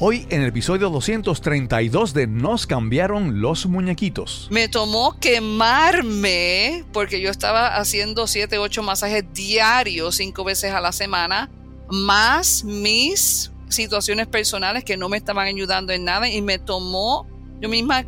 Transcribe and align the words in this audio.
Hoy 0.00 0.26
en 0.30 0.42
el 0.42 0.48
episodio 0.48 0.90
232 0.90 2.14
de 2.14 2.26
Nos 2.26 2.66
cambiaron 2.66 3.40
los 3.40 3.66
muñequitos. 3.66 4.48
Me 4.50 4.66
tomó 4.68 5.16
quemarme 5.20 6.84
porque 6.92 7.20
yo 7.20 7.30
estaba 7.30 7.76
haciendo 7.76 8.26
7, 8.26 8.58
8 8.58 8.82
masajes 8.82 9.24
diarios, 9.32 10.16
5 10.16 10.42
veces 10.42 10.72
a 10.72 10.80
la 10.80 10.90
semana, 10.90 11.48
más 11.88 12.64
mis 12.64 13.52
situaciones 13.68 14.26
personales 14.26 14.82
que 14.82 14.96
no 14.96 15.08
me 15.08 15.16
estaban 15.16 15.46
ayudando 15.46 15.92
en 15.92 16.04
nada 16.04 16.28
y 16.28 16.42
me 16.42 16.58
tomó 16.58 17.28
yo 17.60 17.68
misma 17.68 18.04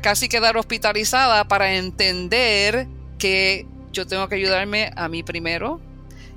casi 0.00 0.28
quedar 0.28 0.56
hospitalizada 0.56 1.48
para 1.48 1.74
entender 1.74 2.86
que 3.18 3.66
yo 3.92 4.06
tengo 4.06 4.28
que 4.28 4.36
ayudarme 4.36 4.92
a 4.94 5.08
mí 5.08 5.24
primero, 5.24 5.80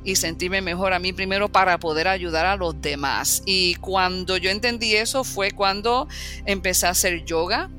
y 0.04 0.16
sentirme 0.16 0.62
mejor 0.62 0.94
a 0.94 1.00
mí 1.00 1.14
primero 1.14 1.50
para 1.50 1.78
poder 1.80 2.08
ayudar 2.08 2.46
a 2.46 2.56
los 2.56 2.82
demás. 2.82 3.44
Y 3.46 3.76
cuando 3.76 4.38
yo 4.38 4.50
entendí 4.50 4.96
eso 4.96 5.24
fue 5.24 5.52
cuando 5.52 6.08
empecé 6.46 6.88
a 6.88 6.92
hacer 6.92 7.26
yoga, 7.26 7.70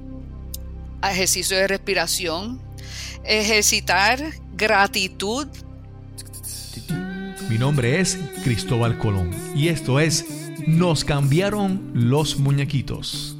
ejercicio 1.03 1.57
de 1.57 1.67
respiración, 1.67 2.61
ejercitar 3.25 4.23
gratitud. 4.55 5.49
Mi 7.49 7.59
nombre 7.59 8.01
es 8.01 8.19
Cristóbal 8.45 8.99
Colón 8.99 9.31
y 9.57 9.69
esto 9.69 9.99
es 9.99 10.27
Nos 10.67 11.05
cambiaron 11.05 11.91
los 11.95 12.39
muñequitos. 12.39 13.40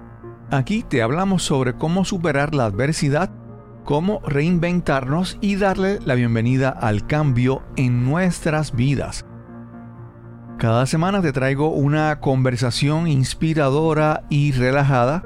Aquí 0.51 0.83
te 0.83 1.01
hablamos 1.01 1.43
sobre 1.43 1.75
cómo 1.75 2.03
superar 2.03 2.53
la 2.53 2.65
adversidad, 2.65 3.29
cómo 3.85 4.19
reinventarnos 4.27 5.37
y 5.39 5.55
darle 5.55 5.99
la 6.03 6.13
bienvenida 6.15 6.67
al 6.67 7.07
cambio 7.07 7.63
en 7.77 8.03
nuestras 8.03 8.75
vidas. 8.75 9.25
Cada 10.57 10.85
semana 10.87 11.21
te 11.21 11.31
traigo 11.31 11.69
una 11.69 12.19
conversación 12.19 13.07
inspiradora 13.07 14.25
y 14.29 14.51
relajada, 14.51 15.23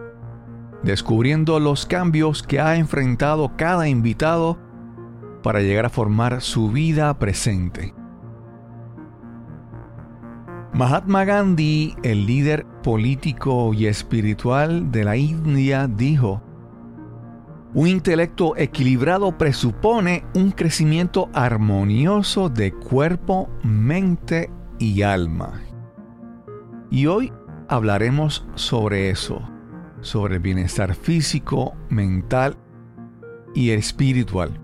descubriendo 0.83 1.59
los 1.59 1.87
cambios 1.87 2.43
que 2.43 2.59
ha 2.59 2.75
enfrentado 2.75 3.57
cada 3.57 3.87
invitado 3.87 4.59
para 5.41 5.61
llegar 5.61 5.87
a 5.87 5.89
formar 5.89 6.41
su 6.41 6.69
vida 6.69 7.17
presente. 7.17 7.95
Mahatma 10.75 11.23
Gandhi, 11.23 11.95
el 12.03 12.25
líder 12.25 12.65
político 12.83 13.73
y 13.73 13.85
espiritual 13.85 14.91
de 14.91 15.05
la 15.05 15.15
India, 15.15 15.87
dijo, 15.87 16.41
un 17.73 17.87
intelecto 17.87 18.57
equilibrado 18.57 19.37
presupone 19.37 20.25
un 20.33 20.51
crecimiento 20.51 21.29
armonioso 21.31 22.49
de 22.49 22.73
cuerpo, 22.73 23.47
mente 23.63 24.51
y 24.77 25.01
alma. 25.03 25.61
Y 26.91 27.05
hoy 27.05 27.31
hablaremos 27.69 28.45
sobre 28.55 29.09
eso, 29.09 29.49
sobre 30.01 30.35
el 30.35 30.41
bienestar 30.41 30.93
físico, 30.93 31.73
mental 31.87 32.57
y 33.53 33.69
espiritual. 33.69 34.59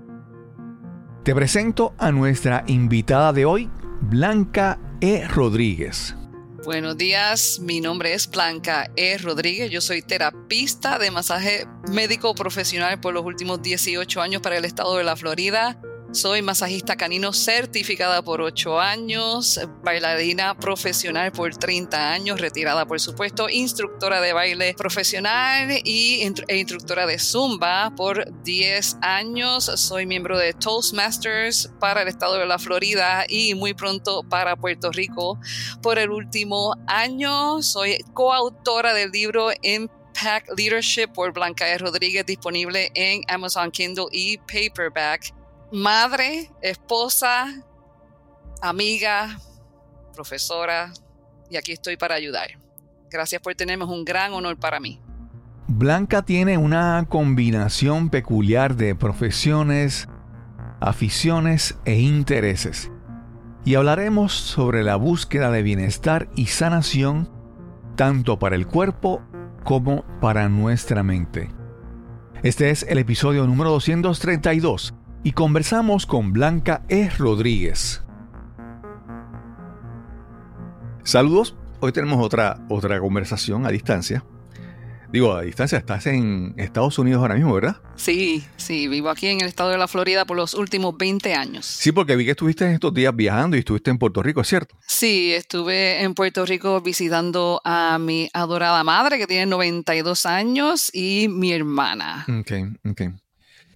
Te 1.23 1.33
presento 1.33 1.93
a 1.97 2.11
nuestra 2.11 2.65
invitada 2.67 3.31
de 3.31 3.45
hoy, 3.45 3.69
Blanca 4.01 4.77
E. 5.01 5.27
Rodríguez. 5.27 6.15
Buenos 6.63 6.95
días, 6.95 7.59
mi 7.59 7.81
nombre 7.81 8.13
es 8.13 8.29
Blanca 8.29 8.91
E. 8.95 9.17
Rodríguez, 9.17 9.71
yo 9.71 9.81
soy 9.81 10.03
terapista 10.03 10.99
de 10.99 11.09
masaje 11.09 11.65
médico 11.91 12.35
profesional 12.35 12.99
por 12.99 13.15
los 13.15 13.25
últimos 13.25 13.63
18 13.63 14.21
años 14.21 14.43
para 14.43 14.57
el 14.57 14.65
estado 14.65 14.95
de 14.97 15.03
la 15.03 15.15
Florida 15.15 15.81
soy 16.11 16.41
masajista 16.41 16.97
canino 16.97 17.31
certificada 17.31 18.21
por 18.21 18.41
8 18.41 18.79
años, 18.79 19.59
bailarina 19.83 20.57
profesional 20.57 21.31
por 21.31 21.55
30 21.55 22.11
años, 22.11 22.41
retirada 22.41 22.85
por 22.85 22.99
supuesto, 22.99 23.49
instructora 23.49 24.19
de 24.19 24.33
baile 24.33 24.73
profesional 24.77 25.69
y, 25.83 26.21
e 26.47 26.57
instructora 26.57 27.05
de 27.05 27.17
zumba 27.17 27.93
por 27.95 28.25
10 28.43 28.97
años. 29.01 29.71
Soy 29.75 30.05
miembro 30.05 30.37
de 30.37 30.53
Toastmasters 30.53 31.71
para 31.79 32.01
el 32.01 32.09
estado 32.09 32.37
de 32.37 32.45
la 32.45 32.59
Florida 32.59 33.25
y 33.29 33.55
muy 33.55 33.73
pronto 33.73 34.23
para 34.23 34.55
Puerto 34.55 34.91
Rico 34.91 35.39
por 35.81 35.97
el 35.97 36.09
último 36.09 36.75
año. 36.87 37.61
Soy 37.61 38.03
coautora 38.13 38.93
del 38.93 39.11
libro 39.11 39.49
Impact 39.61 40.49
Leadership 40.57 41.07
por 41.13 41.31
Blanca. 41.31 41.65
Rodríguez, 41.77 42.25
disponible 42.25 42.91
en 42.95 43.21
Amazon 43.29 43.71
Kindle 43.71 44.07
y 44.11 44.37
Paperback 44.39 45.40
madre, 45.71 46.51
esposa, 46.61 47.63
amiga, 48.61 49.39
profesora, 50.13 50.91
y 51.49 51.57
aquí 51.57 51.71
estoy 51.71 51.97
para 51.97 52.15
ayudar. 52.15 52.49
Gracias 53.09 53.41
por 53.41 53.55
tenerme, 53.55 53.85
es 53.85 53.89
un 53.89 54.05
gran 54.05 54.33
honor 54.33 54.57
para 54.57 54.79
mí. 54.79 55.01
Blanca 55.67 56.21
tiene 56.21 56.57
una 56.57 57.05
combinación 57.07 58.09
peculiar 58.09 58.75
de 58.75 58.95
profesiones, 58.95 60.07
aficiones 60.79 61.77
e 61.85 61.99
intereses. 61.99 62.91
Y 63.63 63.75
hablaremos 63.75 64.33
sobre 64.33 64.83
la 64.83 64.95
búsqueda 64.95 65.51
de 65.51 65.61
bienestar 65.61 66.29
y 66.35 66.47
sanación 66.47 67.29
tanto 67.95 68.39
para 68.39 68.55
el 68.55 68.65
cuerpo 68.65 69.21
como 69.63 70.03
para 70.19 70.49
nuestra 70.49 71.03
mente. 71.03 71.51
Este 72.43 72.71
es 72.71 72.83
el 72.83 72.97
episodio 72.97 73.45
número 73.45 73.69
232 73.69 74.95
y 75.23 75.33
conversamos 75.33 76.05
con 76.05 76.33
Blanca 76.33 76.83
E. 76.89 77.09
Rodríguez. 77.09 78.03
Saludos, 81.03 81.55
hoy 81.79 81.91
tenemos 81.91 82.23
otra, 82.23 82.59
otra 82.69 82.99
conversación 82.99 83.65
a 83.65 83.69
distancia. 83.69 84.23
Digo, 85.11 85.33
a 85.33 85.41
distancia, 85.41 85.77
estás 85.77 86.05
en 86.05 86.53
Estados 86.55 86.97
Unidos 86.97 87.21
ahora 87.21 87.35
mismo, 87.35 87.53
¿verdad? 87.53 87.81
Sí, 87.95 88.45
sí, 88.55 88.87
vivo 88.87 89.09
aquí 89.09 89.27
en 89.27 89.41
el 89.41 89.47
estado 89.47 89.69
de 89.71 89.77
la 89.77 89.89
Florida 89.89 90.23
por 90.23 90.37
los 90.37 90.53
últimos 90.53 90.95
20 90.97 91.33
años. 91.33 91.65
Sí, 91.65 91.91
porque 91.91 92.15
vi 92.15 92.23
que 92.23 92.31
estuviste 92.31 92.65
en 92.65 92.71
estos 92.71 92.93
días 92.93 93.13
viajando 93.13 93.57
y 93.57 93.59
estuviste 93.59 93.91
en 93.91 93.97
Puerto 93.97 94.23
Rico, 94.23 94.39
¿es 94.39 94.47
cierto? 94.47 94.77
Sí, 94.87 95.33
estuve 95.33 96.01
en 96.01 96.13
Puerto 96.13 96.45
Rico 96.45 96.79
visitando 96.79 97.61
a 97.65 97.99
mi 97.99 98.29
adorada 98.31 98.85
madre 98.85 99.17
que 99.17 99.27
tiene 99.27 99.47
92 99.47 100.25
años 100.25 100.89
y 100.93 101.27
mi 101.27 101.51
hermana. 101.51 102.25
Ok, 102.29 102.51
ok 102.89 103.01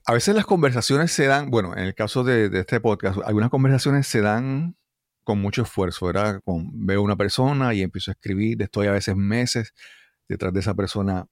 a 0.05 0.13
veces 0.13 0.35
las 0.35 0.45
conversaciones 0.45 1.11
se 1.11 1.25
dan, 1.25 1.49
bueno, 1.49 1.73
en 1.75 1.83
el 1.83 1.95
caso 1.95 2.23
de, 2.23 2.49
este 2.59 2.79
podcast, 2.79 3.19
algunas 3.25 3.49
conversaciones 3.49 4.07
se 4.07 4.21
dan 4.21 4.77
con 5.23 5.41
mucho 5.41 5.63
esfuerzo, 5.63 6.05
¿verdad? 6.05 6.41
Con, 6.45 6.85
veo 6.85 7.01
una 7.01 7.15
persona 7.15 7.73
y 7.73 7.81
empiezo 7.81 8.11
a 8.11 8.13
escribir, 8.13 8.61
estoy 8.61 8.85
a 8.87 8.91
veces 8.91 9.15
meses 9.15 9.73
detrás 10.27 10.53
de 10.53 10.59
esa 10.59 10.75
persona 10.75 11.25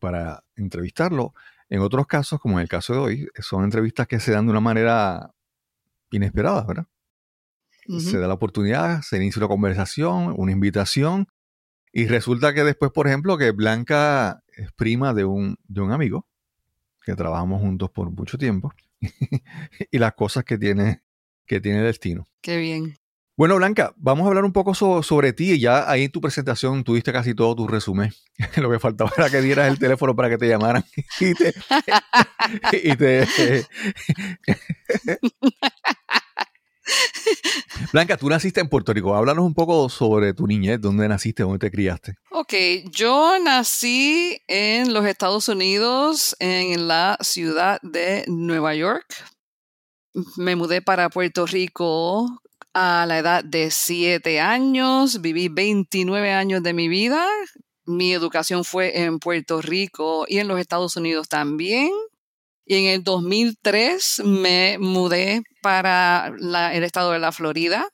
para 0.00 0.42
entrevistarlo. 0.56 1.34
En 1.68 1.80
otros 1.80 2.08
casos, 2.08 2.40
como 2.40 2.58
en 2.58 2.62
el 2.62 2.68
caso 2.68 2.92
de 2.94 2.98
hoy, 2.98 3.28
son 3.38 3.62
entrevistas 3.62 4.08
que 4.08 4.18
se 4.18 4.32
dan 4.32 4.46
de 4.46 4.50
una 4.50 4.60
manera 4.60 5.30
inesperada, 6.10 6.64
¿verdad? 6.64 6.86
Se 7.98 8.18
da 8.18 8.26
la 8.26 8.34
oportunidad, 8.34 9.02
se 9.02 9.18
inicia 9.18 9.40
una 9.40 9.48
conversación, 9.48 10.34
una 10.36 10.52
invitación, 10.52 11.28
y 11.92 12.06
resulta 12.06 12.54
que 12.54 12.64
después, 12.64 12.90
por 12.90 13.06
ejemplo, 13.06 13.38
que 13.38 13.52
Blanca 13.52 14.42
es 14.56 14.72
prima 14.72 15.14
de 15.14 15.24
un, 15.26 15.58
de 15.68 15.80
un 15.82 15.92
amigo, 15.92 16.26
que 17.04 17.14
trabajamos 17.14 17.60
juntos 17.60 17.90
por 17.90 18.10
mucho 18.10 18.38
tiempo 18.38 18.72
y 19.90 19.98
las 19.98 20.14
cosas 20.14 20.44
que 20.44 20.58
tiene, 20.58 21.02
que 21.46 21.60
tiene 21.60 21.82
destino. 21.82 22.26
Qué 22.40 22.56
bien. 22.56 22.96
Bueno, 23.36 23.56
Blanca, 23.56 23.92
vamos 23.96 24.24
a 24.24 24.28
hablar 24.28 24.44
un 24.44 24.52
poco 24.52 24.74
sobre 24.74 25.32
ti. 25.32 25.58
Ya 25.58 25.90
ahí 25.90 26.04
en 26.04 26.12
tu 26.12 26.20
presentación 26.20 26.84
tuviste 26.84 27.12
casi 27.12 27.34
todo 27.34 27.56
tu 27.56 27.66
resumen. 27.66 28.12
Lo 28.56 28.70
que 28.70 28.78
faltaba 28.78 29.10
era 29.16 29.28
que 29.28 29.40
dieras 29.40 29.68
el 29.68 29.78
teléfono 29.78 30.14
para 30.14 30.28
que 30.28 30.38
te 30.38 30.48
llamaran 30.48 30.84
y 31.18 31.34
te, 31.34 31.52
y 32.84 32.96
te 32.96 33.26
Blanca, 37.92 38.16
tú 38.16 38.28
naciste 38.28 38.60
en 38.60 38.68
Puerto 38.68 38.92
Rico. 38.92 39.14
Háblanos 39.14 39.44
un 39.44 39.54
poco 39.54 39.88
sobre 39.88 40.34
tu 40.34 40.46
niñez, 40.46 40.80
dónde 40.80 41.08
naciste, 41.08 41.42
dónde 41.42 41.58
te 41.58 41.70
criaste. 41.70 42.16
Ok, 42.30 42.54
yo 42.90 43.38
nací 43.42 44.38
en 44.46 44.92
los 44.92 45.06
Estados 45.06 45.48
Unidos, 45.48 46.36
en 46.40 46.88
la 46.88 47.16
ciudad 47.20 47.80
de 47.82 48.24
Nueva 48.28 48.74
York. 48.74 49.06
Me 50.36 50.56
mudé 50.56 50.80
para 50.82 51.10
Puerto 51.10 51.46
Rico 51.46 52.40
a 52.72 53.04
la 53.06 53.18
edad 53.18 53.44
de 53.44 53.70
7 53.70 54.40
años, 54.40 55.20
viví 55.20 55.48
29 55.48 56.32
años 56.32 56.62
de 56.62 56.72
mi 56.72 56.88
vida. 56.88 57.26
Mi 57.86 58.12
educación 58.12 58.64
fue 58.64 59.02
en 59.02 59.18
Puerto 59.18 59.60
Rico 59.60 60.24
y 60.28 60.38
en 60.38 60.48
los 60.48 60.58
Estados 60.58 60.96
Unidos 60.96 61.28
también. 61.28 61.90
Y 62.66 62.76
en 62.76 62.86
el 62.86 63.04
2003 63.04 64.22
me 64.24 64.78
mudé 64.78 65.42
para 65.62 66.32
el 66.72 66.84
estado 66.84 67.12
de 67.12 67.18
la 67.18 67.32
Florida. 67.32 67.88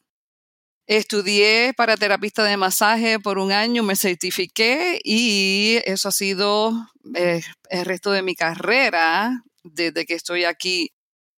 Estudié 0.86 1.72
para 1.76 1.96
terapista 1.96 2.42
de 2.42 2.56
masaje 2.56 3.20
por 3.20 3.38
un 3.38 3.52
año, 3.52 3.82
me 3.82 3.94
certifiqué 3.94 5.00
y 5.04 5.78
eso 5.84 6.08
ha 6.08 6.12
sido 6.12 6.72
eh, 7.14 7.42
el 7.68 7.84
resto 7.84 8.10
de 8.10 8.22
mi 8.22 8.34
carrera 8.34 9.44
desde 9.62 10.04
que 10.04 10.14
estoy 10.14 10.44
aquí 10.44 10.90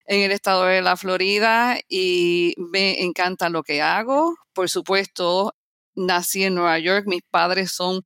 en 0.07 0.21
el 0.21 0.33
estado 0.33 0.65
de 0.65 0.83
la 0.83 0.97
Florida 0.97 1.79
y 1.89 2.55
me 2.57 3.03
encanta 3.03 3.49
lo 3.49 3.63
que 3.63 3.83
hago. 3.83 4.37
Por 4.53 4.69
supuesto, 4.69 5.55
nací 5.95 6.45
en 6.45 6.55
Nueva 6.55 6.79
York, 6.79 7.05
mis 7.07 7.23
padres 7.31 7.73
son 7.73 8.03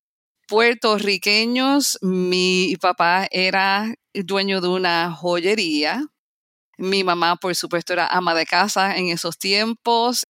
puertorriqueños, 0.48 1.98
mi 2.02 2.76
papá 2.80 3.26
era 3.30 3.94
dueño 4.24 4.60
de 4.60 4.68
una 4.68 5.12
joyería, 5.12 6.06
mi 6.78 7.04
mamá 7.04 7.36
por 7.36 7.54
supuesto 7.54 7.92
era 7.92 8.06
ama 8.06 8.34
de 8.34 8.46
casa 8.46 8.96
en 8.96 9.08
esos 9.08 9.38
tiempos, 9.38 10.24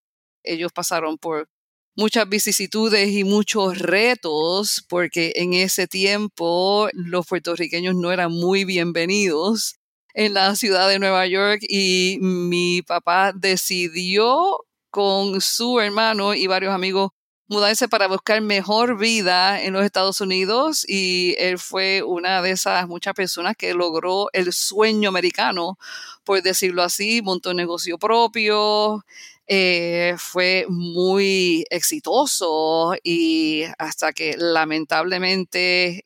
ellos 0.45 0.73
pasaron 0.73 1.19
por 1.19 1.49
muchas 1.97 2.29
vicisitudes 2.29 3.11
y 3.11 3.25
muchos 3.25 3.79
retos 3.79 4.85
porque 4.89 5.33
en 5.37 5.55
ese 5.55 5.87
tiempo 5.87 6.89
los 6.93 7.27
puertorriqueños 7.27 7.95
no 7.95 8.13
eran 8.13 8.33
muy 8.33 8.65
bienvenidos 8.65 9.77
en 10.15 10.35
la 10.35 10.55
ciudad 10.57 10.89
de 10.89 10.99
Nueva 10.99 11.27
York 11.27 11.63
y 11.69 12.19
mi 12.21 12.83
papá 12.83 13.33
decidió 13.35 14.59
con 14.91 15.41
su 15.41 15.81
hermano 15.81 16.35
y 16.35 16.47
varios 16.47 16.75
amigos 16.75 17.11
mudarse 17.49 17.89
para 17.89 18.09
buscar 18.09 18.41
mejor 18.41 18.99
vida 18.99 19.63
en 19.63 19.73
los 19.73 19.85
Estados 19.85 20.21
Unidos 20.21 20.85
y 20.89 21.35
él 21.39 21.59
fue 21.59 22.03
una 22.03 22.43
de 22.43 22.51
esas 22.51 22.89
muchas 22.89 23.15
personas 23.15 23.57
que 23.57 23.75
logró 23.75 24.29
el 24.33 24.53
sueño 24.53 25.09
americano, 25.09 25.79
por 26.25 26.43
decirlo 26.43 26.83
así, 26.83 27.23
montó 27.23 27.51
un 27.51 27.57
negocio 27.57 27.99
propio, 27.99 29.05
eh, 29.47 30.15
fue 30.19 30.67
muy 30.69 31.65
exitoso 31.71 32.95
y 33.05 33.63
hasta 33.79 34.13
que 34.13 34.35
lamentablemente 34.37 36.05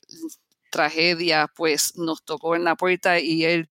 tragedia 0.70 1.50
pues 1.56 1.96
nos 1.96 2.22
tocó 2.22 2.54
en 2.54 2.64
la 2.64 2.76
puerta 2.76 3.18
y 3.18 3.44
él 3.44 3.68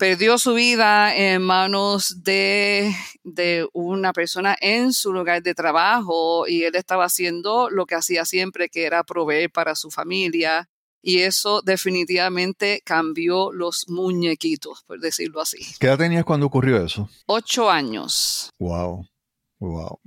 perdió 0.00 0.38
su 0.38 0.54
vida 0.54 1.14
en 1.14 1.42
manos 1.42 2.22
de, 2.24 2.90
de, 3.22 3.68
una 3.74 4.14
persona 4.14 4.56
en 4.58 4.94
su 4.94 5.12
lugar 5.12 5.42
de 5.42 5.54
trabajo 5.54 6.48
y 6.48 6.64
él 6.64 6.74
estaba 6.74 7.04
haciendo 7.04 7.68
lo 7.68 7.84
que 7.84 7.96
hacía 7.96 8.24
siempre, 8.24 8.70
que 8.70 8.84
era 8.84 9.04
proveer 9.04 9.50
para 9.52 9.74
su 9.74 9.90
familia. 9.90 10.70
Y 11.02 11.18
eso 11.18 11.60
definitivamente 11.60 12.80
cambió 12.82 13.52
los 13.52 13.88
muñequitos, 13.88 14.84
por 14.86 15.00
decirlo 15.00 15.42
así. 15.42 15.58
¿Qué 15.78 15.88
edad 15.88 15.98
tenías 15.98 16.24
cuando 16.24 16.46
ocurrió 16.46 16.82
eso? 16.82 17.10
Ocho 17.26 17.70
años. 17.70 18.48
Wow. 18.58 19.06
Wow. 19.58 20.00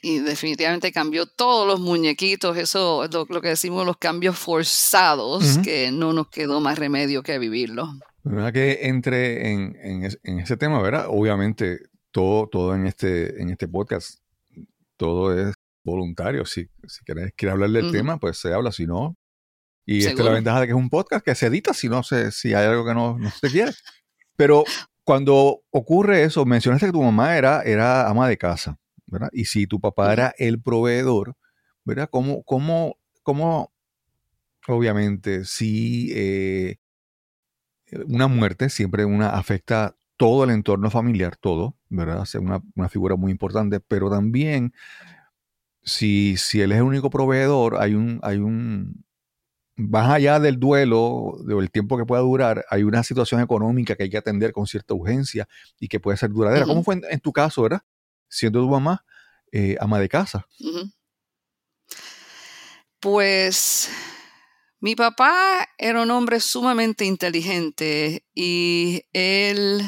Y 0.00 0.20
definitivamente 0.20 0.92
cambió 0.92 1.26
todos 1.26 1.66
los 1.66 1.80
muñequitos, 1.80 2.56
eso 2.56 3.04
es 3.04 3.10
lo, 3.12 3.26
que 3.26 3.48
decimos 3.48 3.84
los 3.84 3.96
cambios 3.96 4.38
forzados, 4.38 5.58
que 5.58 5.90
no 5.90 6.12
nos 6.12 6.28
quedó 6.28 6.60
más 6.60 6.78
remedio 6.78 7.22
que 7.22 7.38
vivirlo. 7.38 7.88
¿Verdad 8.22 8.52
que 8.52 8.80
entre 8.82 9.52
en, 9.52 9.76
en, 10.22 10.38
ese 10.38 10.56
tema, 10.56 10.80
verdad? 10.80 11.06
Obviamente 11.08 11.80
todo, 12.10 12.48
todo 12.48 12.74
en, 12.74 12.86
este, 12.86 13.40
en 13.40 13.50
este 13.50 13.66
podcast, 13.66 14.20
todo 14.96 15.36
es 15.36 15.54
voluntario. 15.82 16.44
Si, 16.44 16.68
si 16.86 17.04
quieres, 17.04 17.32
hablar 17.50 17.70
del 17.70 17.90
tema, 17.90 18.18
pues 18.18 18.38
se 18.38 18.52
habla, 18.52 18.70
si 18.70 18.86
no. 18.86 19.16
Y 19.84 20.00
esta 20.00 20.12
es 20.12 20.18
la 20.18 20.32
ventaja 20.32 20.60
de 20.60 20.66
que 20.66 20.72
es 20.72 20.78
un 20.78 20.90
podcast 20.90 21.24
que 21.24 21.34
se 21.34 21.46
edita 21.46 21.72
si 21.72 21.88
no 21.88 22.02
se, 22.02 22.30
si 22.30 22.52
hay 22.52 22.66
algo 22.66 22.84
que 22.84 22.94
no, 22.94 23.18
no 23.18 23.30
se 23.30 23.50
quiere. 23.50 23.72
Pero 24.36 24.64
cuando 25.02 25.62
ocurre 25.70 26.22
eso, 26.24 26.44
mencionaste 26.44 26.86
que 26.86 26.92
tu 26.92 27.02
mamá 27.02 27.36
era, 27.36 27.62
era 27.62 28.06
ama 28.06 28.28
de 28.28 28.36
casa. 28.36 28.78
Y 29.32 29.46
si 29.46 29.66
tu 29.66 29.80
papá 29.80 30.12
era 30.12 30.34
el 30.38 30.60
proveedor, 30.60 31.36
¿verdad? 31.84 32.08
¿Cómo, 32.10 32.42
cómo, 32.44 32.98
cómo 33.22 33.72
obviamente, 34.66 35.44
si 35.44 36.12
eh, 36.14 36.76
una 38.06 38.28
muerte 38.28 38.68
siempre 38.68 39.04
una 39.04 39.30
afecta 39.30 39.96
todo 40.16 40.44
el 40.44 40.50
entorno 40.50 40.90
familiar, 40.90 41.36
todo, 41.36 41.76
¿verdad? 41.88 42.22
Es 42.24 42.34
una, 42.34 42.60
una, 42.74 42.88
figura 42.88 43.16
muy 43.16 43.30
importante, 43.30 43.80
pero 43.80 44.10
también 44.10 44.72
si, 45.82 46.36
si 46.36 46.60
él 46.60 46.72
es 46.72 46.78
el 46.78 46.84
único 46.84 47.08
proveedor, 47.08 47.80
hay 47.80 47.94
un, 47.94 48.18
hay 48.22 48.38
un, 48.38 49.04
más 49.76 50.10
allá 50.10 50.40
del 50.40 50.58
duelo, 50.58 51.36
del 51.44 51.70
tiempo 51.70 51.96
que 51.96 52.04
pueda 52.04 52.20
durar, 52.20 52.64
hay 52.68 52.82
una 52.82 53.02
situación 53.04 53.40
económica 53.40 53.94
que 53.94 54.02
hay 54.02 54.10
que 54.10 54.18
atender 54.18 54.52
con 54.52 54.66
cierta 54.66 54.94
urgencia 54.94 55.48
y 55.78 55.88
que 55.88 56.00
puede 56.00 56.18
ser 56.18 56.30
duradera. 56.30 56.66
¿Cómo 56.66 56.82
fue 56.82 57.00
en, 57.08 57.20
tu 57.20 57.32
caso, 57.32 57.62
verdad? 57.62 57.82
Siendo 58.28 58.60
tu 58.60 58.68
mamá 58.68 59.04
eh, 59.52 59.76
ama 59.80 59.98
de 59.98 60.08
casa? 60.08 60.46
Pues 63.00 63.90
mi 64.80 64.94
papá 64.94 65.68
era 65.78 66.02
un 66.02 66.10
hombre 66.10 66.40
sumamente 66.40 67.04
inteligente 67.04 68.24
y 68.34 69.02
él 69.12 69.82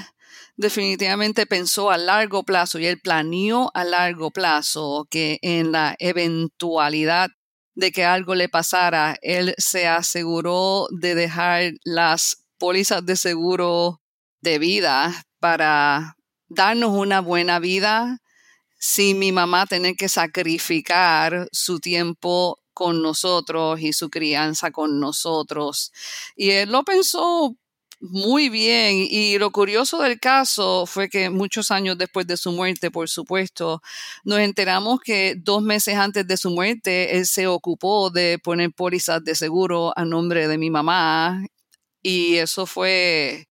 definitivamente 0.57 1.47
pensó 1.47 1.91
a 1.91 1.99
largo 1.99 2.45
plazo 2.45 2.79
y 2.79 2.87
él 2.87 3.01
planeó 3.01 3.71
a 3.75 3.85
largo 3.85 4.31
plazo 4.31 5.07
que 5.11 5.39
en 5.43 5.73
la 5.73 5.97
eventualidad 5.99 7.31
de 7.75 7.93
que 7.93 8.05
algo 8.05 8.35
le 8.35 8.49
pasara, 8.49 9.17
él 9.23 9.55
se 9.59 9.87
aseguró 9.87 10.87
de 10.91 11.15
dejar 11.15 11.73
las 11.85 12.45
pólizas 12.59 13.05
de 13.07 13.17
seguro 13.17 14.03
de 14.43 14.59
vida 14.59 15.25
para 15.39 16.17
darnos 16.49 16.91
una 16.91 17.21
buena 17.21 17.59
vida 17.59 18.21
sin 18.81 19.19
mi 19.19 19.31
mamá 19.31 19.67
tener 19.67 19.94
que 19.97 20.09
sacrificar 20.09 21.49
su 21.53 21.81
tiempo 21.81 22.59
con 22.75 23.03
nosotros 23.03 23.81
y 23.81 23.93
su 23.93 24.11
crianza 24.11 24.71
con 24.73 25.00
nosotros. 25.00 25.93
Y 26.35 26.50
él 26.50 26.73
lo 26.73 26.82
pensó 26.82 27.56
muy 28.00 28.49
bien. 28.49 29.06
Y 29.11 29.38
lo 29.38 29.53
curioso 29.53 30.00
del 30.00 30.19
caso 30.19 30.87
fue 30.87 31.09
que 31.11 31.31
muchos 31.31 31.71
años 31.71 31.99
después 31.99 32.27
de 32.27 32.37
su 32.38 32.53
muerte, 32.53 32.91
por 32.91 33.09
supuesto, 33.11 33.82
nos 34.25 34.41
enteramos 34.41 35.00
que 35.00 35.35
dos 35.37 35.62
meses 35.62 35.97
antes 35.97 36.27
de 36.27 36.37
su 36.38 36.50
muerte, 36.50 37.19
él 37.19 37.27
se 37.27 37.47
ocupó 37.47 38.11
de 38.11 38.39
poner 38.39 38.72
pólizas 38.72 39.22
de 39.25 39.34
seguro 39.34 39.93
a 39.96 40.05
nombre 40.06 40.49
de 40.49 40.58
mi 40.58 40.70
mamá. 40.70 41.44
Y 42.03 42.37
eso 42.37 42.67
fue 42.67 43.46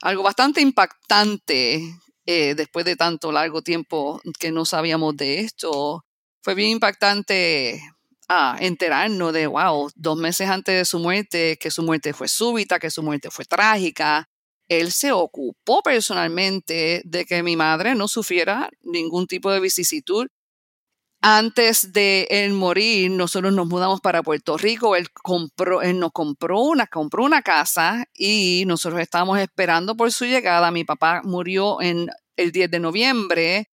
algo 0.00 0.24
bastante 0.24 0.60
impactante 0.60 2.01
eh, 2.26 2.54
después 2.54 2.84
de 2.84 2.96
tanto 2.96 3.32
largo 3.32 3.62
tiempo 3.62 4.20
que 4.38 4.52
no 4.52 4.64
sabíamos 4.64 5.16
de 5.16 5.40
esto, 5.40 6.04
fue 6.42 6.54
bien 6.54 6.70
impactante 6.70 7.82
ah, 8.28 8.56
enterarnos 8.60 9.32
de, 9.32 9.46
wow, 9.46 9.90
dos 9.94 10.18
meses 10.18 10.48
antes 10.48 10.74
de 10.74 10.84
su 10.84 10.98
muerte, 10.98 11.56
que 11.60 11.70
su 11.70 11.82
muerte 11.82 12.12
fue 12.12 12.28
súbita, 12.28 12.78
que 12.78 12.90
su 12.90 13.02
muerte 13.02 13.30
fue 13.30 13.44
trágica. 13.44 14.28
Él 14.68 14.92
se 14.92 15.12
ocupó 15.12 15.82
personalmente 15.82 17.02
de 17.04 17.24
que 17.24 17.42
mi 17.42 17.56
madre 17.56 17.94
no 17.94 18.08
sufriera 18.08 18.70
ningún 18.82 19.26
tipo 19.26 19.50
de 19.50 19.60
vicisitud 19.60 20.26
antes 21.22 21.92
de 21.92 22.26
él 22.30 22.52
morir, 22.52 23.10
nosotros 23.12 23.52
nos 23.52 23.68
mudamos 23.68 24.00
para 24.00 24.24
Puerto 24.24 24.58
Rico. 24.58 24.96
Él 24.96 25.10
compró, 25.10 25.80
él 25.80 26.00
nos 26.00 26.10
compró 26.10 26.60
una, 26.60 26.88
compró 26.88 27.24
una 27.24 27.42
casa 27.42 28.04
y 28.12 28.64
nosotros 28.66 29.00
estábamos 29.00 29.38
esperando 29.38 29.96
por 29.96 30.10
su 30.10 30.24
llegada. 30.24 30.72
Mi 30.72 30.84
papá 30.84 31.22
murió 31.22 31.80
en 31.80 32.08
el 32.36 32.50
10 32.50 32.72
de 32.72 32.80
noviembre 32.80 33.70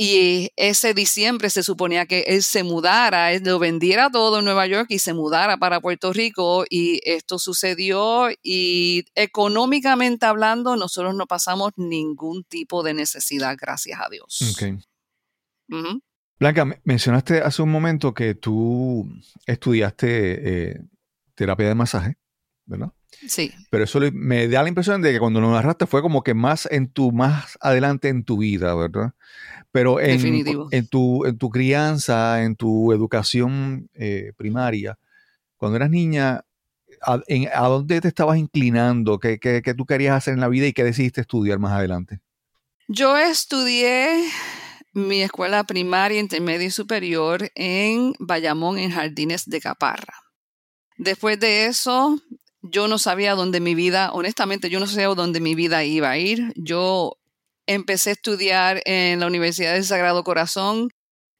y 0.00 0.50
ese 0.56 0.94
diciembre 0.94 1.50
se 1.50 1.62
suponía 1.62 2.06
que 2.06 2.20
él 2.28 2.42
se 2.42 2.62
mudara, 2.62 3.32
él 3.32 3.42
lo 3.44 3.58
vendiera 3.58 4.10
todo 4.10 4.38
en 4.38 4.44
Nueva 4.44 4.66
York 4.66 4.86
y 4.90 5.00
se 5.00 5.12
mudara 5.12 5.58
para 5.58 5.80
Puerto 5.80 6.12
Rico 6.12 6.64
y 6.70 7.00
esto 7.04 7.38
sucedió 7.38 8.28
y 8.42 9.04
económicamente 9.16 10.24
hablando 10.24 10.76
nosotros 10.76 11.16
no 11.16 11.26
pasamos 11.26 11.72
ningún 11.76 12.44
tipo 12.44 12.84
de 12.84 12.94
necesidad, 12.94 13.56
gracias 13.60 14.00
a 14.00 14.08
Dios. 14.08 14.54
Okay. 14.54 14.78
Blanca, 16.38 16.66
mencionaste 16.84 17.40
hace 17.40 17.62
un 17.62 17.70
momento 17.70 18.14
que 18.14 18.34
tú 18.34 19.08
estudiaste 19.46 20.70
eh, 20.70 20.80
terapia 21.34 21.68
de 21.68 21.74
masaje, 21.74 22.16
¿verdad? 22.64 22.92
Sí. 23.26 23.52
Pero 23.70 23.84
eso 23.84 24.00
me 24.12 24.46
da 24.46 24.62
la 24.62 24.68
impresión 24.68 25.02
de 25.02 25.12
que 25.12 25.18
cuando 25.18 25.40
lo 25.40 25.50
narraste 25.50 25.86
fue 25.86 26.02
como 26.02 26.22
que 26.22 26.34
más 26.34 26.68
en 26.70 26.88
tu, 26.88 27.10
más 27.10 27.58
adelante 27.60 28.08
en 28.08 28.22
tu 28.22 28.38
vida, 28.38 28.74
¿verdad? 28.74 29.14
Pero 29.72 30.00
en, 30.00 30.20
en, 30.70 30.86
tu, 30.86 31.24
en 31.24 31.38
tu 31.38 31.50
crianza, 31.50 32.42
en 32.44 32.54
tu 32.54 32.92
educación 32.92 33.88
eh, 33.94 34.32
primaria, 34.36 34.98
cuando 35.56 35.76
eras 35.76 35.90
niña, 35.90 36.44
¿a, 37.02 37.20
¿a, 37.54 37.68
dónde 37.68 38.00
te 38.00 38.08
estabas 38.08 38.38
inclinando? 38.38 39.18
¿Qué, 39.18 39.38
¿Qué, 39.38 39.60
qué, 39.62 39.74
tú 39.74 39.84
querías 39.84 40.16
hacer 40.16 40.34
en 40.34 40.40
la 40.40 40.48
vida 40.48 40.66
y 40.66 40.72
qué 40.72 40.84
decidiste 40.84 41.20
estudiar 41.20 41.58
más 41.58 41.72
adelante? 41.72 42.20
Yo 42.86 43.18
estudié 43.18 44.24
mi 44.98 45.22
escuela 45.22 45.64
primaria, 45.64 46.20
intermedia 46.20 46.66
y 46.66 46.70
superior 46.70 47.50
en 47.54 48.14
Bayamón, 48.18 48.78
en 48.78 48.90
Jardines 48.90 49.48
de 49.48 49.60
Caparra. 49.60 50.14
Después 50.96 51.38
de 51.38 51.66
eso, 51.66 52.20
yo 52.62 52.88
no 52.88 52.98
sabía 52.98 53.34
dónde 53.34 53.60
mi 53.60 53.74
vida, 53.74 54.12
honestamente, 54.12 54.68
yo 54.68 54.80
no 54.80 54.86
sabía 54.86 55.08
dónde 55.08 55.40
mi 55.40 55.54
vida 55.54 55.84
iba 55.84 56.10
a 56.10 56.18
ir. 56.18 56.52
Yo 56.56 57.16
empecé 57.66 58.10
a 58.10 58.12
estudiar 58.14 58.82
en 58.84 59.20
la 59.20 59.26
Universidad 59.26 59.74
del 59.74 59.84
Sagrado 59.84 60.24
Corazón 60.24 60.90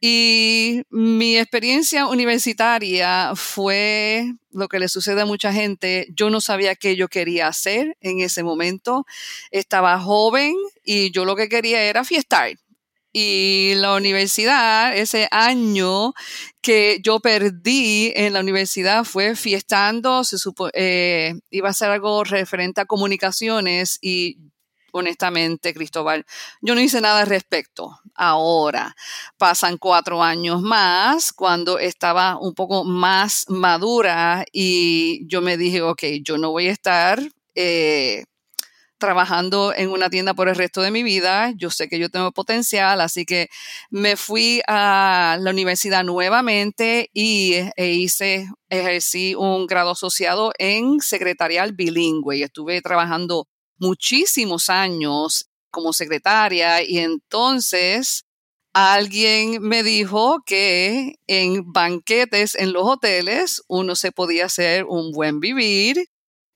y 0.01 0.83
mi 0.91 1.37
experiencia 1.37 2.07
universitaria 2.07 3.33
fue 3.35 4.33
lo 4.53 4.69
que 4.69 4.79
le 4.79 4.89
sucede 4.89 5.23
a 5.23 5.27
mucha 5.27 5.53
gente. 5.53 6.07
Yo 6.15 6.31
no 6.31 6.41
sabía 6.41 6.77
qué 6.77 6.95
yo 6.95 7.09
quería 7.09 7.49
hacer 7.49 7.97
en 8.01 8.21
ese 8.21 8.45
momento. 8.45 9.05
Estaba 9.51 9.99
joven 9.99 10.55
y 10.85 11.11
yo 11.11 11.25
lo 11.25 11.35
que 11.35 11.49
quería 11.49 11.83
era 11.83 12.05
fiestar. 12.05 12.53
Y 13.13 13.73
la 13.77 13.95
universidad, 13.95 14.97
ese 14.97 15.29
año 15.31 16.13
que 16.61 17.01
yo 17.03 17.21
perdí 17.21 18.13
en 18.15 18.35
la 18.35 18.41
universidad 18.41 19.05
fue 19.05 19.35
fiestando, 19.35 20.25
se 20.25 20.39
supo, 20.39 20.69
eh, 20.75 21.35
iba 21.51 21.71
a 21.71 21.73
ser 21.73 21.91
algo 21.91 22.23
referente 22.25 22.81
a 22.81 22.87
comunicaciones 22.87 23.99
y 24.03 24.39
honestamente, 24.93 25.75
Cristóbal, 25.75 26.25
yo 26.61 26.75
no 26.75 26.81
hice 26.81 27.01
nada 27.01 27.21
al 27.21 27.27
respecto. 27.27 27.99
Ahora, 28.15 28.95
pasan 29.37 29.79
cuatro 29.79 30.23
años 30.23 30.61
más, 30.61 31.33
cuando 31.33 31.79
estaba 31.79 32.39
un 32.39 32.55
poco 32.55 32.85
más 32.85 33.47
madura 33.49 34.45
y 34.53 35.27
yo 35.27 35.41
me 35.41 35.57
dije, 35.57 35.83
ok, 35.83 36.03
yo 36.23 36.39
no 36.39 36.51
voy 36.51 36.69
a 36.69 36.73
estar 36.73 37.21
eh, 37.55 38.25
trabajando 38.99 39.73
en 39.75 39.91
una 39.91 40.11
tienda 40.11 40.35
por 40.35 40.49
el 40.49 40.57
resto 40.57 40.83
de 40.83 40.91
mi 40.91 41.03
vida. 41.03 41.53
Yo 41.57 41.71
sé 41.71 41.89
que 41.89 41.99
yo 41.99 42.11
tengo 42.11 42.33
potencial, 42.33 43.01
así 43.01 43.25
que 43.25 43.49
me 43.91 44.17
fui 44.17 44.61
a 44.67 45.39
la 45.41 45.51
universidad 45.51 46.05
nuevamente 46.05 47.11
y 47.15 47.55
e 47.77 47.93
hice, 47.93 48.49
ejercí 48.69 49.35
un 49.35 49.67
grado 49.67 49.93
asociado 49.93 50.53
en 50.59 51.01
secretarial 51.01 51.73
bilingüe 51.73 52.37
y 52.37 52.43
estuve 52.43 52.83
trabajando 52.83 53.47
muchísimos 53.79 54.69
años 54.69 55.49
como 55.71 55.93
secretaria 55.93 56.83
y 56.83 56.99
entonces 56.99 58.25
alguien 58.73 59.63
me 59.63 59.83
dijo 59.83 60.43
que 60.45 61.17
en 61.27 61.73
banquetes 61.73 62.55
en 62.55 62.73
los 62.73 62.85
hoteles 62.85 63.63
uno 63.69 63.97
se 63.97 64.13
podía 64.13 64.47
hacer 64.47 64.85
un 64.85 65.13
buen 65.13 65.41
vivir 65.41 66.09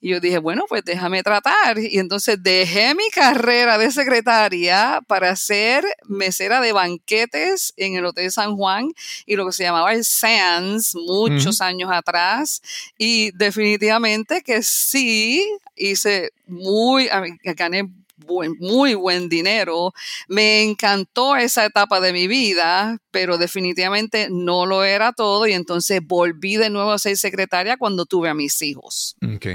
y 0.02 0.10
yo 0.10 0.20
dije, 0.20 0.38
bueno, 0.38 0.64
pues 0.68 0.84
déjame 0.84 1.22
tratar. 1.22 1.78
Y 1.78 2.00
entonces 2.00 2.42
dejé 2.42 2.92
mi 2.96 3.08
carrera 3.10 3.78
de 3.78 3.92
secretaria 3.92 5.00
para 5.06 5.36
ser 5.36 5.84
mesera 6.08 6.60
de 6.60 6.72
banquetes 6.72 7.72
en 7.76 7.94
el 7.94 8.04
Hotel 8.04 8.32
San 8.32 8.56
Juan 8.56 8.88
y 9.26 9.36
lo 9.36 9.46
que 9.46 9.52
se 9.52 9.62
llamaba 9.62 9.94
el 9.94 10.04
Sands 10.04 10.96
muchos 10.96 11.60
años 11.60 11.88
atrás. 11.92 12.62
Y 12.98 13.30
definitivamente 13.36 14.42
que 14.42 14.64
sí, 14.64 15.48
hice 15.76 16.32
muy, 16.48 17.08
gané 17.44 17.88
muy 18.28 18.94
buen 18.94 19.28
dinero. 19.28 19.92
Me 20.28 20.62
encantó 20.62 21.36
esa 21.36 21.64
etapa 21.64 22.00
de 22.00 22.12
mi 22.12 22.26
vida, 22.26 22.98
pero 23.10 23.38
definitivamente 23.38 24.28
no 24.30 24.66
lo 24.66 24.84
era 24.84 25.12
todo 25.12 25.46
y 25.46 25.52
entonces 25.52 26.00
volví 26.04 26.56
de 26.56 26.70
nuevo 26.70 26.92
a 26.92 26.98
ser 26.98 27.16
secretaria 27.16 27.76
cuando 27.76 28.06
tuve 28.06 28.28
a 28.28 28.34
mis 28.34 28.60
hijos. 28.62 29.16
Ok, 29.22 29.46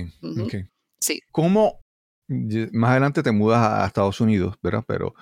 ok. 0.41 0.55
Sí. 0.99 1.21
¿Cómo 1.31 1.79
más 2.27 2.91
adelante 2.91 3.23
te 3.23 3.31
mudas 3.31 3.61
a 3.61 3.85
Estados 3.85 4.19
Unidos, 4.19 4.55
verdad? 4.61 4.83
Pero 4.87 5.13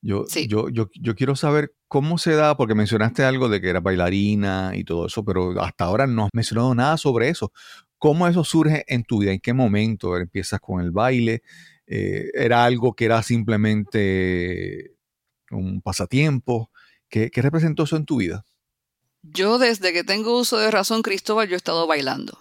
yo, 0.00 0.24
yo, 0.46 0.68
yo, 0.68 0.88
yo 0.94 1.14
quiero 1.14 1.36
saber 1.36 1.72
cómo 1.88 2.18
se 2.18 2.34
da, 2.34 2.56
porque 2.56 2.74
mencionaste 2.74 3.24
algo 3.24 3.48
de 3.48 3.60
que 3.60 3.68
era 3.68 3.80
bailarina 3.80 4.72
y 4.74 4.84
todo 4.84 5.06
eso, 5.06 5.24
pero 5.24 5.60
hasta 5.60 5.84
ahora 5.84 6.06
no 6.06 6.24
has 6.24 6.30
mencionado 6.32 6.74
nada 6.74 6.96
sobre 6.96 7.28
eso. 7.28 7.52
¿Cómo 7.98 8.28
eso 8.28 8.44
surge 8.44 8.84
en 8.86 9.02
tu 9.02 9.18
vida? 9.18 9.32
¿En 9.32 9.40
qué 9.40 9.52
momento 9.52 10.16
empiezas 10.16 10.60
con 10.60 10.80
el 10.80 10.92
baile? 10.92 11.42
Eh, 11.88 12.30
era 12.34 12.64
algo 12.64 12.94
que 12.94 13.06
era 13.06 13.22
simplemente 13.22 14.94
un 15.50 15.80
pasatiempo. 15.80 16.70
¿Qué, 17.08 17.30
representó 17.34 17.84
eso 17.84 17.96
en 17.96 18.04
tu 18.04 18.18
vida? 18.18 18.44
Yo 19.22 19.58
desde 19.58 19.92
que 19.92 20.04
tengo 20.04 20.38
uso 20.38 20.58
de 20.58 20.70
razón, 20.70 21.02
Cristóbal, 21.02 21.48
yo 21.48 21.54
he 21.54 21.56
estado 21.56 21.86
bailando. 21.86 22.38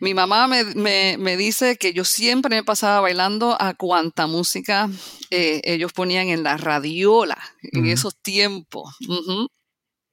Mi 0.00 0.14
mamá 0.14 0.48
me, 0.48 1.36
dice 1.36 1.76
que 1.76 1.92
yo 1.92 2.04
siempre 2.04 2.56
me 2.56 2.64
pasaba 2.64 3.00
bailando 3.00 3.56
a 3.60 3.74
cuanta 3.74 4.26
música 4.26 4.88
eh, 5.30 5.60
ellos 5.64 5.92
ponían 5.92 6.28
en 6.28 6.42
la 6.42 6.56
radiola 6.56 7.38
en 7.62 7.86
esos 7.86 8.16
tiempos. 8.20 8.96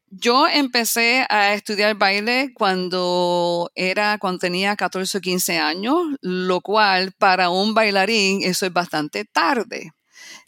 Yo 0.10 0.48
empecé 0.48 1.26
a 1.30 1.54
estudiar 1.54 1.96
baile 1.96 2.52
cuando 2.54 3.70
era, 3.76 4.18
cuando 4.20 4.40
tenía 4.40 4.78
14 4.78 5.18
o 5.18 5.22
15 5.22 5.58
años, 5.60 5.98
lo 6.22 6.62
cual 6.62 7.12
para 7.18 7.50
un 7.50 7.74
bailarín 7.74 8.42
eso 8.44 8.66
es 8.66 8.72
bastante 8.72 9.26
tarde. 9.26 9.92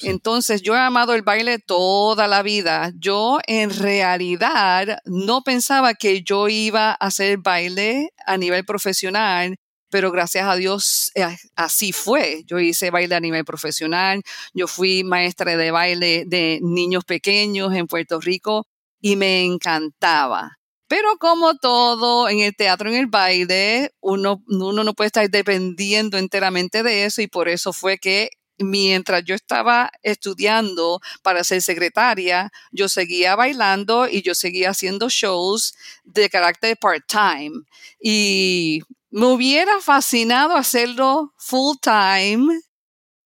Entonces 0.02 0.62
yo 0.62 0.76
he 0.76 0.80
amado 0.80 1.14
el 1.14 1.24
baile 1.24 1.60
toda 1.60 2.28
la 2.28 2.42
vida. 2.42 2.94
Yo 2.98 3.40
en 3.48 3.72
realidad 3.78 5.00
no 5.04 5.42
pensaba 5.42 5.94
que 5.94 6.22
yo 6.24 6.48
iba 6.48 6.92
a 6.92 6.94
hacer 6.94 7.40
baile 7.40 8.12
a 8.26 8.38
nivel 8.38 8.64
profesional, 8.64 9.58
pero 9.90 10.10
gracias 10.12 10.48
a 10.48 10.56
Dios 10.56 11.12
eh, 11.16 11.36
así 11.58 11.92
fue. 11.92 12.44
Yo 12.46 12.60
hice 12.60 12.92
baile 12.92 13.16
a 13.16 13.20
nivel 13.20 13.44
profesional, 13.44 14.22
yo 14.54 14.68
fui 14.68 15.04
maestra 15.04 15.58
de 15.58 15.72
baile 15.72 16.24
de 16.28 16.60
niños 16.62 17.04
pequeños 17.04 17.74
en 17.76 17.88
Puerto 17.88 18.22
Rico 18.22 18.66
y 19.02 19.16
me 19.16 19.44
encantaba. 19.44 20.60
Pero 20.88 21.18
como 21.20 21.56
todo 21.56 22.30
en 22.30 22.40
el 22.40 22.56
teatro, 22.56 22.90
en 22.90 22.96
el 22.96 23.08
baile, 23.08 23.94
uno, 24.02 24.44
uno 24.48 24.84
no 24.84 24.94
puede 24.94 25.08
estar 25.08 25.30
dependiendo 25.30 26.18
enteramente 26.18 26.82
de 26.82 27.06
eso 27.06 27.22
y 27.22 27.28
por 27.28 27.48
eso 27.48 27.74
fue 27.74 28.00
que 28.00 28.32
mientras 28.60 29.24
yo 29.24 29.36
estaba 29.36 29.92
estudiando 30.04 31.00
para 31.22 31.44
ser 31.44 31.62
secretaria, 31.62 32.52
yo 32.72 32.90
seguía 32.90 33.36
bailando 33.36 34.08
y 34.08 34.22
yo 34.22 34.36
seguía 34.36 34.72
haciendo 34.72 35.10
shows 35.10 35.76
de 36.04 36.30
carácter 36.30 36.78
part-time. 36.78 37.64
Y 38.02 38.82
me 39.12 39.28
hubiera 39.28 39.80
fascinado 39.82 40.56
hacerlo 40.56 41.34
full-time. 41.38 42.62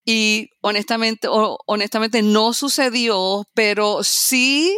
Y 0.05 0.49
honestamente, 0.61 1.27
honestamente 1.29 2.21
no 2.21 2.53
sucedió, 2.53 3.47
pero 3.53 4.03
sí 4.03 4.77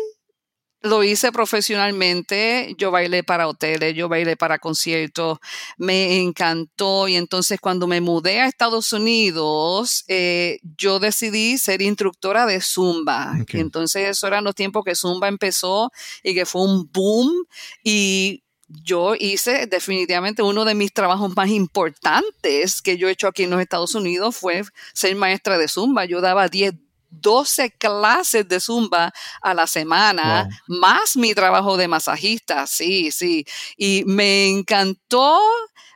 lo 0.86 1.04
hice 1.04 1.32
profesionalmente, 1.32 2.76
yo 2.78 2.92
bailé 2.92 3.24
para 3.24 3.48
hoteles, 3.48 3.96
yo 3.96 4.08
bailé 4.08 4.38
para 4.38 4.60
conciertos, 4.60 5.40
me 5.78 6.22
encantó 6.22 7.08
y 7.08 7.16
entonces 7.16 7.60
cuando 7.60 7.88
me 7.88 8.02
mudé 8.02 8.42
a 8.42 8.48
Estados 8.48 8.94
Unidos, 8.94 10.06
eh, 10.08 10.60
yo 10.78 11.00
decidí 11.00 11.58
ser 11.58 11.82
instructora 11.82 12.46
de 12.46 12.62
Zumba. 12.62 13.34
Entonces 13.50 14.10
eso 14.10 14.28
eran 14.28 14.44
los 14.44 14.56
tiempos 14.56 14.84
que 14.86 14.96
Zumba 14.96 15.28
empezó 15.28 15.92
y 16.24 16.36
que 16.36 16.46
fue 16.46 16.62
un 16.62 16.90
boom 16.92 17.46
y 17.84 18.44
yo 18.68 19.16
hice 19.18 19.68
definitivamente 19.68 20.42
uno 20.42 20.66
de 20.66 20.76
mis 20.76 20.94
trabajos 20.94 21.36
más 21.36 21.50
importantes 21.50 22.82
que 22.82 22.98
yo 22.98 23.08
he 23.08 23.12
hecho 23.12 23.28
aquí 23.28 23.44
en 23.44 23.52
los 23.52 23.62
Estados 23.62 23.94
Unidos 23.96 24.36
fue 24.36 24.64
ser 24.94 25.16
maestra 25.16 25.58
de 25.58 25.68
Zumba. 25.68 26.06
Yo 26.06 26.22
daba 26.22 26.48
10 26.48 26.74
12 27.22 27.72
clases 27.72 28.48
de 28.48 28.60
zumba 28.60 29.14
a 29.42 29.54
la 29.54 29.68
semana, 29.68 30.50
más 30.68 31.18
mi 31.18 31.34
trabajo 31.34 31.78
de 31.78 31.88
masajista, 31.88 32.68
sí, 32.68 33.12
sí. 33.12 33.46
Y 33.78 34.04
me 34.06 34.48
encantó 34.48 35.40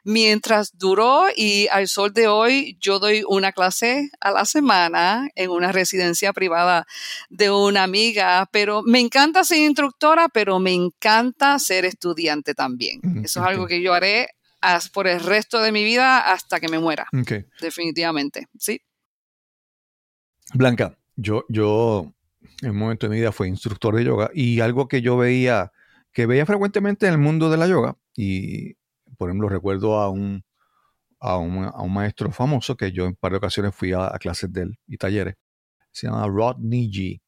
mientras 0.03 0.77
duró 0.77 1.25
y 1.35 1.67
al 1.67 1.87
sol 1.87 2.13
de 2.13 2.27
hoy 2.27 2.77
yo 2.79 2.99
doy 2.99 3.23
una 3.27 3.51
clase 3.51 4.09
a 4.19 4.31
la 4.31 4.45
semana 4.45 5.29
en 5.35 5.51
una 5.51 5.71
residencia 5.71 6.33
privada 6.33 6.85
de 7.29 7.51
una 7.51 7.83
amiga, 7.83 8.47
pero 8.51 8.81
me 8.83 8.99
encanta 8.99 9.43
ser 9.43 9.59
instructora, 9.59 10.29
pero 10.29 10.59
me 10.59 10.73
encanta 10.73 11.59
ser 11.59 11.85
estudiante 11.85 12.53
también. 12.53 13.01
Eso 13.23 13.41
es 13.41 13.45
algo 13.45 13.67
que 13.67 13.81
yo 13.81 13.93
haré 13.93 14.29
por 14.93 15.07
el 15.07 15.19
resto 15.19 15.59
de 15.61 15.71
mi 15.71 15.83
vida 15.83 16.31
hasta 16.31 16.59
que 16.59 16.69
me 16.69 16.79
muera. 16.79 17.07
Definitivamente, 17.61 18.47
sí. 18.57 18.81
Blanca, 20.53 20.97
yo, 21.19 21.45
yo 21.49 22.13
en 22.61 22.71
un 22.71 22.77
momento 22.77 23.07
de 23.07 23.11
mi 23.11 23.19
vida 23.19 23.31
fui 23.31 23.47
instructor 23.47 23.95
de 23.95 24.05
yoga 24.05 24.31
y 24.33 24.61
algo 24.61 24.87
que 24.87 25.01
yo 25.01 25.17
veía, 25.17 25.71
que 26.13 26.25
veía 26.25 26.45
frecuentemente 26.45 27.07
en 27.07 27.13
el 27.13 27.19
mundo 27.19 27.49
de 27.49 27.57
la 27.57 27.67
yoga, 27.67 27.97
y 28.15 28.75
por 29.17 29.29
ejemplo 29.29 29.49
recuerdo 29.49 29.99
a 29.99 30.09
un, 30.09 30.43
a 31.19 31.37
un, 31.37 31.93
maestro 31.93 32.31
famoso 32.31 32.77
que 32.77 32.91
yo 32.91 33.03
en 33.03 33.09
un 33.09 33.15
par 33.15 33.31
de 33.31 33.37
ocasiones 33.37 33.75
fui 33.75 33.91
a, 33.93 34.09
clases 34.19 34.51
de 34.51 34.61
él 34.63 34.79
y 34.87 34.97
talleres, 34.97 35.35
se 35.91 36.07
llama 36.07 36.25
Rodney 36.27 36.89
G. 36.89 37.21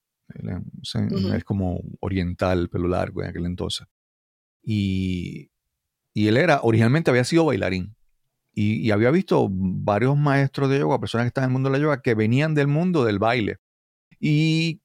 Es 1.36 1.44
como 1.44 1.82
oriental, 2.00 2.70
pelo 2.70 2.88
largo 2.88 3.22
en 3.22 3.30
aquel 3.30 3.46
entonces. 3.46 3.86
Y, 4.64 5.52
y 6.14 6.28
él 6.28 6.38
era, 6.38 6.62
originalmente 6.64 7.12
había 7.12 7.26
sido 7.26 7.44
bailarín. 7.44 7.98
Y, 8.54 8.76
y, 8.76 8.92
había 8.92 9.12
visto 9.12 9.50
varios 9.50 10.18
maestros 10.18 10.70
de 10.70 10.80
yoga, 10.80 11.00
personas 11.00 11.26
que 11.26 11.30
están 11.30 11.44
en 11.46 11.50
el 11.50 11.54
mundo 11.54 11.70
de 11.70 11.78
la 11.78 11.84
yoga, 11.84 12.02
que 12.02 12.16
venían 12.16 12.54
del 12.54 12.68
mundo 12.68 13.04
del 13.04 13.20
baile 13.20 13.58
Y, 14.22 14.80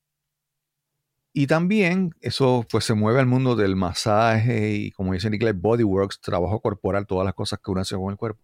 y 1.34 1.46
también 1.46 2.10
eso 2.22 2.66
pues 2.70 2.84
se 2.86 2.94
mueve 2.94 3.20
al 3.20 3.26
mundo 3.26 3.54
del 3.54 3.76
masaje 3.76 4.72
y 4.72 4.90
como 4.92 5.12
dice 5.12 5.28
en 5.28 5.34
inglés, 5.34 5.54
bodyworks, 5.60 6.20
trabajo 6.22 6.58
corporal, 6.60 7.06
todas 7.06 7.26
las 7.26 7.34
cosas 7.34 7.60
que 7.62 7.70
uno 7.70 7.82
hace 7.82 7.96
con 7.96 8.10
el 8.10 8.16
cuerpo. 8.16 8.42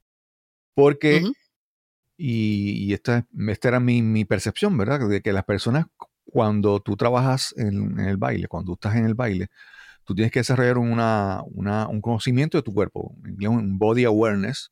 Porque, 0.75 1.23
y, 2.19 2.85
y 2.85 2.93
esta, 2.93 3.27
esta, 3.49 3.69
era 3.69 3.81
mi, 3.81 4.03
mi, 4.03 4.27
percepción, 4.27 4.77
¿verdad? 4.77 5.09
De 5.09 5.23
que 5.23 5.33
las 5.33 5.45
personas 5.45 5.87
cuando 6.25 6.81
tú 6.81 6.97
trabajas 6.97 7.55
en, 7.57 7.99
en, 7.99 8.07
el 8.09 8.19
baile, 8.19 8.47
cuando 8.47 8.69
tú 8.69 8.75
estás 8.75 8.97
en 8.97 9.07
el 9.07 9.15
baile, 9.15 9.49
tú 10.05 10.15
tienes 10.15 10.31
que 10.31 10.41
desarrollar 10.41 10.77
una, 10.77 11.43
una, 11.47 11.89
un 11.89 12.03
conocimiento 12.03 12.59
de 12.59 12.63
tu 12.63 12.75
cuerpo, 12.75 13.15
un 13.49 13.79
body 13.79 14.05
awareness. 14.05 14.71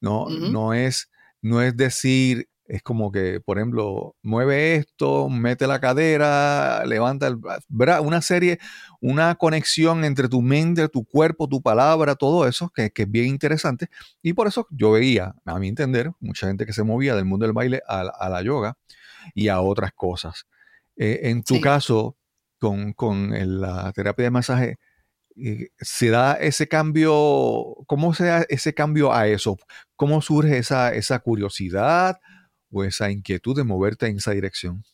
No, 0.00 0.24
uh 0.24 0.28
-huh. 0.28 0.52
no, 0.52 0.74
es, 0.74 1.10
no 1.42 1.62
es 1.62 1.76
decir, 1.76 2.48
es 2.70 2.82
como 2.82 3.10
que, 3.10 3.40
por 3.40 3.58
ejemplo, 3.58 4.14
mueve 4.22 4.76
esto, 4.76 5.28
mete 5.28 5.66
la 5.66 5.80
cadera, 5.80 6.84
levanta 6.86 7.26
el 7.26 7.36
¿verdad? 7.68 8.00
Una 8.00 8.22
serie, 8.22 8.60
una 9.00 9.34
conexión 9.34 10.04
entre 10.04 10.28
tu 10.28 10.40
mente, 10.40 10.88
tu 10.88 11.04
cuerpo, 11.04 11.48
tu 11.48 11.62
palabra, 11.62 12.14
todo 12.14 12.46
eso, 12.46 12.70
que, 12.70 12.90
que, 12.90 13.02
es 13.02 13.10
bien 13.10 13.26
interesante. 13.26 13.88
Y 14.22 14.34
por 14.34 14.46
eso 14.46 14.68
yo 14.70 14.92
veía, 14.92 15.34
a 15.44 15.58
mi 15.58 15.66
entender, 15.66 16.12
mucha 16.20 16.46
gente 16.46 16.64
que 16.64 16.72
se 16.72 16.84
movía 16.84 17.16
del 17.16 17.24
mundo 17.24 17.44
del 17.44 17.54
baile 17.54 17.82
a, 17.88 18.02
a 18.02 18.28
la 18.28 18.40
yoga 18.42 18.78
y 19.34 19.48
a 19.48 19.60
otras 19.60 19.92
cosas. 19.92 20.46
Eh, 20.96 21.22
en 21.24 21.42
tu 21.42 21.56
sí. 21.56 21.60
caso, 21.60 22.16
con, 22.60 22.92
con 22.92 23.34
el, 23.34 23.60
la 23.62 23.92
terapia 23.92 24.26
de 24.26 24.30
masaje, 24.30 24.78
eh, 25.36 25.70
se 25.80 26.10
da 26.10 26.34
ese 26.34 26.68
cambio, 26.68 27.74
¿cómo 27.88 28.14
se 28.14 28.26
da 28.26 28.46
ese 28.48 28.74
cambio 28.74 29.12
a 29.12 29.26
eso? 29.26 29.56
¿Cómo 29.96 30.22
surge 30.22 30.58
esa, 30.58 30.94
esa 30.94 31.18
curiosidad 31.18 32.20
o 32.70 32.84
esa 32.84 33.10
inquietud 33.10 33.56
de 33.56 33.64
moverte 33.64 34.06
en 34.06 34.18
esa 34.18 34.32
dirección? 34.32 34.84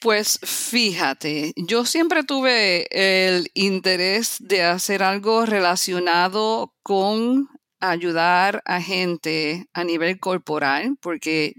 Pues 0.00 0.38
fíjate, 0.42 1.52
yo 1.56 1.84
siempre 1.84 2.24
tuve 2.24 2.86
el 2.90 3.50
interés 3.54 4.36
de 4.40 4.62
hacer 4.62 5.02
algo 5.02 5.44
relacionado 5.44 6.74
con 6.82 7.48
ayudar 7.80 8.62
a 8.64 8.80
gente 8.80 9.68
a 9.74 9.84
nivel 9.84 10.18
corporal, 10.18 10.96
porque 11.00 11.54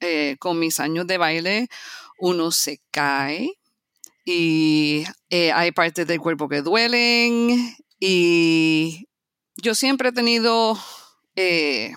eh, 0.00 0.36
con 0.38 0.58
mis 0.58 0.80
años 0.80 1.06
de 1.06 1.18
baile 1.18 1.68
uno 2.18 2.50
se 2.50 2.80
cae, 2.90 3.58
y 4.30 5.04
eh, 5.30 5.52
hay 5.52 5.72
partes 5.72 6.06
del 6.06 6.20
cuerpo 6.20 6.50
que 6.50 6.60
duelen 6.60 7.74
y 7.98 9.08
yo 9.56 9.74
siempre 9.74 10.10
he 10.10 10.12
tenido, 10.12 10.78
eh, 11.34 11.92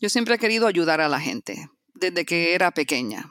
yo 0.00 0.08
siempre 0.08 0.34
he 0.34 0.38
querido 0.38 0.66
ayudar 0.66 1.00
a 1.00 1.08
la 1.08 1.20
gente 1.20 1.68
desde 1.94 2.24
que 2.24 2.54
era 2.54 2.70
pequeña. 2.70 3.30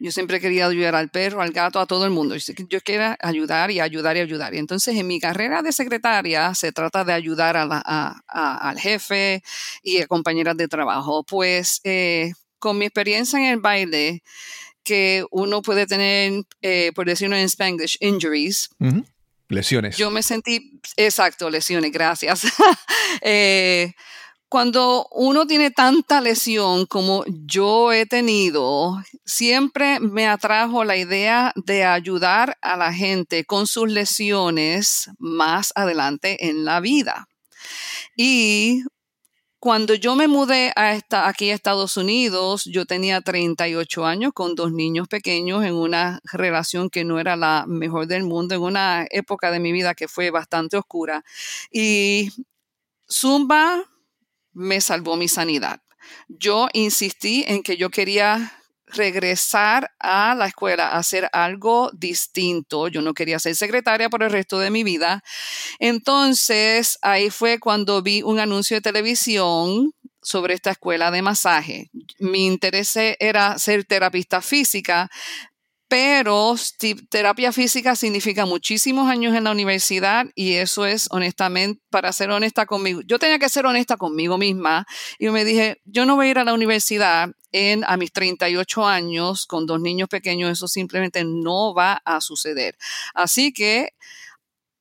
Yo 0.00 0.12
siempre 0.12 0.36
he 0.36 0.40
querido 0.40 0.68
ayudar 0.68 0.94
al 0.94 1.10
perro, 1.10 1.42
al 1.42 1.50
gato, 1.50 1.80
a 1.80 1.86
todo 1.86 2.04
el 2.04 2.12
mundo. 2.12 2.36
Yo 2.36 2.80
quiero 2.82 3.16
ayudar 3.20 3.72
y 3.72 3.80
ayudar 3.80 4.16
y 4.16 4.20
ayudar. 4.20 4.54
Y 4.54 4.58
entonces 4.58 4.96
en 4.96 5.08
mi 5.08 5.18
carrera 5.18 5.60
de 5.60 5.72
secretaria 5.72 6.54
se 6.54 6.70
trata 6.70 7.04
de 7.04 7.12
ayudar 7.12 7.56
a 7.56 7.66
la, 7.66 7.82
a, 7.84 8.22
a, 8.28 8.70
al 8.70 8.78
jefe 8.78 9.42
y 9.82 10.00
a 10.00 10.06
compañeras 10.06 10.56
de 10.56 10.68
trabajo. 10.68 11.24
Pues 11.24 11.80
eh, 11.82 12.32
con 12.60 12.78
mi 12.78 12.84
experiencia 12.84 13.40
en 13.40 13.46
el 13.46 13.60
baile, 13.60 14.22
que 14.84 15.24
uno 15.30 15.62
puede 15.62 15.86
tener, 15.86 16.44
eh, 16.62 16.92
por 16.94 17.06
decirlo 17.06 17.36
en 17.36 17.44
Spanglish, 17.44 17.98
injuries. 18.00 18.70
Uh 18.78 18.86
-huh. 18.86 19.04
Lesiones. 19.48 19.96
Yo 19.96 20.10
me 20.10 20.22
sentí, 20.22 20.80
exacto, 20.96 21.50
lesiones, 21.50 21.90
gracias. 21.90 22.42
eh, 23.22 23.92
cuando 24.48 25.06
uno 25.12 25.46
tiene 25.46 25.70
tanta 25.70 26.20
lesión 26.20 26.86
como 26.86 27.24
yo 27.26 27.92
he 27.92 28.06
tenido, 28.06 29.02
siempre 29.24 30.00
me 30.00 30.26
atrajo 30.26 30.84
la 30.84 30.96
idea 30.96 31.52
de 31.54 31.84
ayudar 31.84 32.56
a 32.62 32.76
la 32.76 32.92
gente 32.92 33.44
con 33.44 33.66
sus 33.66 33.90
lesiones 33.90 35.10
más 35.18 35.72
adelante 35.74 36.48
en 36.48 36.64
la 36.64 36.80
vida. 36.80 37.28
Y 38.16 38.84
cuando 39.60 39.94
yo 39.94 40.14
me 40.14 40.28
mudé 40.28 40.72
a 40.76 40.94
esta, 40.94 41.28
aquí 41.28 41.50
a 41.50 41.54
Estados 41.54 41.96
Unidos, 41.96 42.64
yo 42.64 42.86
tenía 42.86 43.20
38 43.20 44.06
años 44.06 44.32
con 44.32 44.54
dos 44.54 44.72
niños 44.72 45.08
pequeños 45.08 45.64
en 45.64 45.74
una 45.74 46.20
relación 46.32 46.88
que 46.88 47.04
no 47.04 47.18
era 47.20 47.36
la 47.36 47.64
mejor 47.66 48.06
del 48.06 48.22
mundo, 48.22 48.54
en 48.54 48.62
una 48.62 49.04
época 49.10 49.50
de 49.50 49.60
mi 49.60 49.72
vida 49.72 49.94
que 49.94 50.08
fue 50.08 50.30
bastante 50.30 50.76
oscura. 50.76 51.24
Y 51.70 52.30
Zumba 53.10 53.84
me 54.58 54.80
salvó 54.80 55.16
mi 55.16 55.28
sanidad. 55.28 55.80
Yo 56.28 56.68
insistí 56.72 57.44
en 57.46 57.62
que 57.62 57.76
yo 57.76 57.90
quería 57.90 58.52
regresar 58.86 59.92
a 60.00 60.34
la 60.34 60.46
escuela 60.46 60.96
hacer 60.96 61.28
algo 61.32 61.90
distinto. 61.92 62.88
Yo 62.88 63.00
no 63.00 63.14
quería 63.14 63.38
ser 63.38 63.54
secretaria 63.54 64.10
por 64.10 64.22
el 64.22 64.30
resto 64.30 64.58
de 64.58 64.70
mi 64.70 64.82
vida. 64.82 65.22
Entonces, 65.78 66.98
ahí 67.02 67.30
fue 67.30 67.60
cuando 67.60 68.02
vi 68.02 68.22
un 68.22 68.40
anuncio 68.40 68.76
de 68.76 68.80
televisión 68.80 69.92
sobre 70.22 70.54
esta 70.54 70.72
escuela 70.72 71.10
de 71.10 71.22
masaje. 71.22 71.90
Mi 72.18 72.46
interés 72.46 72.96
era 72.96 73.58
ser 73.58 73.84
terapista 73.84 74.40
física, 74.40 75.08
pero 75.88 76.54
terapia 77.08 77.50
física 77.50 77.96
significa 77.96 78.44
muchísimos 78.44 79.08
años 79.08 79.34
en 79.34 79.44
la 79.44 79.52
universidad 79.52 80.26
y 80.34 80.54
eso 80.54 80.84
es 80.84 81.08
honestamente, 81.10 81.82
para 81.88 82.12
ser 82.12 82.30
honesta 82.30 82.66
conmigo, 82.66 83.00
yo 83.06 83.18
tenía 83.18 83.38
que 83.38 83.48
ser 83.48 83.64
honesta 83.64 83.96
conmigo 83.96 84.36
misma 84.36 84.86
y 85.18 85.30
me 85.30 85.46
dije, 85.46 85.80
yo 85.86 86.04
no 86.04 86.16
voy 86.16 86.26
a 86.26 86.30
ir 86.30 86.38
a 86.38 86.44
la 86.44 86.52
universidad 86.52 87.30
en, 87.52 87.84
a 87.84 87.96
mis 87.96 88.12
38 88.12 88.86
años 88.86 89.46
con 89.46 89.64
dos 89.64 89.80
niños 89.80 90.10
pequeños, 90.10 90.52
eso 90.52 90.68
simplemente 90.68 91.24
no 91.24 91.72
va 91.72 92.02
a 92.04 92.20
suceder. 92.20 92.76
Así 93.14 93.52
que 93.54 93.94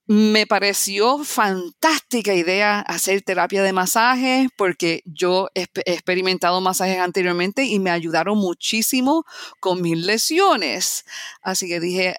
me 0.08 0.48
pareció 0.48 1.24
fantástica 1.24 2.34
idea 2.34 2.80
hacer 2.80 3.22
terapia 3.22 3.62
de 3.62 3.74
masaje 3.74 4.48
porque 4.58 5.02
yo 5.06 5.50
he 5.54 5.67
experimentado 5.86 6.62
masajes 6.62 7.00
anteriormente 7.00 7.65
y 7.65 7.80
me 7.80 7.91
ayudaron 7.91 8.38
muchísimo 8.38 9.26
con 9.60 9.82
mis 9.82 9.98
lesiones. 9.98 11.06
Así 11.41 11.67
que 11.67 11.82
dije, 11.82 12.15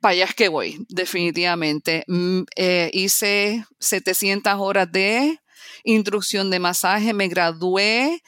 para 0.00 0.12
allá 0.12 0.24
es 0.24 0.34
que 0.34 0.48
voy, 0.48 0.84
definitivamente. 0.88 2.04
Eh, 2.56 2.90
hice 2.92 3.64
700 3.78 4.54
horas 4.58 4.90
de 4.90 5.38
instrucción 5.84 6.50
de 6.50 6.58
masaje, 6.58 7.14
me 7.14 7.28
gradué 7.28 8.22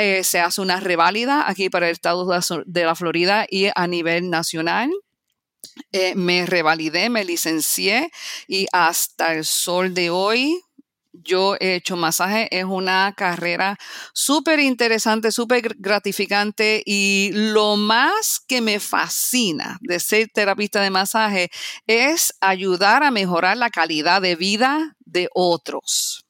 eh, 0.00 0.22
se 0.22 0.38
hace 0.38 0.60
una 0.60 0.78
reválida 0.78 1.50
aquí 1.50 1.70
para 1.70 1.88
el 1.88 1.92
estado 1.92 2.24
de 2.66 2.84
la 2.84 2.94
Florida 2.94 3.46
y 3.50 3.66
a 3.74 3.86
nivel 3.88 4.30
nacional. 4.30 4.92
Eh, 5.92 6.14
me 6.14 6.46
revalidé, 6.46 7.08
me 7.08 7.24
licencié 7.24 8.10
y 8.46 8.66
hasta 8.72 9.34
el 9.34 9.44
sol 9.44 9.94
de 9.94 10.10
hoy 10.10 10.60
yo 11.12 11.56
he 11.60 11.74
hecho 11.74 11.96
masaje. 11.96 12.48
Es 12.56 12.64
una 12.64 13.14
carrera 13.16 13.76
súper 14.12 14.60
interesante, 14.60 15.32
súper 15.32 15.74
gratificante 15.78 16.82
y 16.84 17.30
lo 17.32 17.76
más 17.76 18.40
que 18.46 18.60
me 18.60 18.80
fascina 18.80 19.78
de 19.80 20.00
ser 20.00 20.28
terapista 20.32 20.80
de 20.82 20.90
masaje 20.90 21.50
es 21.86 22.34
ayudar 22.40 23.02
a 23.02 23.10
mejorar 23.10 23.56
la 23.56 23.70
calidad 23.70 24.22
de 24.22 24.36
vida 24.36 24.96
de 25.00 25.28
otros. 25.34 26.24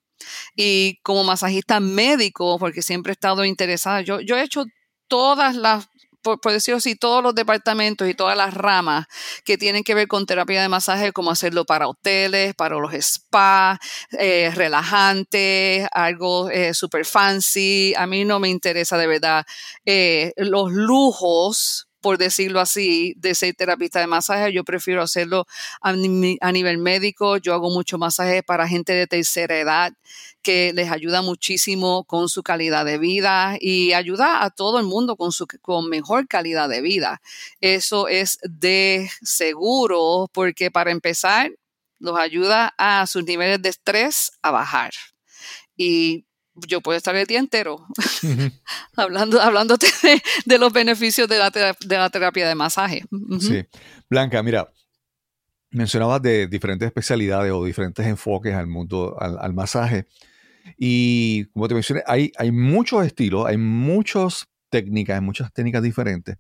Y 0.57 0.99
como 1.03 1.25
masajista 1.25 1.81
médico, 1.81 2.59
porque 2.59 2.83
siempre 2.83 3.13
he 3.13 3.15
estado 3.15 3.45
interesada, 3.45 4.03
yo, 4.03 4.21
yo 4.21 4.37
he 4.37 4.43
hecho 4.43 4.65
todas 5.09 5.57
las 5.57 5.89
por, 6.29 6.41
por, 6.41 6.53
decirlo 6.53 6.79
así, 6.79 6.95
todos 6.95 7.23
los 7.23 7.35
departamentos 7.35 8.09
y 8.09 8.15
todas 8.15 8.37
las 8.37 8.55
ramas 8.55 9.07
que 9.45 9.57
tienen 9.57 9.85
que 9.85 9.95
ver 9.95 10.09
con 10.09 10.27
terapia 10.27 10.61
de 10.61 10.69
masaje, 10.69 11.13
como 11.13 11.31
hacerlo 11.31 11.65
para 11.65 11.89
hoteles, 11.89 12.55
para 12.55 12.77
los 12.77 12.93
spas, 12.93 13.79
eh, 14.19 14.51
relajantes, 14.55 15.89
algo 15.93 16.51
eh, 16.51 16.75
super 16.75 17.05
fancy. 17.05 17.95
A 17.97 18.07
mí 18.07 18.25
no 18.25 18.41
me 18.41 18.49
interesa 18.49 18.99
de 18.99 19.07
verdad 19.07 19.45
eh, 19.85 20.33
los 20.37 20.71
lujos 20.73 21.89
por 22.01 22.17
decirlo 22.17 22.61
así, 22.61 23.15
de 23.17 23.35
ser 23.35 23.55
terapista 23.55 24.01
de 24.01 24.07
masaje. 24.07 24.53
Yo 24.53 24.65
prefiero 24.65 25.03
hacerlo 25.03 25.47
a, 25.81 25.93
nivel 25.93 26.79
médico. 26.79 27.39
Yo 27.39 27.55
hago 27.55 27.71
mucho 27.71 27.99
masaje 27.99 28.43
para 28.43 28.69
gente 28.69 28.93
de 28.93 29.07
tercera 29.07 29.59
edad 29.59 29.93
que 30.43 30.73
les 30.73 30.91
ayuda 30.91 31.23
muchísimo 31.23 32.05
con 32.05 32.29
su 32.29 32.43
calidad 32.43 32.85
de 32.85 32.99
vida 32.99 33.57
y 33.61 33.93
ayuda 33.93 34.45
a 34.45 34.51
todo 34.51 34.79
el 34.79 34.87
mundo 34.87 35.17
con, 35.17 35.33
su, 35.33 35.47
con 35.61 35.89
mejor 35.89 36.29
calidad 36.29 36.69
de 36.69 36.81
vida. 36.81 37.21
Eso 37.61 38.09
es 38.09 38.39
de 38.43 39.11
seguro 39.23 40.29
porque 40.33 40.71
para 40.71 40.91
empezar, 40.91 41.51
los 42.01 42.19
ayuda 42.19 42.75
a 42.79 43.07
sus 43.07 43.25
niveles 43.25 43.61
de 43.61 43.71
estrés 43.71 44.33
a 44.43 44.51
bajar. 44.51 44.93
Y 45.77 46.25
yo 46.55 46.81
puedo 46.81 46.97
estar 46.97 47.15
el 47.15 47.27
día 47.27 47.39
entero 47.39 47.75
uh 47.77 47.87
-huh. 48.23 48.53
hablando, 48.97 49.41
hablándote 49.41 49.87
de, 50.03 50.23
de, 50.45 50.59
los 50.59 50.73
beneficios 50.73 51.29
de 51.29 51.39
la, 51.39 51.51
de 51.51 51.99
la 51.99 52.11
terapia 52.11 52.49
de 52.49 52.55
masaje. 52.55 53.05
Uh 53.11 53.17
-huh. 53.17 53.41
Sí. 53.41 53.79
Blanca, 54.09 54.43
mira, 54.43 54.69
mencionabas 55.71 56.23
de 56.23 56.47
diferentes 56.47 56.87
especialidades 56.87 57.53
o 57.53 57.65
diferentes 57.65 58.07
enfoques 58.07 58.55
al 58.55 58.67
mundo, 58.67 59.17
al, 59.19 59.39
al 59.39 59.55
masaje. 59.55 60.07
Y 60.77 61.47
como 61.47 61.69
te 61.69 61.75
mencioné, 61.75 62.03
hay, 62.07 62.33
hay 62.37 62.53
muchos 62.53 63.05
estilos, 63.07 63.47
hay 63.47 63.57
muchas 63.57 64.47
técnicas, 64.71 65.17
hay 65.17 65.25
muchas 65.25 65.53
técnicas 65.53 65.83
diferentes. 65.83 66.37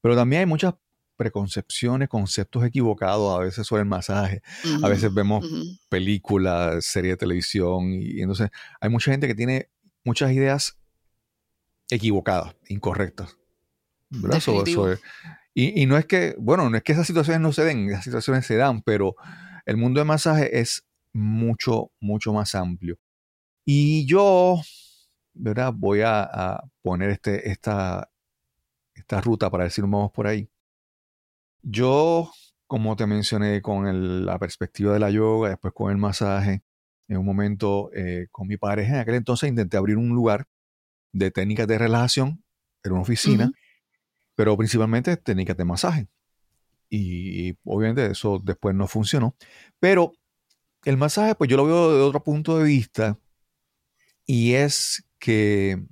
Pero 0.00 0.16
también 0.16 0.40
hay 0.40 0.46
muchas 0.46 0.74
preconcepciones, 1.16 2.08
conceptos 2.08 2.64
equivocados 2.64 3.38
a 3.38 3.40
veces 3.40 3.66
sobre 3.66 3.82
el 3.82 3.88
masaje. 3.88 4.42
A 4.82 4.88
veces 4.88 5.12
vemos 5.14 5.46
películas, 5.88 6.84
series 6.84 7.12
de 7.12 7.16
televisión 7.16 7.92
y, 7.92 8.20
entonces 8.20 8.50
hay 8.80 8.90
mucha 8.90 9.10
gente 9.10 9.28
que 9.28 9.34
tiene 9.34 9.68
muchas 10.04 10.32
ideas 10.32 10.76
equivocadas, 11.90 12.56
incorrectas. 12.68 13.36
¿verdad? 14.10 14.40
Y, 15.54 15.82
y, 15.82 15.86
no 15.86 15.98
es 15.98 16.06
que, 16.06 16.34
bueno, 16.38 16.70
no 16.70 16.76
es 16.76 16.82
que 16.82 16.92
esas 16.92 17.06
situaciones 17.06 17.40
no 17.40 17.52
se 17.52 17.64
den, 17.64 17.90
esas 17.90 18.04
situaciones 18.04 18.46
se 18.46 18.56
dan, 18.56 18.82
pero 18.82 19.14
el 19.66 19.76
mundo 19.76 20.00
de 20.00 20.04
masaje 20.04 20.60
es 20.60 20.84
mucho, 21.12 21.92
mucho 22.00 22.32
más 22.32 22.54
amplio. 22.54 22.98
Y 23.64 24.06
yo, 24.06 24.60
¿verdad? 25.34 25.72
Voy 25.74 26.00
a, 26.04 26.60
poner 26.82 27.10
este, 27.10 27.50
esta, 27.50 28.10
esta 28.94 29.20
ruta 29.20 29.50
para 29.50 29.64
decir 29.64 29.84
vamos 29.84 30.10
por 30.12 30.26
ahí. 30.26 30.48
Yo, 31.62 32.30
como 32.66 32.96
te 32.96 33.06
mencioné, 33.06 33.62
con 33.62 34.26
la 34.26 34.38
perspectiva 34.38 34.92
de 34.92 34.98
la 34.98 35.10
yoga, 35.10 35.50
después 35.50 35.72
con 35.74 35.92
el 35.92 35.98
masaje, 35.98 36.62
en 37.08 37.18
un 37.18 37.26
momento 37.26 37.90
eh, 37.94 38.26
con 38.32 38.48
mi 38.48 38.56
pareja, 38.56 38.94
en 38.94 39.00
aquel 39.00 39.14
entonces 39.14 39.48
intenté 39.48 39.76
abrir 39.76 39.96
un 39.96 40.08
lugar 40.08 40.46
de 41.12 41.30
técnicas 41.30 41.68
de 41.68 41.78
relajación, 41.78 42.42
era 42.82 42.94
una 42.94 43.02
oficina, 43.02 43.52
pero 44.34 44.56
principalmente 44.56 45.16
técnicas 45.16 45.56
de 45.56 45.64
masaje. 45.64 46.08
Y, 46.90 47.56
obviamente 47.64 48.06
eso 48.06 48.40
después 48.42 48.74
no 48.74 48.86
funcionó. 48.86 49.36
Pero 49.80 50.12
el 50.84 50.96
masaje, 50.96 51.34
pues 51.34 51.48
yo 51.50 51.56
lo 51.56 51.66
veo 51.66 51.94
de 51.96 52.02
otro 52.02 52.22
punto 52.22 52.58
de 52.58 52.64
vista, 52.64 53.18
y 54.26 54.54
es 54.54 55.04
que, 55.18 55.82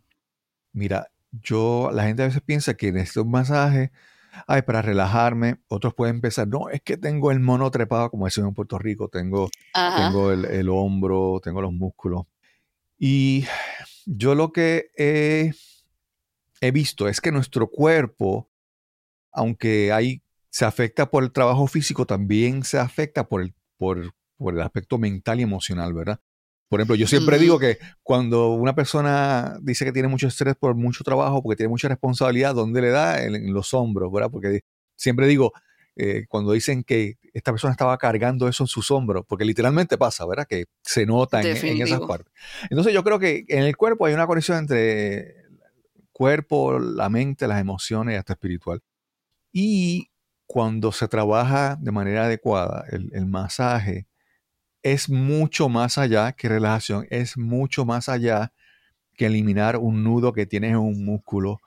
mira, 0.73 1.11
yo, 1.33 1.91
la 1.93 2.05
gente 2.05 2.23
a 2.23 2.27
veces 2.27 2.43
piensa 2.43 2.75
que 2.75 2.93
necesito 2.93 3.23
un 3.23 3.31
masaje 3.31 3.93
ay, 4.47 4.63
para 4.63 4.83
relajarme. 4.83 5.61
Otros 5.69 5.95
pueden 5.95 6.21
pensar, 6.21 6.49
no, 6.49 6.69
es 6.69 6.81
que 6.83 6.97
tengo 6.97 7.31
el 7.31 7.41
mono 7.41 7.71
trepado, 7.71 8.11
como 8.11 8.27
decimos 8.27 8.49
en 8.49 8.55
Puerto 8.55 8.79
Rico, 8.79 9.09
tengo, 9.09 9.49
tengo 9.75 10.33
el, 10.33 10.69
hombro, 10.69 11.41
tengo 11.43 11.61
los 11.63 11.73
músculos. 11.73 12.27
Y 12.99 13.47
yo 14.07 14.35
lo 14.35 14.53
que 14.53 14.91
he, 14.97 15.53
he, 16.61 16.71
visto 16.71 17.09
es 17.09 17.21
que 17.21 17.33
nuestro 17.33 17.69
cuerpo, 17.69 18.51
aunque 19.33 19.93
hay, 19.93 20.23
se 20.51 20.65
afecta 20.65 21.11
por 21.11 21.23
el 21.23 21.33
trabajo 21.33 21.67
físico, 21.67 22.07
también 22.07 22.65
se 22.65 22.79
afecta 22.79 23.29
por 23.29 23.43
el, 23.43 23.55
por, 23.77 24.15
por 24.37 24.55
el 24.55 24.61
aspecto 24.61 24.99
mental 24.99 25.41
y 25.41 25.45
emocional, 25.45 25.93
¿verdad? 25.93 26.21
Por 26.71 26.81
ejemplo, 26.81 26.95
yo 26.95 27.09
siempre 27.09 27.37
digo 27.41 27.59
que 27.59 27.79
cuando 28.05 28.53
una 28.53 28.77
persona 28.77 29.59
dice 29.61 29.85
que 29.85 29.91
tiene 29.91 30.07
mucho 30.07 30.29
estrés 30.29 30.55
por 30.55 30.77
mucho 30.77 31.03
trabajo, 31.03 31.43
porque 31.43 31.57
tiene 31.57 31.69
mucha 31.69 31.89
responsabilidad, 31.89 32.55
¿dónde 32.55 32.81
le 32.81 32.91
da? 32.91 33.25
En, 33.25 33.53
los 33.53 33.75
hombros, 33.75 34.13
¿verdad? 34.13 34.31
Porque 34.31 34.61
siempre 34.95 35.27
digo, 35.27 35.53
eh, 35.97 36.27
cuando 36.29 36.53
dicen 36.53 36.85
que 36.85 37.19
esta 37.35 37.51
persona 37.51 37.73
estaba 37.73 37.99
cargando 37.99 38.47
eso 38.47 38.63
en 38.63 38.69
sus 38.69 38.93
hombros, 38.93 39.25
porque 39.27 39.45
literalmente 39.45 39.99
pasa, 39.99 40.25
¿verdad? 40.27 40.47
Que 40.49 40.67
se 40.83 41.07
nota 41.07 41.41
en, 41.41 41.57
en, 41.57 41.83
esas 41.83 42.03
partes. 42.03 42.33
Entonces 42.71 42.95
yo 42.95 43.03
creo 43.03 43.19
que 43.19 43.45
en 43.49 43.65
el 43.65 43.77
cuerpo 43.77 44.07
hay 44.07 44.15
una 44.15 44.29
conexión 44.29 44.59
entre 44.59 45.40
cuerpo, 46.21 46.79
la 46.79 47.09
mente, 47.09 47.49
las 47.49 47.63
emociones 47.63 48.13
y 48.13 48.19
hasta 48.19 48.35
espiritual. 48.35 48.83
Y 49.55 50.11
cuando 50.45 50.93
se 50.93 51.09
trabaja 51.09 51.79
de 51.81 51.93
manera 51.93 52.27
adecuada, 52.27 52.85
el, 52.91 53.11
el 53.15 53.25
masaje, 53.25 54.07
es 54.83 55.09
mucho 55.09 55.71
más 55.71 55.97
allá 55.97 56.33
que 56.33 56.51
relajación, 56.51 57.07
es 57.09 57.39
mucho 57.39 57.87
más 57.87 58.11
allá 58.11 58.53
que 59.17 59.25
eliminar 59.25 59.79
un 59.79 60.05
nudo 60.05 60.35
que 60.35 60.45
tienes 60.45 60.73
en 60.73 60.77
un 60.77 61.03
músculo. 61.07 61.63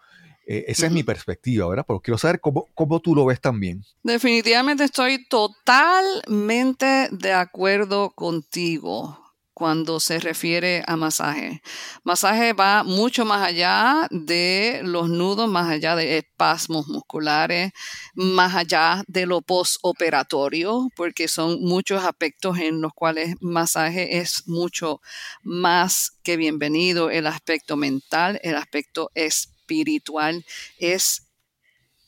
Eh, 0.46 0.66
esa 0.68 0.86
es 0.86 0.92
mi 0.92 1.02
perspectiva, 1.02 1.68
¿verdad? 1.68 1.86
Pero 1.88 2.00
quiero 2.00 2.20
saber 2.20 2.40
cómo, 2.40 2.68
cómo 2.76 3.00
tú 3.00 3.16
lo 3.16 3.26
ves 3.26 3.42
también. 3.42 3.84
Definitivamente 4.04 4.84
estoy 4.84 5.26
totalmente 5.28 7.10
de 7.10 7.34
acuerdo 7.34 8.12
contigo 8.12 9.23
cuando 9.54 10.00
se 10.00 10.20
refiere 10.20 10.84
a 10.88 10.96
masaje. 10.96 11.62
Masaje 12.04 12.54
va 12.54 12.84
mucho 12.84 13.26
más 13.26 13.48
allá 13.48 14.08
de 14.10 14.82
los 14.84 15.10
nudos, 15.10 15.50
más 15.50 15.70
allá 15.70 15.96
de 15.96 16.18
espasmos 16.18 16.88
musculares, 16.88 17.72
más 18.16 18.56
allá 18.56 19.04
de 19.08 19.26
lo 19.26 19.42
postoperatorio, 19.42 20.90
porque 20.96 21.28
son 21.28 21.62
muchos 21.62 22.04
aspectos 22.04 22.58
en 22.58 22.82
los 22.82 22.94
cuales 22.94 23.36
masaje 23.42 24.18
es 24.18 24.48
mucho 24.48 25.02
más 25.44 26.12
que 26.24 26.38
bienvenido. 26.38 27.10
El 27.10 27.28
aspecto 27.28 27.78
mental, 27.78 28.40
el 28.44 28.56
aspecto 28.56 29.12
espiritual 29.14 30.46
es 30.78 31.28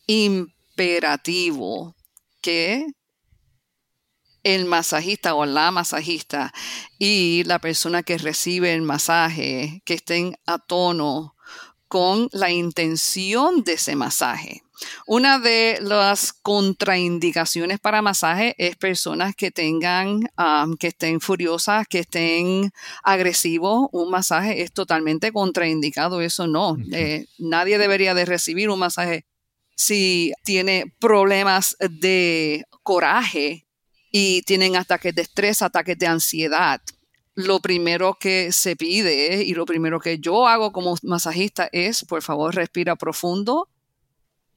imperativo 0.08 1.96
que 2.42 2.86
el 4.46 4.66
masajista 4.66 5.34
o 5.34 5.46
la 5.46 5.72
masajista 5.72 6.54
y 7.00 7.44
la 7.46 7.60
persona 7.60 8.04
que 8.04 8.20
recibe 8.20 8.74
el 8.74 8.84
masaje 8.84 9.82
que 9.86 9.96
estén 9.96 10.38
a 10.46 10.60
tono 10.60 11.36
con 11.88 12.30
la 12.32 12.52
intención 12.52 13.64
de 13.64 13.74
ese 13.74 13.96
masaje. 13.96 14.62
Una 15.08 15.40
de 15.40 15.80
las 15.82 16.32
contraindicaciones 16.32 17.80
para 17.80 18.04
masaje 18.04 18.54
es 18.60 18.76
personas 18.76 19.36
que 19.36 19.50
tengan, 19.50 20.20
que 20.80 20.88
estén 20.88 21.22
furiosas, 21.22 21.88
que 21.88 22.00
estén 22.00 22.72
agresivos. 23.02 23.88
Un 23.94 24.12
masaje 24.12 24.62
es 24.62 24.74
totalmente 24.74 25.32
contraindicado, 25.32 26.22
eso 26.22 26.46
no. 26.46 26.78
Eh, 26.92 27.26
nadie 27.40 27.80
debería 27.80 28.14
de 28.14 28.26
recibir 28.26 28.70
un 28.70 28.80
masaje 28.80 29.26
si 29.76 30.34
tiene 30.44 30.94
problemas 31.00 31.76
de 31.80 32.66
coraje 32.84 33.66
y 34.18 34.44
tienen 34.44 34.78
ataques 34.78 35.14
de 35.14 35.24
estrés, 35.24 35.62
ataques 35.62 35.98
de 35.98 36.08
ansiedad. 36.08 36.80
Lo 37.34 37.60
primero 37.60 38.16
que 38.18 38.54
se 38.54 38.78
pide 38.78 39.44
y 39.44 39.54
lo 39.54 39.66
primero 39.66 40.00
que 40.00 40.20
yo 40.20 40.48
hago 40.48 40.72
como 40.72 40.96
masajista 41.04 41.68
es, 41.74 42.06
por 42.06 42.22
favor, 42.22 42.56
respira 42.56 42.96
profundo, 42.96 43.68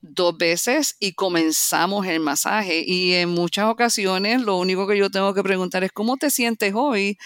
dos 0.01 0.37
veces 0.37 0.97
y 1.01 1.13
comenzamos 1.15 2.07
el 2.07 2.21
masaje. 2.21 2.83
Y 2.87 3.15
en 3.15 3.31
muchas 3.31 3.67
ocasiones 3.67 4.41
lo 4.43 4.57
único 4.57 4.87
que 4.87 4.97
yo 4.97 5.11
tengo 5.11 5.35
que 5.35 5.43
preguntar 5.43 5.85
es 5.85 5.93
cómo 5.93 6.17
te 6.17 6.31
sientes 6.31 6.73
hoy 6.75 7.19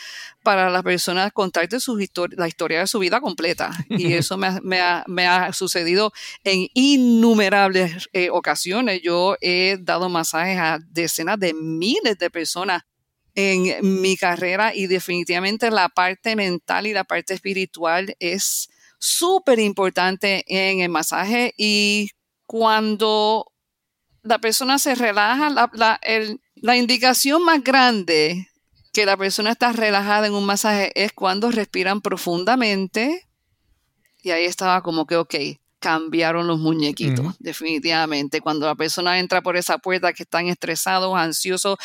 para 0.43 0.71
la 0.71 0.83
persona 0.83 1.31
contarte 1.31 1.81
su 1.81 1.99
la 2.37 2.49
historia 2.49 2.81
de 2.81 2.87
su 2.87 2.99
vida 2.99 3.21
completa. 3.21 3.71
Y 3.89 4.13
eso 4.15 4.37
me 4.37 4.81
ha, 4.81 5.53
sucedido 5.53 6.13
en 6.45 6.69
innumerables 6.75 8.09
eh, 8.13 8.31
ocasiones. 8.31 9.01
Yo 9.03 9.37
he 9.41 9.79
dado 9.81 10.09
masajes 10.09 10.59
a 10.59 10.79
decenas 10.91 11.39
de 11.39 11.55
miles 11.55 12.19
de 12.19 12.31
personas 12.31 12.83
en 13.35 14.01
mi 14.01 14.17
carrera 14.17 14.75
y 14.75 14.87
definitivamente 14.87 15.71
la 15.71 15.89
parte 15.89 16.37
mental 16.37 16.87
y 16.87 16.93
la 16.93 17.05
parte 17.05 17.35
espiritual 17.35 18.15
es 18.19 18.69
súper 18.99 19.59
importante 19.59 20.45
en 20.47 20.81
el 20.81 20.91
masaje 20.91 21.55
y 21.57 22.11
cuando 22.53 23.51
la 24.23 24.39
persona 24.39 24.79
se 24.79 24.95
relaja, 24.95 25.49
la, 25.49 26.77
indicación 26.77 27.43
más 27.43 27.65
grande 27.65 28.47
que 28.93 29.07
la 29.07 29.17
persona 29.17 29.53
está 29.53 29.73
relajada 29.73 30.27
en 30.27 30.35
un 30.35 30.45
masaje 30.45 30.93
es 30.95 31.15
cuando 31.15 31.51
respiran 31.51 32.03
profundamente. 32.03 33.27
Y 34.23 34.33
ahí 34.33 34.45
estaba 34.45 34.83
como 34.83 35.07
que, 35.07 35.17
ok, 35.17 35.35
cambiaron 35.83 36.47
los 36.47 36.61
muñequitos, 36.61 37.35
definitivamente. 37.41 38.41
Cuando 38.41 38.67
la 38.67 38.77
persona 38.77 39.19
entra 39.19 39.43
por 39.43 39.57
esa 39.57 39.79
puerta 39.79 40.13
que 40.13 40.23
están 40.23 40.47
estresados, 40.47 41.15
ansiosos, 41.17 41.77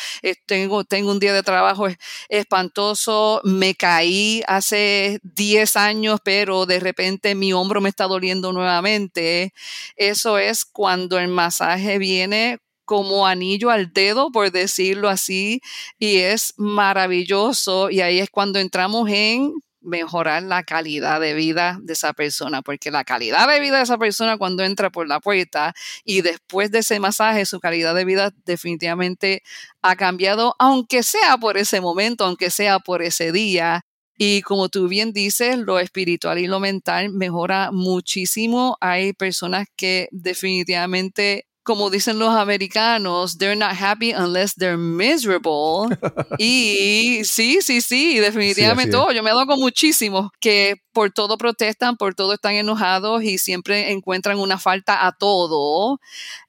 tengo, 0.46 0.84
tengo 0.84 1.10
un 1.10 1.18
día 1.18 1.34
de 1.34 1.42
trabajo 1.42 1.88
espantoso, 2.28 3.40
me 3.42 3.74
caí 3.74 4.42
hace 4.46 5.18
10 5.24 5.76
años, 5.76 6.20
pero 6.22 6.64
de 6.64 6.78
repente 6.78 7.34
mi 7.34 7.52
hombro 7.52 7.80
me 7.80 7.88
está 7.88 8.04
doliendo 8.04 8.52
nuevamente. 8.52 9.52
Eso 9.96 10.38
es 10.38 10.64
cuando 10.64 11.18
el 11.18 11.26
masaje 11.26 11.98
viene 11.98 12.58
como 12.84 13.26
anillo 13.26 13.68
al 13.68 13.92
dedo, 13.92 14.30
por 14.30 14.50
decirlo 14.52 15.08
así, 15.08 15.60
y 15.98 16.18
es 16.18 16.54
maravilloso. 16.56 17.90
Y 17.90 18.00
ahí 18.00 18.20
es 18.20 18.30
cuando 18.30 18.60
entramos 18.60 19.10
en 19.10 19.52
mejorar 19.88 20.42
la 20.42 20.62
calidad 20.62 21.20
de 21.20 21.34
vida 21.34 21.78
de 21.82 21.94
esa 21.94 22.12
persona, 22.12 22.62
porque 22.62 22.90
la 22.90 23.04
calidad 23.04 23.48
de 23.48 23.60
vida 23.60 23.78
de 23.78 23.84
esa 23.84 23.98
persona 23.98 24.38
cuando 24.38 24.62
entra 24.62 24.90
por 24.90 25.08
la 25.08 25.20
puerta 25.20 25.74
y 26.04 26.20
después 26.20 26.70
de 26.70 26.80
ese 26.80 27.00
masaje, 27.00 27.46
su 27.46 27.58
calidad 27.60 27.94
de 27.94 28.04
vida 28.04 28.32
definitivamente 28.44 29.42
ha 29.82 29.96
cambiado, 29.96 30.54
aunque 30.58 31.02
sea 31.02 31.38
por 31.38 31.56
ese 31.56 31.80
momento, 31.80 32.24
aunque 32.24 32.50
sea 32.50 32.78
por 32.78 33.02
ese 33.02 33.32
día. 33.32 33.82
Y 34.16 34.42
como 34.42 34.68
tú 34.68 34.88
bien 34.88 35.12
dices, 35.12 35.58
lo 35.58 35.78
espiritual 35.78 36.38
y 36.38 36.48
lo 36.48 36.60
mental 36.60 37.10
mejora 37.10 37.70
muchísimo. 37.72 38.76
Hay 38.80 39.12
personas 39.12 39.66
que 39.76 40.08
definitivamente 40.10 41.46
como 41.68 41.90
dicen 41.90 42.18
los 42.18 42.30
americanos, 42.30 43.36
they're 43.36 43.54
not 43.54 43.74
happy 43.78 44.14
unless 44.14 44.54
they're 44.54 44.78
miserable. 44.78 45.94
y 46.38 47.22
sí, 47.24 47.60
sí, 47.60 47.82
sí, 47.82 48.18
definitivamente. 48.18 48.96
Oh, 48.96 49.12
yo 49.12 49.22
me 49.22 49.28
hago 49.28 49.54
muchísimo 49.58 50.32
que 50.40 50.76
por 50.94 51.10
todo 51.12 51.36
protestan, 51.36 51.98
por 51.98 52.14
todo 52.14 52.32
están 52.32 52.54
enojados 52.54 53.22
y 53.22 53.36
siempre 53.36 53.92
encuentran 53.92 54.38
una 54.38 54.58
falta 54.58 55.06
a 55.06 55.12
todo. 55.12 56.00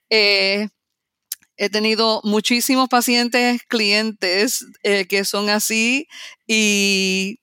Eh, 0.10 0.69
he 1.58 1.69
tenido 1.69 2.21
muchísimos 2.23 2.88
pacientes, 2.88 3.62
clientes 3.67 4.65
eh, 4.84 5.05
que 5.05 5.25
son 5.25 5.49
así 5.49 6.08
y 6.47 7.41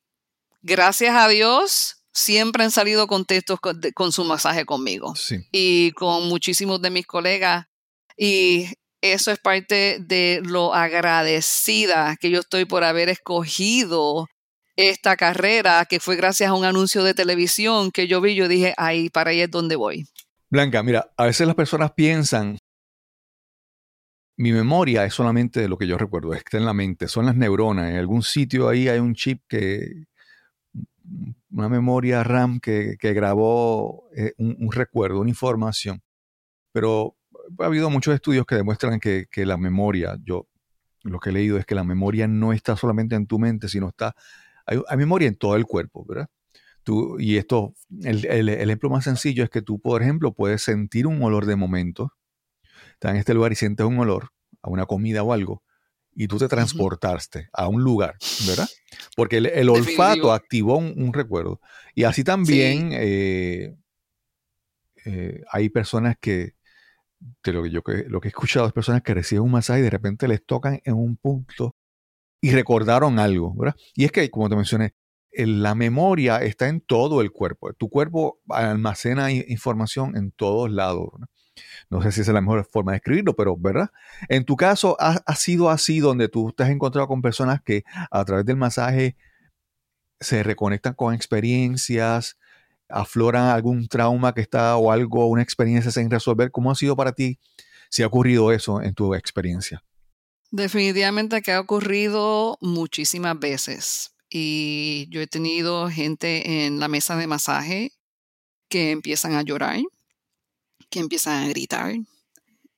gracias 0.62 1.14
a 1.14 1.28
Dios 1.28 1.95
siempre 2.16 2.64
han 2.64 2.70
salido 2.70 3.06
contentos 3.06 3.60
con, 3.60 3.80
con 3.94 4.10
su 4.10 4.24
masaje 4.24 4.64
conmigo 4.64 5.14
Sí. 5.14 5.46
y 5.52 5.92
con 5.92 6.28
muchísimos 6.28 6.80
de 6.82 6.90
mis 6.90 7.06
colegas. 7.06 7.66
Y 8.16 8.66
eso 9.02 9.30
es 9.30 9.38
parte 9.38 9.98
de 10.00 10.40
lo 10.42 10.74
agradecida 10.74 12.16
que 12.18 12.30
yo 12.30 12.40
estoy 12.40 12.64
por 12.64 12.82
haber 12.82 13.08
escogido 13.10 14.26
esta 14.76 15.16
carrera, 15.16 15.86
que 15.88 16.00
fue 16.00 16.16
gracias 16.16 16.50
a 16.50 16.54
un 16.54 16.64
anuncio 16.64 17.04
de 17.04 17.14
televisión 17.14 17.90
que 17.90 18.08
yo 18.08 18.20
vi. 18.20 18.34
Yo 18.34 18.48
dije, 18.48 18.74
ahí, 18.76 19.10
para 19.10 19.30
ahí 19.30 19.40
es 19.42 19.50
donde 19.50 19.76
voy. 19.76 20.06
Blanca, 20.48 20.82
mira, 20.82 21.12
a 21.16 21.24
veces 21.26 21.46
las 21.46 21.56
personas 21.56 21.92
piensan, 21.92 22.58
mi 24.38 24.52
memoria 24.52 25.04
es 25.04 25.14
solamente 25.14 25.60
de 25.60 25.68
lo 25.68 25.76
que 25.78 25.86
yo 25.86 25.96
recuerdo, 25.98 26.34
está 26.34 26.56
en 26.56 26.66
la 26.66 26.74
mente, 26.74 27.08
son 27.08 27.26
las 27.26 27.36
neuronas, 27.36 27.90
en 27.90 27.96
algún 27.96 28.22
sitio 28.22 28.68
ahí 28.68 28.88
hay 28.88 28.98
un 28.98 29.14
chip 29.14 29.42
que, 29.48 30.04
una 31.50 31.68
memoria 31.68 32.22
RAM 32.24 32.60
que, 32.60 32.96
que 32.98 33.12
grabó 33.12 34.08
eh, 34.16 34.32
un, 34.38 34.56
un 34.58 34.72
recuerdo, 34.72 35.20
una 35.20 35.30
información. 35.30 36.02
Pero 36.72 37.16
ha 37.58 37.64
habido 37.66 37.90
muchos 37.90 38.14
estudios 38.14 38.46
que 38.46 38.56
demuestran 38.56 39.00
que, 39.00 39.26
que 39.30 39.46
la 39.46 39.56
memoria, 39.56 40.16
yo 40.24 40.48
lo 41.02 41.20
que 41.20 41.30
he 41.30 41.32
leído 41.32 41.56
es 41.58 41.64
que 41.66 41.74
la 41.76 41.84
memoria 41.84 42.26
no 42.28 42.52
está 42.52 42.76
solamente 42.76 43.14
en 43.14 43.26
tu 43.26 43.38
mente, 43.38 43.68
sino 43.68 43.88
está, 43.88 44.14
hay, 44.66 44.80
hay 44.88 44.96
memoria 44.96 45.28
en 45.28 45.36
todo 45.36 45.56
el 45.56 45.64
cuerpo, 45.64 46.04
¿verdad? 46.08 46.28
Tú, 46.82 47.18
y 47.20 47.36
esto, 47.36 47.74
el, 48.02 48.26
el- 48.26 48.48
el 48.48 48.68
ejemplo 48.70 48.90
más 48.90 49.04
sencillo 49.04 49.44
es 49.44 49.50
que 49.50 49.62
tú, 49.62 49.80
por 49.80 50.02
ejemplo, 50.02 50.32
puedes 50.34 50.62
sentir 50.62 51.06
un 51.06 51.22
olor 51.22 51.46
de 51.46 51.56
momento, 51.56 52.12
estás 52.92 53.12
en 53.12 53.16
este 53.18 53.34
lugar 53.34 53.52
y 53.52 53.56
sientes 53.56 53.86
un 53.86 53.98
olor 53.98 54.30
a 54.62 54.70
una 54.70 54.86
comida 54.86 55.22
o 55.22 55.32
algo, 55.32 55.62
y 56.14 56.28
tú 56.28 56.38
te 56.38 56.48
transportaste 56.48 57.48
a 57.52 57.68
un 57.68 57.82
lugar, 57.82 58.16
¿verdad? 58.46 58.68
Porque 59.16 59.38
el, 59.38 59.68
olfato 59.70 60.32
activó 60.32 60.76
un, 60.76 60.92
un 60.94 61.12
recuerdo. 61.12 61.60
Y 61.94 62.04
así 62.04 62.22
también 62.22 62.90
eh, 62.92 63.74
eh, 65.06 65.42
hay 65.50 65.70
personas 65.70 66.16
que, 66.20 66.52
de 67.42 67.52
lo 67.52 67.62
que 67.62 67.70
yo 67.70 67.80
lo 68.08 68.20
que 68.20 68.28
he 68.28 68.30
escuchado 68.30 68.66
es 68.66 68.74
personas 68.74 69.00
que 69.02 69.14
reciben 69.14 69.42
un 69.42 69.52
masaje 69.52 69.80
y 69.80 69.82
de 69.84 69.90
repente 69.90 70.28
les 70.28 70.44
tocan 70.44 70.80
en 70.84 70.94
un 70.94 71.16
punto 71.16 71.74
y 72.42 72.50
recordaron 72.50 73.18
algo, 73.18 73.54
¿verdad? 73.56 73.74
Y 73.94 74.04
es 74.04 74.12
que, 74.12 74.30
como 74.30 74.50
te 74.50 74.56
mencioné, 74.56 74.94
la 75.32 75.74
memoria 75.74 76.36
está 76.42 76.68
en 76.68 76.82
todo 76.82 77.22
el 77.22 77.32
cuerpo. 77.32 77.72
Tu 77.72 77.88
cuerpo 77.88 78.40
almacena 78.50 79.32
información 79.32 80.14
en 80.14 80.30
todos 80.30 80.70
lados. 80.70 81.08
¿verdad? 81.14 81.28
No 81.90 82.02
sé 82.02 82.12
si 82.12 82.20
esa 82.20 82.30
es 82.30 82.34
la 82.34 82.40
mejor 82.40 82.68
forma 82.70 82.92
de 82.92 82.98
escribirlo, 82.98 83.34
pero 83.34 83.56
¿verdad? 83.56 83.90
En 84.28 84.44
tu 84.44 84.56
caso, 84.56 84.96
ha, 85.00 85.20
ha 85.24 85.36
sido 85.36 85.70
así 85.70 86.00
donde 86.00 86.28
tú 86.28 86.52
te 86.52 86.62
has 86.62 86.70
encontrado 86.70 87.08
con 87.08 87.22
personas 87.22 87.62
que 87.62 87.84
a 88.10 88.24
través 88.24 88.44
del 88.44 88.56
masaje 88.56 89.16
se 90.20 90.42
reconectan 90.42 90.94
con 90.94 91.14
experiencias, 91.14 92.36
afloran 92.88 93.44
algún 93.44 93.88
trauma 93.88 94.32
que 94.34 94.40
está 94.40 94.76
o 94.76 94.90
algo, 94.90 95.26
una 95.26 95.42
experiencia 95.42 95.90
sin 95.90 96.10
resolver. 96.10 96.50
¿Cómo 96.50 96.70
ha 96.70 96.74
sido 96.74 96.96
para 96.96 97.12
ti 97.12 97.38
si 97.90 98.02
ha 98.02 98.06
ocurrido 98.06 98.52
eso 98.52 98.80
en 98.82 98.94
tu 98.94 99.14
experiencia? 99.14 99.82
Definitivamente 100.50 101.42
que 101.42 101.52
ha 101.52 101.60
ocurrido 101.60 102.58
muchísimas 102.60 103.38
veces. 103.38 104.12
Y 104.28 105.08
yo 105.10 105.20
he 105.20 105.26
tenido 105.26 105.88
gente 105.88 106.66
en 106.66 106.80
la 106.80 106.88
mesa 106.88 107.16
de 107.16 107.26
masaje 107.26 107.92
que 108.68 108.90
empiezan 108.90 109.34
a 109.34 109.42
llorar, 109.42 109.80
que 110.90 111.00
empiezan 111.00 111.44
a 111.44 111.48
gritar. 111.48 111.94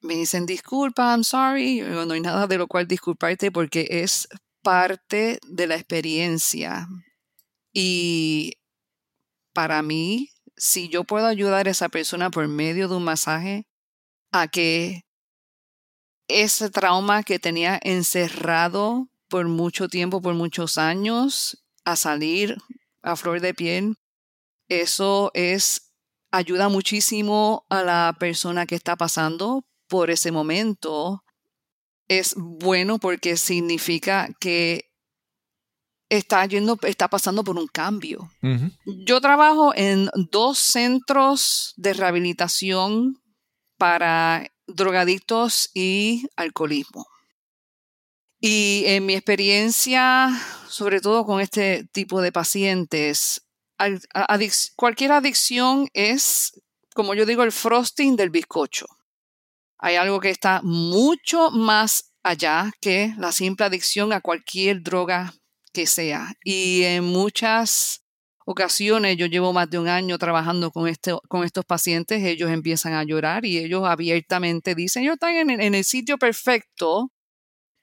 Me 0.01 0.14
dicen, 0.14 0.47
disculpa, 0.47 1.11
I'm 1.11 1.25
sorry. 1.25 1.81
No 1.81 2.12
hay 2.12 2.21
nada 2.21 2.47
de 2.47 2.59
lo 2.59 2.66
cual 2.66 2.87
disculparte 2.87 3.51
porque 3.51 3.87
es 3.90 4.29
parte 4.62 5.38
de 5.47 5.66
la 5.66 5.75
experiencia. 5.75 6.87
Y 7.73 8.59
para 9.53 9.83
mí, 9.83 10.31
si 10.57 10.88
yo 10.88 11.05
puedo 11.05 11.27
ayudar 11.27 11.66
a 11.66 11.71
esa 11.71 11.88
persona 11.88 12.31
por 12.31 12.49
medio 12.49 12.88
de 12.88 12.97
un 12.97 13.05
masaje 13.05 13.66
a 14.33 14.49
que 14.49 15.05
ese 16.29 16.71
trauma 16.71 17.23
que 17.23 17.38
tenía 17.38 17.79
encerrado 17.83 19.09
por 19.29 19.49
mucho 19.49 19.88
tiempo, 19.88 20.21
por 20.21 20.35
muchos 20.35 20.79
años, 20.79 21.64
a 21.85 21.97
salir 21.97 22.57
a 23.03 23.16
flor 23.16 23.40
de 23.40 23.55
piel, 23.55 23.97
eso 24.68 25.31
es 25.35 25.88
ayuda 26.31 26.69
muchísimo 26.69 27.67
a 27.69 27.83
la 27.83 28.17
persona 28.19 28.67
que 28.67 28.75
está 28.75 28.97
pasando 28.97 29.64
por 29.88 30.11
ese 30.11 30.31
momento. 30.31 31.25
Es 32.09 32.35
bueno 32.37 32.99
porque 32.99 33.37
significa 33.37 34.29
que 34.41 34.88
está 36.09 36.45
yendo, 36.47 36.79
está 36.83 37.09
pasando 37.09 37.45
por 37.45 37.59
un 37.59 37.67
cambio. 37.67 38.31
Yo 38.85 39.21
trabajo 39.21 39.73
en 39.75 40.09
dos 40.31 40.59
centros 40.59 41.75
de 41.77 41.93
rehabilitación 41.93 43.21
para 43.77 44.47
drogadictos 44.67 45.71
y 45.75 46.27
alcoholismo. 46.37 47.07
Y 48.41 48.85
en 48.87 49.05
mi 49.05 49.14
experiencia, 49.14 50.31
sobre 50.69 51.01
todo 51.01 51.25
con 51.25 51.41
este 51.41 51.85
tipo 51.93 52.21
de 52.21 52.31
pacientes, 52.31 53.47
cualquier 54.77 55.12
adicción 55.12 55.88
es, 55.93 56.61
como 56.95 57.14
yo 57.14 57.27
digo, 57.27 57.43
el 57.43 57.53
frosting 57.53 58.17
del 58.17 58.31
bizcocho. 58.31 58.87
Hay 59.79 59.97
algo 59.97 60.21
que 60.21 60.31
está 60.31 60.61
mucho 60.62 61.51
más 61.51 62.12
allá 62.23 62.73
que 62.81 63.14
la 63.17 63.33
simple 63.33 63.67
adicción 63.67 64.12
a 64.12 64.21
cualquier 64.21 64.83
droga 64.83 65.35
que 65.73 65.87
sea. 65.87 66.35
Y 66.43 66.83
en 66.83 67.05
muchas 67.05 68.03
ocasiones, 68.45 69.17
yo 69.17 69.27
llevo 69.27 69.53
más 69.53 69.71
de 69.71 69.79
un 69.79 69.88
año 69.88 70.19
trabajando 70.19 70.71
con, 70.71 70.88
este, 70.88 71.12
con 71.29 71.45
estos 71.45 71.64
pacientes, 71.64 72.25
ellos 72.25 72.51
empiezan 72.51 72.95
a 72.95 73.05
llorar 73.05 73.45
y 73.45 73.59
ellos 73.59 73.85
abiertamente 73.87 74.75
dicen, 74.75 75.05
yo 75.05 75.12
estoy 75.12 75.37
en 75.37 75.75
el 75.75 75.85
sitio 75.85 76.19
perfecto 76.19 77.12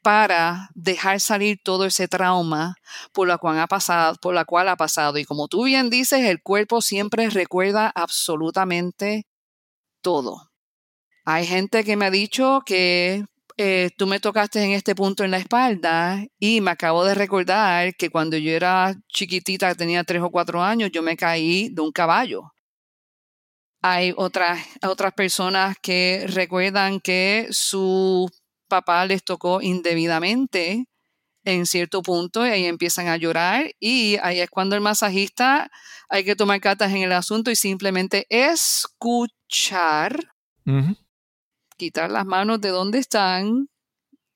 para 0.06 0.70
dejar 0.76 1.20
salir 1.20 1.58
todo 1.64 1.86
ese 1.86 2.08
trauma 2.08 2.76
por 3.12 3.28
la 3.28 3.40
cual 3.40 3.58
ha 3.58 3.66
pasado, 3.66 4.16
por 4.22 4.36
la 4.36 4.46
cual 4.46 4.70
ha 4.70 4.76
pasado. 4.76 5.18
Y 5.18 5.26
como 5.26 5.48
tú 5.48 5.64
bien 5.64 5.90
dices, 5.90 6.20
el 6.26 6.44
cuerpo 6.44 6.80
siempre 6.84 7.28
recuerda 7.32 7.92
absolutamente 7.96 9.26
todo. 10.02 10.52
Hay 11.26 11.48
gente 11.48 11.84
que 11.84 11.98
me 11.98 12.06
ha 12.06 12.12
dicho 12.12 12.62
que 12.68 13.26
eh, 13.58 13.90
tú 13.98 14.06
me 14.06 14.20
tocaste 14.20 14.64
en 14.64 14.74
este 14.74 14.94
punto 14.94 15.24
en 15.24 15.32
la 15.32 15.40
espalda 15.40 16.24
y 16.38 16.62
me 16.62 16.70
acabo 16.70 17.04
de 17.04 17.16
recordar 17.16 17.96
que 17.96 18.12
cuando 18.12 18.38
yo 18.38 18.52
era 18.52 18.94
chiquitita, 19.12 19.74
tenía 19.74 20.04
tres 20.04 20.22
o 20.22 20.30
cuatro 20.30 20.62
años, 20.62 20.92
yo 20.94 21.02
me 21.02 21.18
caí 21.18 21.70
de 21.70 21.82
un 21.82 21.92
caballo. 21.92 22.54
Hay 23.82 24.14
otras, 24.16 24.60
otras 24.84 25.14
personas 25.14 25.78
que 25.82 26.26
recuerdan 26.28 27.00
que 27.00 27.48
su 27.50 28.30
papá 28.76 29.06
les 29.06 29.24
tocó 29.24 29.62
indebidamente 29.62 30.88
en 31.46 31.66
cierto 31.66 32.02
punto 32.02 32.46
y 32.46 32.50
ahí 32.50 32.66
empiezan 32.66 33.08
a 33.08 33.18
llorar 33.18 33.72
y 33.80 34.18
ahí 34.24 34.40
es 34.40 34.50
cuando 34.50 34.76
el 34.76 34.82
masajista 34.82 35.72
hay 36.10 36.24
que 36.24 36.36
tomar 36.36 36.60
cartas 36.60 36.92
en 36.92 37.04
el 37.04 37.12
asunto 37.12 37.52
y 37.52 37.56
simplemente 37.56 38.26
escuchar 38.30 40.18
quitar 41.78 42.10
las 42.10 42.26
manos 42.26 42.60
de 42.62 42.70
donde 42.70 43.00
están 43.00 43.70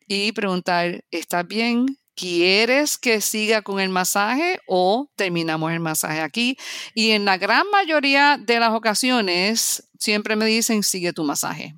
y 0.08 0.32
preguntar, 0.32 1.04
¿estás 1.12 1.47
bien? 1.47 1.86
¿Quieres 2.15 2.97
que 2.97 3.21
siga 3.21 3.62
con 3.62 3.80
el 3.80 3.89
masaje 3.89 4.60
o 4.67 5.10
terminamos 5.15 5.71
el 5.71 5.80
masaje 5.80 6.19
aquí? 6.21 6.58
Y 6.93 7.12
en 7.12 7.25
la 7.25 7.38
gran 7.38 7.63
mayoría 7.71 8.38
de 8.38 8.60
las 8.60 8.71
ocasiones 8.71 9.89
siempre 9.97 10.36
me 10.36 10.45
dicen, 10.45 10.84
sigue 10.84 11.13
tu 11.13 11.23
masaje, 11.23 11.75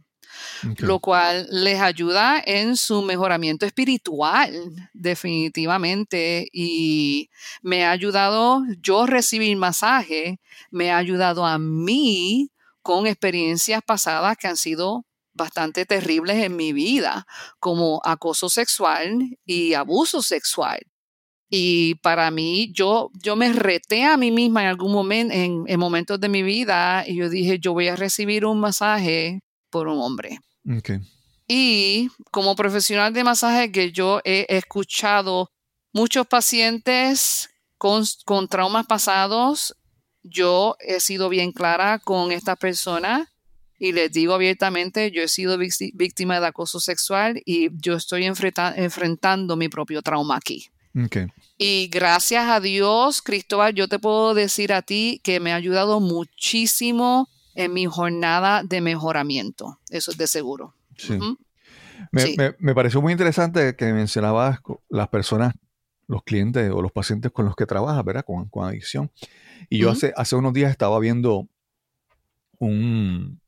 Lo 0.77 0.99
cual 0.99 1.47
les 1.49 1.79
ayuda 1.79 2.41
en 2.45 2.75
su 2.75 3.01
mejoramiento 3.01 3.65
espiritual, 3.65 4.89
definitivamente. 4.93 6.47
Y 6.51 7.29
me 7.61 7.85
ha 7.85 7.91
ayudado, 7.91 8.61
yo 8.79 9.05
recibir 9.05 9.55
masaje, 9.57 10.39
me 10.69 10.91
ha 10.91 10.97
ayudado 10.97 11.45
a 11.45 11.57
mí 11.57 12.51
con 12.81 13.07
experiencias 13.07 13.81
pasadas 13.85 14.37
que 14.37 14.47
han 14.47 14.57
sido 14.57 15.05
bastante 15.33 15.85
terribles 15.85 16.43
en 16.43 16.55
mi 16.55 16.73
vida, 16.73 17.25
como 17.59 18.01
acoso 18.03 18.49
sexual 18.49 19.37
y 19.45 19.73
abuso 19.73 20.21
sexual. 20.21 20.79
Y 21.49 21.95
para 21.95 22.31
mí, 22.31 22.71
yo, 22.73 23.09
yo 23.21 23.35
me 23.35 23.51
reté 23.51 24.05
a 24.05 24.15
mí 24.17 24.31
misma 24.31 24.63
en 24.63 24.69
algún 24.69 24.93
momento, 24.93 25.33
en, 25.33 25.63
en 25.67 25.79
momentos 25.79 26.19
de 26.19 26.29
mi 26.29 26.43
vida, 26.43 27.03
y 27.05 27.17
yo 27.17 27.29
dije, 27.29 27.59
yo 27.59 27.73
voy 27.73 27.89
a 27.89 27.95
recibir 27.97 28.45
un 28.45 28.59
masaje 28.59 29.41
por 29.69 29.87
un 29.87 29.99
hombre. 29.99 30.39
Ok. 30.69 30.91
Y 31.47 32.09
como 32.31 32.55
profesional 32.55 33.13
de 33.13 33.23
masaje 33.23 33.71
que 33.71 33.91
yo 33.91 34.21
he 34.23 34.45
escuchado 34.49 35.51
muchos 35.91 36.25
pacientes 36.27 37.49
con, 37.77 38.03
con 38.25 38.47
traumas 38.47 38.85
pasados, 38.85 39.75
yo 40.23 40.75
he 40.79 40.99
sido 40.99 41.29
bien 41.29 41.51
clara 41.51 41.99
con 41.99 42.31
esta 42.31 42.55
persona 42.55 43.31
y 43.81 43.93
les 43.93 44.11
digo 44.11 44.35
abiertamente, 44.35 45.09
yo 45.09 45.23
he 45.23 45.27
sido 45.27 45.57
víctima 45.57 46.39
de 46.39 46.45
acoso 46.45 46.79
sexual 46.79 47.41
y 47.45 47.69
yo 47.81 47.95
estoy 47.95 48.25
enfrentando 48.25 49.55
mi 49.57 49.69
propio 49.69 50.03
trauma 50.03 50.35
aquí. 50.35 50.67
Y 51.57 51.87
gracias 51.87 52.47
a 52.47 52.59
Dios, 52.59 53.23
Cristóbal, 53.23 53.73
yo 53.73 53.87
te 53.87 53.97
puedo 53.97 54.35
decir 54.35 54.71
a 54.71 54.83
ti 54.83 55.19
que 55.23 55.39
me 55.39 55.51
ha 55.51 55.55
ayudado 55.55 55.99
muchísimo 55.99 57.27
en 57.55 57.73
mi 57.73 57.85
jornada 57.85 58.63
de 58.63 58.81
mejoramiento. 58.81 59.79
Eso 59.89 60.11
es 60.11 60.17
de 60.17 60.27
seguro. 60.27 60.75
Sí. 60.97 61.17
me, 62.11 62.75
pareció 62.75 63.01
muy 63.01 63.11
interesante 63.11 63.75
que 63.75 63.91
mencionabas 63.93 64.59
las 64.89 65.07
personas, 65.09 65.53
los 66.07 66.23
clientes 66.23 66.71
o 66.71 66.81
los 66.81 66.91
pacientes 66.91 67.31
con 67.31 67.45
los 67.45 67.55
que 67.55 67.65
trabajas, 67.65 68.03
¿verdad? 68.03 68.25
Con, 68.25 68.49
adicción. 68.63 69.11
Y 69.69 69.79
yo 69.79 69.91
hace, 69.91 70.13
hace 70.15 70.35
unos 70.35 70.53
días 70.53 70.71
estaba 70.71 70.99
viendo 70.99 71.47
un, 72.59 73.41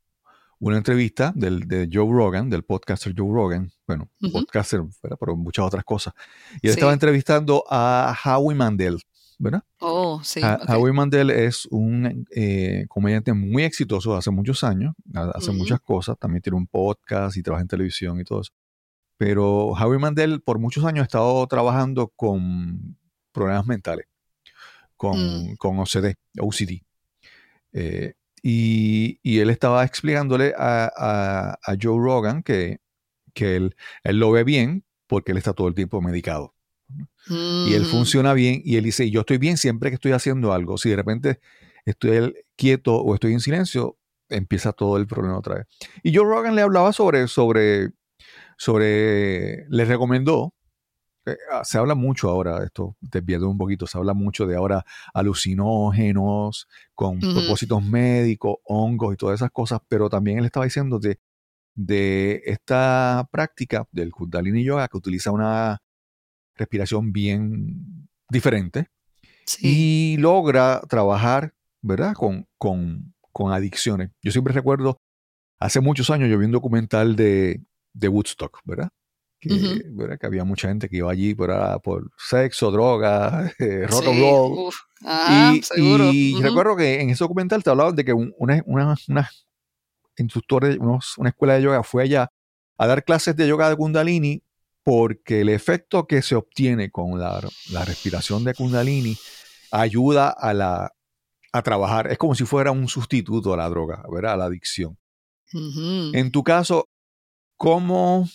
una 0.64 0.78
entrevista 0.78 1.34
del, 1.36 1.68
de 1.68 1.90
Joe 1.92 2.10
Rogan, 2.10 2.50
del 2.50 2.64
podcaster 2.64 3.14
Joe 3.16 3.34
Rogan, 3.34 3.70
bueno, 3.86 4.10
podcaster, 4.32 4.82
pero 5.20 5.36
muchas 5.36 5.66
otras 5.66 5.84
cosas. 5.84 6.14
Y 6.62 6.68
él 6.68 6.74
estaba 6.74 6.94
entrevistando 6.94 7.66
a 7.70 8.18
Howie 8.24 8.56
Mandel, 8.56 9.02
¿verdad? 9.44 9.64
Oh, 9.80 10.22
sí. 10.24 10.42
Howie 10.70 10.94
Mandel 10.94 11.30
es 11.30 11.66
un 11.68 12.26
eh, 12.34 12.86
comediante 12.88 13.34
muy 13.34 13.64
exitoso 13.64 14.16
hace 14.16 14.32
muchos 14.32 14.64
años, 14.64 14.96
hace 15.36 15.52
muchas 15.52 15.82
cosas, 15.82 16.18
también 16.18 16.42
tiene 16.42 16.58
un 16.58 16.66
podcast 16.66 17.36
y 17.36 17.44
trabaja 17.44 17.62
en 17.62 17.68
televisión 17.68 18.20
y 18.20 18.24
todo 18.24 18.42
eso. 18.42 18.52
Pero 19.18 19.68
Howie 19.72 20.00
Mandel 20.00 20.42
por 20.42 20.60
muchos 20.60 20.86
años 20.86 21.02
ha 21.02 21.06
estado 21.06 21.46
trabajando 21.48 22.08
con 22.16 22.98
problemas 23.34 23.68
mentales, 23.68 24.08
con, 24.96 25.52
mm. 25.52 25.56
con 25.58 25.78
OCD, 25.80 26.16
OCD. 26.40 26.82
Eh, 27.74 28.14
y, 28.42 29.40
él 29.40 29.50
estaba 29.50 29.84
explicándole 29.84 30.54
a, 30.58 31.58
Joe 31.82 31.98
Rogan 31.98 32.44
que, 32.44 32.80
que 33.34 33.56
él, 33.58 33.76
él, 34.04 34.18
lo 34.20 34.32
ve 34.32 34.44
bien 34.44 34.86
porque 35.08 35.32
él 35.32 35.38
está 35.38 35.54
todo 35.54 35.68
el 35.68 35.76
tiempo 35.76 36.02
medicado. 36.02 36.54
Y 37.28 37.74
él 37.74 37.84
mm. 37.84 37.86
funciona 37.86 38.34
bien 38.34 38.62
y 38.64 38.76
él 38.76 38.84
dice, 38.84 39.10
yo 39.10 39.22
estoy 39.22 39.38
bien 39.38 39.58
siempre 39.58 39.90
que 39.90 39.96
estoy 39.96 40.12
haciendo 40.12 40.54
algo. 40.54 40.78
Si 40.78 40.90
de 40.90 40.96
repente 40.96 41.40
estoy 41.86 42.34
quieto 42.56 42.96
o 42.96 43.14
estoy 43.14 43.34
en 43.34 43.40
silencio, 43.40 43.98
empieza 44.30 44.74
todo 44.74 44.98
el 44.98 45.08
problema 45.08 45.38
otra 45.38 45.56
vez. 45.56 45.68
Y 46.04 46.16
Joe 46.16 46.26
Rogan 46.26 46.56
le 46.56 46.62
hablaba 46.62 46.92
sobre, 46.94 47.28
sobre, 47.28 47.92
sobre, 48.58 49.66
le 49.70 49.86
recomendó 49.86 50.54
eh, 51.26 51.38
ah, 51.52 51.64
se 51.64 51.78
habla 51.78 51.96
mucho 51.96 52.30
ahora, 52.30 52.64
esto 52.66 52.98
desviando 53.00 53.50
un 53.50 53.58
poquito, 53.58 53.88
se 53.88 53.98
habla 53.98 54.14
mucho 54.14 54.46
de 54.46 54.58
ahora 54.58 54.84
alucinógenos 55.14 56.68
con 56.94 57.20
propósitos 57.20 57.82
médicos, 57.82 58.58
hongos 58.66 59.14
y 59.14 59.18
todas 59.18 59.36
esas 59.40 59.52
cosas, 59.52 59.80
pero 59.88 60.10
también 60.10 60.40
él 60.40 60.46
estaba 60.46 60.66
diciendo 60.66 61.00
de, 61.00 61.20
de 61.76 62.42
esta 62.46 63.28
práctica 63.32 63.88
del 63.92 64.12
Kundalini 64.12 64.66
Yoga 64.66 64.90
que 64.90 64.98
utiliza 64.98 65.32
una 65.32 65.82
respiración 66.56 67.12
bien 67.12 68.08
diferente 68.30 68.88
y 69.60 70.18
logra 70.18 70.82
trabajar, 70.88 71.54
¿verdad? 71.82 72.14
Con, 72.14 72.48
con, 72.58 73.14
con, 73.32 73.52
adicciones. 73.52 74.12
Yo 74.22 74.32
siempre 74.32 74.54
recuerdo, 74.54 75.02
hace 75.60 75.80
muchos 75.80 76.10
años 76.10 76.30
yo 76.30 76.38
vi 76.38 76.46
un 76.46 76.52
documental 76.52 77.16
de, 77.16 77.62
de 77.94 78.08
Woodstock, 78.08 78.60
¿verdad? 78.64 78.90
que, 80.20 80.26
había 80.26 80.44
mucha 80.44 80.68
gente 80.68 80.90
que 80.90 80.98
iba 80.98 81.12
allí 81.12 81.36
por, 81.36 81.52
por 81.82 82.12
sexo, 82.18 82.72
droga, 82.72 83.52
eh, 83.60 83.86
rock 83.88 84.08
and 84.08 84.20
roll. 84.20 84.74
y, 85.76 86.42
recuerdo 86.42 86.76
que 86.76 87.02
en 87.02 87.10
ese 87.10 87.24
documental 87.24 87.64
te 87.64 87.70
hablaban 87.70 87.96
de 87.96 88.06
que 88.06 88.14
una, 88.14 88.64
una, 88.66 88.96
una 89.08 89.30
instructor, 90.18 90.64
una 91.18 91.30
escuela 91.30 91.56
de 91.56 91.64
yoga 91.64 91.84
fue 91.84 92.04
allá 92.04 92.30
a 92.78 92.88
dar 92.88 93.04
clases 93.04 93.36
de 93.36 93.48
yoga 93.48 93.70
de 93.70 93.76
Kundalini 93.76 94.44
porque 94.84 95.42
el 95.42 95.50
efecto 95.50 96.08
que 96.08 96.22
se 96.22 96.36
obtiene 96.36 96.92
con 96.92 97.20
la, 97.20 97.42
respiración 97.86 98.44
de 98.44 98.54
Kundalini 98.54 99.18
ayuda 99.72 100.30
a, 100.30 100.54
la, 100.54 100.92
a 101.52 101.62
trabajar. 101.62 102.12
Es 102.12 102.18
como 102.18 102.36
si 102.36 102.46
fuera 102.46 102.72
un 102.72 102.88
sustituto 102.88 103.54
a 103.54 103.58
la 103.58 103.70
droga, 103.70 104.04
¿verdad? 104.12 104.34
a 104.34 104.38
la 104.38 104.46
adicción. 104.46 104.98
En 106.14 106.32
tu 106.32 106.44
caso, 106.44 106.90
¿cómo 107.58 108.28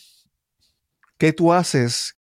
¿Qué 1.19 1.33
tú 1.33 1.53
haces? 1.53 2.17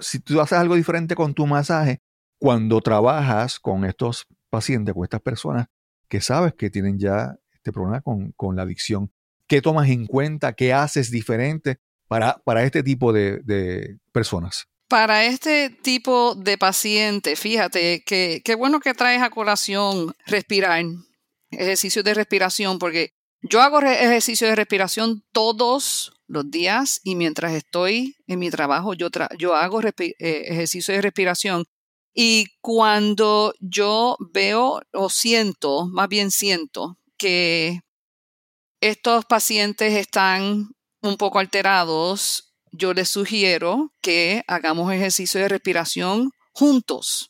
Si 0.00 0.20
tú 0.20 0.40
haces 0.40 0.58
algo 0.58 0.76
diferente 0.76 1.14
con 1.14 1.32
tu 1.32 1.46
masaje, 1.46 2.00
cuando 2.38 2.80
trabajas 2.82 3.58
con 3.58 3.84
estos 3.84 4.26
pacientes, 4.50 4.94
con 4.94 5.04
estas 5.04 5.22
personas 5.22 5.66
que 6.08 6.20
sabes 6.20 6.52
que 6.54 6.68
tienen 6.68 6.98
ya 6.98 7.34
este 7.50 7.72
problema 7.72 8.02
con, 8.02 8.56
la 8.56 8.62
adicción, 8.62 9.10
¿qué 9.48 9.62
tomas 9.62 9.88
en 9.88 10.06
cuenta? 10.06 10.52
¿Qué 10.52 10.74
haces 10.74 11.10
diferente 11.10 11.78
para, 12.12 12.36
para 12.44 12.62
este 12.62 12.82
tipo 12.82 13.10
de, 13.10 13.96
personas? 14.12 14.66
Para 14.86 15.24
este 15.24 15.70
tipo 15.70 16.34
de 16.34 16.58
paciente, 16.58 17.36
fíjate 17.36 18.02
que 18.04 18.42
qué 18.44 18.54
bueno 18.54 18.80
que 18.80 18.92
traes 18.92 19.22
a 19.22 19.30
colación 19.30 20.14
respirar, 20.26 20.84
ejercicios 21.50 22.04
de 22.04 22.12
respiración, 22.12 22.78
porque 22.78 23.14
yo 23.40 23.62
hago 23.62 23.80
ejercicios 23.80 24.50
de 24.50 24.56
respiración 24.56 25.24
todos 25.32 26.12
los 26.26 26.50
días 26.50 27.00
y 27.02 27.14
mientras 27.14 27.54
estoy 27.54 28.14
en 28.26 28.40
mi 28.40 28.50
trabajo, 28.50 28.92
yo, 28.92 29.08
yo 29.38 29.56
hago 29.56 29.80
eh, 29.80 30.14
ejercicio 30.18 30.92
de 30.92 31.00
respiración. 31.00 31.64
Y 32.14 32.48
cuando 32.60 33.54
yo 33.58 34.18
veo 34.34 34.82
o 34.92 35.08
siento, 35.08 35.86
más 35.86 36.10
bien 36.10 36.30
siento, 36.30 36.98
que 37.16 37.80
estos 38.82 39.24
pacientes 39.24 39.94
están 39.94 40.74
un 41.02 41.16
poco 41.16 41.38
alterados, 41.38 42.54
yo 42.70 42.94
les 42.94 43.08
sugiero 43.08 43.92
que 44.00 44.42
hagamos 44.46 44.92
ejercicio 44.92 45.40
de 45.40 45.48
respiración 45.48 46.30
juntos. 46.52 47.28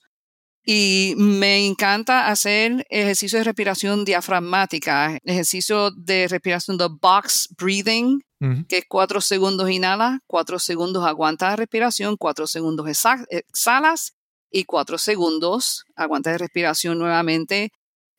Y 0.64 1.14
me 1.16 1.66
encanta 1.66 2.28
hacer 2.28 2.86
ejercicio 2.88 3.38
de 3.38 3.44
respiración 3.44 4.04
diafragmática, 4.04 5.18
ejercicio 5.24 5.90
de 5.90 6.28
respiración 6.28 6.76
de 6.78 6.86
box 7.00 7.48
breathing, 7.58 8.22
que 8.68 8.78
es 8.78 8.84
cuatro 8.88 9.20
segundos 9.20 9.70
inhalas, 9.70 10.18
cuatro 10.26 10.58
segundos 10.58 11.04
aguanta 11.04 11.50
la 11.50 11.56
respiración, 11.56 12.16
cuatro 12.16 12.46
segundos 12.48 12.86
exhalas 12.88 14.14
y 14.50 14.64
cuatro 14.64 14.98
segundos 14.98 15.84
aguanta 15.96 16.30
de 16.30 16.38
respiración 16.38 16.98
nuevamente. 16.98 17.70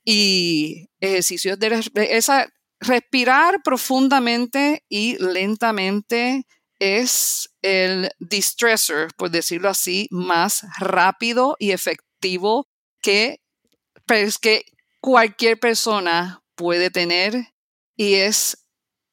Y 0.06 0.88
ejercicios 1.00 1.58
de 1.60 1.86
esa, 2.10 2.50
respirar 2.84 3.62
profundamente 3.64 4.84
y 4.90 5.18
lentamente 5.18 6.46
es 6.80 7.50
el 7.62 8.10
distressor, 8.20 9.14
por 9.16 9.30
decirlo 9.32 9.70
así, 9.70 10.08
más 10.12 10.66
rápido 10.78 11.56
y 11.60 11.72
efectivo 11.72 12.68
que, 13.02 13.40
pues, 14.06 14.38
que 14.38 14.66
cualquier 15.02 15.60
persona 15.60 16.42
puede 16.56 16.90
tener 16.90 17.54
y 17.96 18.16
es 18.16 18.66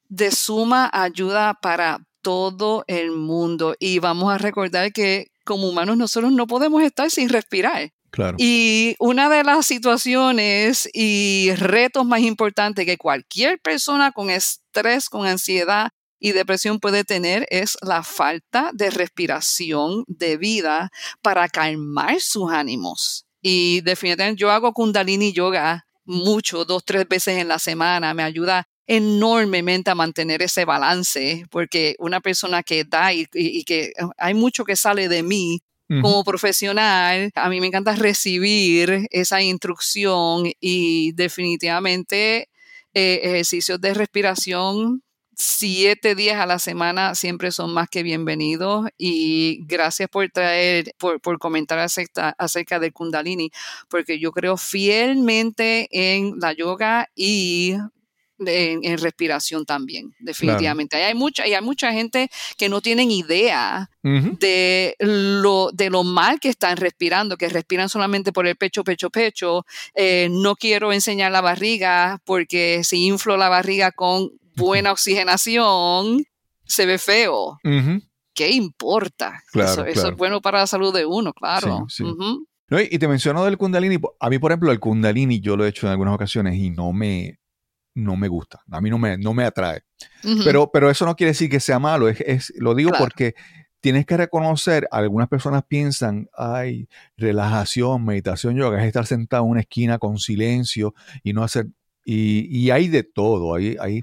de 0.08 0.30
suma 0.30 0.90
ayuda 0.92 1.54
para 1.54 1.98
todo 2.22 2.84
el 2.86 3.12
mundo. 3.12 3.74
Y 3.78 3.98
vamos 3.98 4.32
a 4.32 4.38
recordar 4.38 4.92
que 4.92 5.28
como 5.44 5.68
humanos 5.68 5.96
nosotros 5.96 6.32
no 6.32 6.46
podemos 6.46 6.82
estar 6.82 7.10
sin 7.10 7.28
respirar. 7.28 7.92
Y 8.38 8.96
una 8.98 9.28
de 9.28 9.44
las 9.44 9.66
situaciones 9.66 10.88
y 10.92 11.50
retos 11.56 12.04
más 12.04 12.20
importantes 12.20 12.86
que 12.86 12.98
cualquier 12.98 13.60
persona 13.60 14.12
con 14.12 14.30
estrés, 14.30 15.08
con 15.08 15.26
ansiedad 15.26 15.90
y 16.18 16.32
depresión 16.32 16.78
puede 16.80 17.04
tener 17.04 17.46
es 17.50 17.78
la 17.82 18.02
falta 18.02 18.70
de 18.74 18.90
respiración 18.90 20.04
debida 20.06 20.90
para 21.22 21.48
calmar 21.48 22.20
sus 22.20 22.52
ánimos. 22.52 23.26
Y 23.42 23.80
definitivamente 23.80 24.38
yo 24.38 24.50
hago 24.50 24.72
kundalini 24.72 25.32
yoga 25.32 25.86
mucho, 26.04 26.64
dos, 26.64 26.84
tres 26.84 27.08
veces 27.08 27.38
en 27.38 27.48
la 27.48 27.58
semana. 27.58 28.12
Me 28.12 28.22
ayuda 28.22 28.68
enormemente 28.86 29.90
a 29.90 29.94
mantener 29.94 30.42
ese 30.42 30.64
balance, 30.64 31.46
porque 31.50 31.94
una 32.00 32.20
persona 32.20 32.62
que 32.62 32.84
da 32.84 33.12
y, 33.14 33.26
que 33.64 33.92
hay 34.18 34.34
mucho 34.34 34.64
que 34.64 34.76
sale 34.76 35.08
de 35.08 35.22
mí 35.22 35.60
como 36.02 36.22
profesional, 36.22 37.30
a 37.34 37.48
mí 37.48 37.60
me 37.60 37.66
encanta 37.66 37.96
recibir 37.96 39.06
esa 39.10 39.42
instrucción 39.42 40.50
y 40.60 41.12
definitivamente 41.12 42.48
eh, 42.94 43.20
ejercicios 43.24 43.80
de 43.80 43.94
respiración 43.94 45.02
siete 45.40 46.14
días 46.14 46.38
a 46.38 46.46
la 46.46 46.58
semana 46.58 47.14
siempre 47.14 47.50
son 47.50 47.72
más 47.72 47.88
que 47.88 48.02
bienvenidos 48.02 48.88
y 48.98 49.64
gracias 49.66 50.08
por 50.08 50.28
traer, 50.30 50.92
por, 50.98 51.20
por 51.20 51.38
comentar 51.38 51.78
acerca, 51.78 52.34
acerca 52.38 52.78
del 52.78 52.92
kundalini, 52.92 53.50
porque 53.88 54.18
yo 54.18 54.32
creo 54.32 54.56
fielmente 54.56 55.88
en 55.90 56.38
la 56.40 56.52
yoga 56.52 57.08
y 57.16 57.74
en, 58.46 58.98
respiración 58.98 59.64
también, 59.64 60.14
definitivamente. 60.18 60.96
Hay, 60.96 61.14
mucha, 61.14 61.42
hay 61.42 61.60
mucha 61.62 61.92
gente 61.92 62.30
que 62.56 62.68
no 62.68 62.80
tienen 62.80 63.10
idea 63.10 63.90
de, 64.02 64.96
lo, 64.98 65.70
de 65.72 65.90
lo 65.90 66.04
mal 66.04 66.40
que 66.40 66.48
están 66.48 66.76
respirando, 66.76 67.36
que 67.36 67.48
respiran 67.48 67.88
solamente 67.88 68.32
por 68.32 68.46
el 68.46 68.56
pecho, 68.56 68.84
pecho, 68.84 69.10
pecho. 69.10 69.64
Eh, 69.94 70.28
no 70.30 70.56
quiero 70.56 70.92
enseñar 70.92 71.32
la 71.32 71.40
barriga 71.40 72.20
porque 72.24 72.82
si 72.84 73.06
inflo 73.06 73.36
la 73.36 73.48
barriga 73.48 73.92
con 73.92 74.30
buena 74.56 74.92
oxigenación, 74.92 76.24
se 76.64 76.86
ve 76.86 76.98
feo. 76.98 77.58
Ujú. 77.64 78.02
¿Qué 78.34 78.50
importa? 78.50 79.42
Claro, 79.52 79.72
eso, 79.72 79.84
eso 79.84 79.92
claro. 79.92 80.10
es 80.10 80.16
bueno 80.16 80.40
para 80.40 80.60
la 80.60 80.66
salud 80.66 80.94
de 80.94 81.04
uno, 81.04 81.32
claro. 81.32 81.86
Sí, 81.88 81.96
sí. 81.96 82.02
Ujú. 82.04 82.46
No, 82.68 82.80
y 82.80 82.88
y 82.90 82.98
te 82.98 83.08
menciono 83.08 83.44
del 83.44 83.58
Kundalini. 83.58 83.98
A 84.20 84.30
mí, 84.30 84.38
por 84.38 84.52
ejemplo, 84.52 84.70
el 84.70 84.78
Kundalini 84.78 85.40
yo 85.40 85.56
lo 85.56 85.64
he 85.64 85.68
hecho 85.68 85.86
en 85.86 85.92
algunas 85.92 86.14
ocasiones 86.14 86.54
y 86.54 86.70
no 86.70 86.92
me, 86.92 87.40
no 87.94 88.16
me 88.16 88.28
gusta. 88.28 88.60
A 88.70 88.80
mí 88.80 88.88
no 88.90 88.98
me, 88.98 89.18
no 89.18 89.34
me 89.34 89.44
atrae. 89.44 89.82
Pero, 90.44 90.70
pero 90.72 90.90
eso 90.90 91.04
no 91.06 91.16
quiere 91.16 91.32
decir 91.32 91.50
que 91.50 91.60
sea 91.60 91.78
malo. 91.78 92.08
Es, 92.08 92.20
es- 92.20 92.52
lo 92.56 92.74
digo 92.74 92.90
Claro. 92.90 93.04
porque 93.04 93.34
tienes 93.80 94.04
que 94.06 94.16
reconocer, 94.16 94.86
algunas 94.90 95.28
personas 95.28 95.64
piensan, 95.66 96.28
ay, 96.36 96.88
relajación, 97.16 98.04
meditación, 98.04 98.56
yoga, 98.56 98.80
es 98.80 98.86
estar 98.86 99.06
sentado 99.06 99.44
en 99.44 99.50
una 99.50 99.60
esquina 99.60 99.98
con 99.98 100.18
silencio 100.18 100.94
y 101.22 101.32
no 101.32 101.42
hacer... 101.44 101.66
Y, 102.04 102.46
y 102.56 102.70
hay 102.70 102.88
de 102.88 103.02
todo. 103.04 103.54
Hay, 103.54 103.76
hay, 103.80 104.02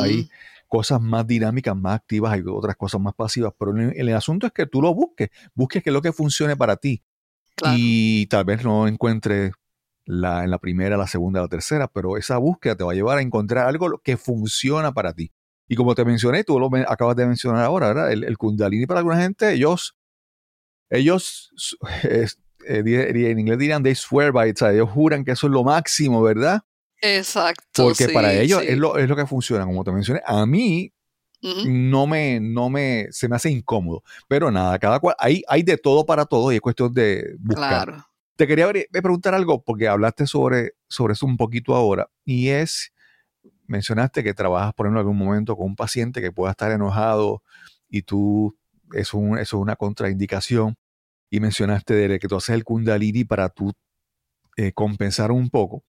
hay 0.00 0.28
cosas 0.68 1.00
más 1.00 1.26
dinámicas, 1.26 1.76
más 1.76 1.96
activas, 1.96 2.32
hay 2.32 2.42
otras 2.46 2.76
cosas 2.76 3.00
más 3.00 3.14
pasivas. 3.14 3.52
Pero 3.58 3.72
el, 3.76 3.92
el 3.96 4.14
asunto 4.14 4.46
es 4.46 4.52
que 4.52 4.64
tú 4.66 4.80
lo 4.80 4.94
busques. 4.94 5.28
Busques 5.54 5.82
qué 5.82 5.90
es 5.90 5.94
lo 5.94 6.00
que 6.02 6.12
funcione 6.12 6.56
para 6.56 6.76
ti. 6.76 7.02
Claro. 7.56 7.76
Y 7.78 8.26
tal 8.26 8.44
vez 8.44 8.64
no 8.64 8.86
encuentres 8.88 9.52
la, 10.04 10.44
en 10.44 10.50
la 10.50 10.58
primera, 10.58 10.96
la 10.96 11.06
segunda, 11.06 11.40
la 11.40 11.48
tercera, 11.48 11.86
pero 11.88 12.16
esa 12.16 12.38
búsqueda 12.38 12.76
te 12.76 12.84
va 12.84 12.92
a 12.92 12.94
llevar 12.94 13.18
a 13.18 13.22
encontrar 13.22 13.66
algo 13.68 13.98
que 14.02 14.16
funciona 14.16 14.92
para 14.92 15.12
ti. 15.12 15.32
Y 15.68 15.76
como 15.76 15.94
te 15.94 16.04
mencioné, 16.04 16.44
tú 16.44 16.58
lo 16.58 16.68
men- 16.70 16.84
acabas 16.88 17.16
de 17.16 17.26
mencionar 17.26 17.64
ahora, 17.64 17.88
¿verdad? 17.88 18.12
El, 18.12 18.24
el 18.24 18.36
Kundalini 18.36 18.86
para 18.86 18.98
alguna 19.00 19.20
gente, 19.20 19.52
ellos, 19.52 19.96
ellos, 20.90 21.50
eh, 22.02 22.82
di- 22.82 23.26
en 23.26 23.38
inglés 23.38 23.58
dirían 23.58 23.82
they 23.82 23.94
swear 23.94 24.32
by 24.32 24.50
it, 24.50 24.56
o 24.56 24.58
sea, 24.58 24.72
ellos 24.72 24.90
juran 24.90 25.24
que 25.24 25.32
eso 25.32 25.46
es 25.46 25.52
lo 25.52 25.64
máximo, 25.64 26.22
¿verdad? 26.22 26.62
Exacto. 27.00 27.84
Porque 27.84 28.06
sí, 28.06 28.12
para 28.12 28.34
ellos 28.34 28.60
sí. 28.60 28.68
es, 28.68 28.78
lo, 28.78 28.96
es 28.98 29.08
lo 29.08 29.16
que 29.16 29.26
funciona, 29.26 29.64
como 29.64 29.82
te 29.82 29.92
mencioné. 29.92 30.20
A 30.26 30.46
mí 30.46 30.92
Ujú. 31.42 31.62
no 31.66 32.06
me, 32.06 32.38
no 32.40 32.70
me, 32.70 33.08
se 33.10 33.28
me 33.28 33.36
hace 33.36 33.50
incómodo. 33.50 34.02
Pero 34.28 34.50
nada, 34.50 34.78
cada 34.78 35.00
cual, 35.00 35.16
hay, 35.18 35.42
hay 35.48 35.62
de 35.62 35.76
todo 35.78 36.06
para 36.06 36.26
todo 36.26 36.52
y 36.52 36.56
es 36.56 36.60
cuestión 36.60 36.92
de 36.92 37.34
buscar. 37.40 37.86
Claro. 37.88 38.06
Te 38.36 38.46
quería 38.46 38.68
eh, 38.70 38.88
preguntar 38.92 39.34
algo 39.34 39.62
porque 39.62 39.88
hablaste 39.88 40.26
sobre, 40.26 40.72
sobre 40.88 41.12
eso 41.14 41.26
un 41.26 41.36
poquito 41.36 41.74
ahora 41.74 42.08
y 42.24 42.48
es, 42.48 42.92
mencionaste 43.66 44.24
que 44.24 44.34
trabajas, 44.34 44.74
por 44.74 44.86
ejemplo, 44.86 45.00
en 45.02 45.06
algún 45.06 45.18
momento 45.18 45.56
con 45.56 45.66
un 45.68 45.76
paciente 45.76 46.20
que 46.22 46.32
pueda 46.32 46.52
estar 46.52 46.72
enojado 46.72 47.42
y 47.88 48.02
tú, 48.02 48.56
eso, 48.92 49.00
es 49.00 49.14
un- 49.14 49.38
eso 49.38 49.56
es 49.58 49.62
una 49.62 49.76
contraindicación 49.76 50.76
y 51.30 51.40
mencionaste 51.40 51.94
de 51.94 52.20
que 52.20 52.28
tú 52.28 52.36
haces 52.36 52.54
el 52.56 52.64
kundalini 52.64 53.24
para 53.24 53.50
tú 53.50 53.72
eh, 54.56 54.72
compensar 54.72 55.32
un 55.32 55.50
poco. 55.50 55.84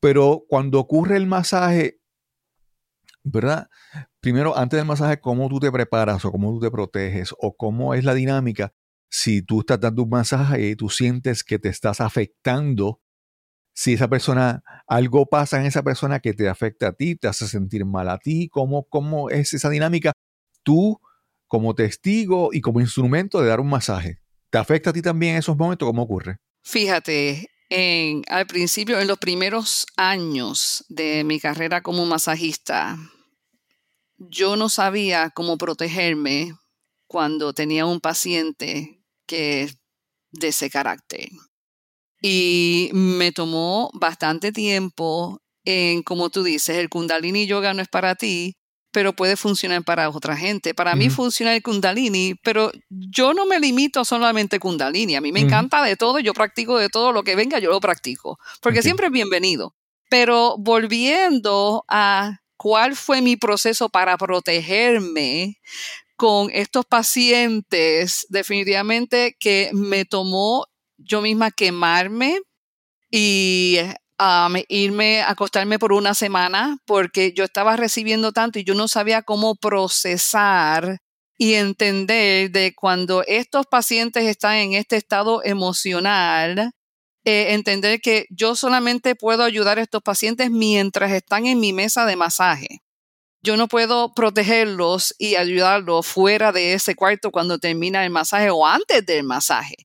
Pero 0.00 0.44
cuando 0.48 0.80
ocurre 0.80 1.16
el 1.16 1.26
masaje, 1.26 2.00
¿verdad? 3.22 3.68
Primero, 4.20 4.56
antes 4.56 4.78
del 4.78 4.86
masaje, 4.86 5.20
¿cómo 5.20 5.48
tú 5.48 5.60
te 5.60 5.70
preparas 5.72 6.24
o 6.24 6.32
cómo 6.32 6.52
tú 6.52 6.60
te 6.60 6.70
proteges 6.70 7.34
o 7.38 7.56
cómo 7.56 7.94
es 7.94 8.04
la 8.04 8.14
dinámica 8.14 8.72
si 9.10 9.42
tú 9.42 9.60
estás 9.60 9.80
dando 9.80 10.04
un 10.04 10.10
masaje 10.10 10.70
y 10.70 10.76
tú 10.76 10.88
sientes 10.88 11.42
que 11.42 11.58
te 11.58 11.68
estás 11.68 12.00
afectando? 12.00 13.00
Si 13.74 13.94
esa 13.94 14.08
persona, 14.08 14.62
algo 14.86 15.26
pasa 15.26 15.60
en 15.60 15.66
esa 15.66 15.82
persona 15.82 16.20
que 16.20 16.32
te 16.32 16.48
afecta 16.48 16.88
a 16.88 16.92
ti, 16.92 17.16
te 17.16 17.28
hace 17.28 17.48
sentir 17.48 17.84
mal 17.84 18.08
a 18.08 18.18
ti, 18.18 18.48
¿cómo, 18.48 18.84
cómo 18.88 19.30
es 19.30 19.52
esa 19.52 19.68
dinámica? 19.68 20.12
Tú, 20.62 21.00
como 21.46 21.74
testigo 21.74 22.50
y 22.52 22.60
como 22.60 22.80
instrumento 22.80 23.40
de 23.40 23.48
dar 23.48 23.60
un 23.60 23.68
masaje, 23.68 24.20
¿te 24.50 24.58
afecta 24.58 24.90
a 24.90 24.92
ti 24.92 25.02
también 25.02 25.32
en 25.32 25.38
esos 25.38 25.56
momentos? 25.56 25.86
¿Cómo 25.86 26.02
ocurre? 26.02 26.36
Fíjate, 26.62 27.48
en, 27.68 28.22
al 28.28 28.46
principio, 28.46 29.00
en 29.00 29.08
los 29.08 29.18
primeros 29.18 29.86
años 29.96 30.84
de 30.88 31.24
mi 31.24 31.40
carrera 31.40 31.80
como 31.82 32.06
masajista, 32.06 32.96
yo 34.18 34.56
no 34.56 34.68
sabía 34.68 35.30
cómo 35.30 35.56
protegerme 35.56 36.52
cuando 37.06 37.52
tenía 37.54 37.86
un 37.86 38.00
paciente 38.00 38.99
que 39.30 39.70
de 40.32 40.48
ese 40.48 40.68
carácter. 40.70 41.28
Y 42.20 42.90
me 42.92 43.30
tomó 43.30 43.90
bastante 43.94 44.50
tiempo 44.50 45.40
en, 45.64 46.02
como 46.02 46.30
tú 46.30 46.42
dices, 46.42 46.76
el 46.76 46.88
kundalini 46.88 47.46
yoga 47.46 47.72
no 47.72 47.80
es 47.80 47.88
para 47.88 48.16
ti, 48.16 48.56
pero 48.92 49.14
puede 49.14 49.36
funcionar 49.36 49.84
para 49.84 50.10
otra 50.10 50.36
gente. 50.36 50.74
Para 50.74 50.96
mí 50.96 51.10
funciona 51.10 51.54
el 51.54 51.62
kundalini, 51.62 52.34
pero 52.42 52.72
yo 52.88 53.32
no 53.34 53.46
me 53.46 53.60
limito 53.60 54.04
solamente 54.04 54.56
a 54.56 54.58
kundalini. 54.58 55.14
A 55.14 55.20
mí 55.20 55.30
me 55.30 55.40
encanta 55.40 55.80
de 55.84 55.94
todo, 55.94 56.18
yo 56.18 56.34
practico 56.34 56.76
de 56.76 56.88
todo, 56.88 57.12
lo 57.12 57.22
que 57.22 57.36
venga 57.36 57.60
yo 57.60 57.70
lo 57.70 57.80
practico, 57.80 58.36
porque 58.60 58.82
siempre 58.82 59.06
es 59.06 59.12
bienvenido. 59.12 59.76
Pero 60.08 60.56
volviendo 60.58 61.84
a 61.86 62.40
cuál 62.56 62.96
fue 62.96 63.22
mi 63.22 63.36
proceso 63.36 63.90
para 63.90 64.18
protegerme 64.18 65.56
con 66.20 66.50
estos 66.52 66.84
pacientes, 66.84 68.26
definitivamente 68.28 69.38
que 69.40 69.70
me 69.72 70.04
tomó 70.04 70.66
yo 70.98 71.22
misma 71.22 71.50
quemarme 71.50 72.42
y 73.10 73.78
um, 74.18 74.54
irme 74.68 75.22
acostarme 75.22 75.78
por 75.78 75.94
una 75.94 76.12
semana 76.12 76.76
porque 76.84 77.32
yo 77.32 77.44
estaba 77.44 77.74
recibiendo 77.76 78.32
tanto 78.32 78.58
y 78.58 78.64
yo 78.64 78.74
no 78.74 78.86
sabía 78.86 79.22
cómo 79.22 79.54
procesar 79.54 80.98
y 81.38 81.54
entender 81.54 82.50
de 82.50 82.74
cuando 82.74 83.24
estos 83.26 83.64
pacientes 83.64 84.24
están 84.24 84.56
en 84.56 84.74
este 84.74 84.96
estado 84.96 85.42
emocional, 85.42 86.72
eh, 87.24 87.54
entender 87.54 88.02
que 88.02 88.26
yo 88.28 88.56
solamente 88.56 89.14
puedo 89.14 89.42
ayudar 89.42 89.78
a 89.78 89.82
estos 89.82 90.02
pacientes 90.02 90.50
mientras 90.50 91.12
están 91.12 91.46
en 91.46 91.58
mi 91.60 91.72
mesa 91.72 92.04
de 92.04 92.16
masaje. 92.16 92.82
Yo 93.42 93.56
no 93.56 93.68
puedo 93.68 94.12
protegerlos 94.14 95.14
y 95.18 95.36
ayudarlos 95.36 96.06
fuera 96.06 96.52
de 96.52 96.74
ese 96.74 96.94
cuarto 96.94 97.30
cuando 97.30 97.58
termina 97.58 98.04
el 98.04 98.10
masaje 98.10 98.50
o 98.50 98.66
antes 98.66 99.04
del 99.06 99.24
masaje. 99.24 99.76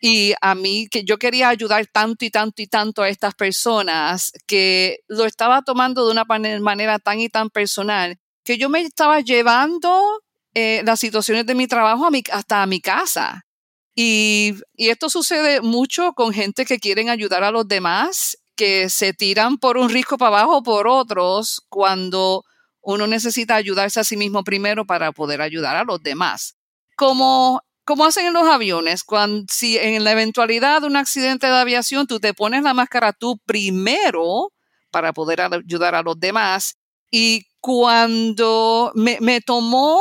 Y 0.00 0.34
a 0.40 0.54
mí, 0.54 0.88
que 0.90 1.04
yo 1.04 1.18
quería 1.18 1.48
ayudar 1.48 1.86
tanto 1.86 2.24
y 2.24 2.30
tanto 2.30 2.60
y 2.60 2.66
tanto 2.66 3.02
a 3.02 3.08
estas 3.08 3.34
personas 3.34 4.32
que 4.46 4.98
lo 5.08 5.24
estaba 5.24 5.62
tomando 5.62 6.04
de 6.04 6.12
una 6.12 6.24
manera 6.60 6.98
tan 6.98 7.20
y 7.20 7.28
tan 7.28 7.50
personal 7.50 8.18
que 8.44 8.58
yo 8.58 8.68
me 8.68 8.82
estaba 8.82 9.20
llevando 9.20 10.22
eh, 10.54 10.82
las 10.84 11.00
situaciones 11.00 11.46
de 11.46 11.54
mi 11.54 11.66
trabajo 11.66 12.08
hasta 12.32 12.62
a 12.62 12.66
mi 12.66 12.80
casa. 12.80 13.46
Y, 13.94 14.54
y 14.76 14.90
esto 14.90 15.08
sucede 15.08 15.60
mucho 15.60 16.12
con 16.12 16.32
gente 16.32 16.64
que 16.64 16.78
quieren 16.78 17.08
ayudar 17.08 17.44
a 17.44 17.50
los 17.50 17.66
demás, 17.66 18.36
que 18.56 18.90
se 18.90 19.14
tiran 19.14 19.56
por 19.56 19.78
un 19.78 19.88
risco 19.88 20.18
para 20.18 20.40
abajo 20.40 20.62
por 20.62 20.86
otros 20.86 21.62
cuando 21.68 22.44
uno 22.84 23.06
necesita 23.06 23.54
ayudarse 23.54 24.00
a 24.00 24.04
sí 24.04 24.16
mismo 24.16 24.44
primero 24.44 24.84
para 24.84 25.12
poder 25.12 25.40
ayudar 25.40 25.76
a 25.76 25.84
los 25.84 26.02
demás. 26.02 26.56
Como, 26.96 27.62
como 27.84 28.04
hacen 28.04 28.26
en 28.26 28.32
los 28.34 28.46
aviones, 28.46 29.04
cuando, 29.04 29.46
si 29.50 29.78
en 29.78 30.04
la 30.04 30.12
eventualidad 30.12 30.82
de 30.82 30.86
un 30.86 30.96
accidente 30.96 31.46
de 31.46 31.56
aviación 31.56 32.06
tú 32.06 32.20
te 32.20 32.34
pones 32.34 32.62
la 32.62 32.74
máscara 32.74 33.12
tú 33.12 33.38
primero 33.44 34.52
para 34.90 35.12
poder 35.12 35.40
ayudar 35.40 35.94
a 35.94 36.02
los 36.02 36.18
demás. 36.18 36.76
Y 37.10 37.46
cuando 37.60 38.92
me, 38.94 39.18
me 39.20 39.40
tomó 39.40 40.00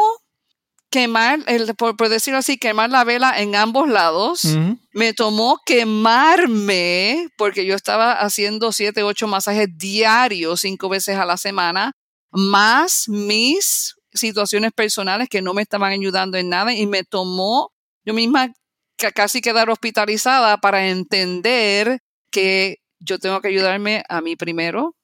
quemar, 0.93 1.39
el, 1.47 1.73
por, 1.75 1.97
por 1.97 2.07
decirlo 2.07 2.37
así, 2.37 2.59
quemar 2.59 2.91
la 2.91 3.03
vela 3.03 3.41
en 3.41 3.55
ambos 3.55 3.89
lados, 3.89 4.43
me 4.91 5.13
tomó 5.13 5.59
quemarme, 5.65 7.29
porque 7.35 7.65
yo 7.65 7.73
estaba 7.73 8.13
haciendo 8.13 8.71
siete, 8.71 9.01
ocho 9.01 9.27
masajes 9.27 9.69
diarios, 9.75 10.61
cinco 10.61 10.89
veces 10.89 11.17
a 11.17 11.25
la 11.25 11.37
semana, 11.37 11.93
más 12.33 13.07
mis 13.09 13.95
situaciones 14.13 14.71
personales 14.73 15.29
que 15.29 15.41
no 15.41 15.53
me 15.53 15.61
estaban 15.63 15.91
ayudando 15.93 16.37
en 16.37 16.49
nada 16.49 16.73
y 16.73 16.85
me 16.87 17.03
tomó 17.03 17.71
yo 18.05 18.13
misma 18.13 18.53
ca- 18.97 19.11
casi 19.11 19.41
quedar 19.41 19.69
hospitalizada 19.69 20.57
para 20.57 20.87
entender 20.89 21.99
que 22.31 22.77
yo 22.99 23.19
tengo 23.19 23.41
que 23.41 23.49
ayudarme 23.49 24.03
a 24.09 24.21
mí 24.21 24.35
primero 24.35 24.95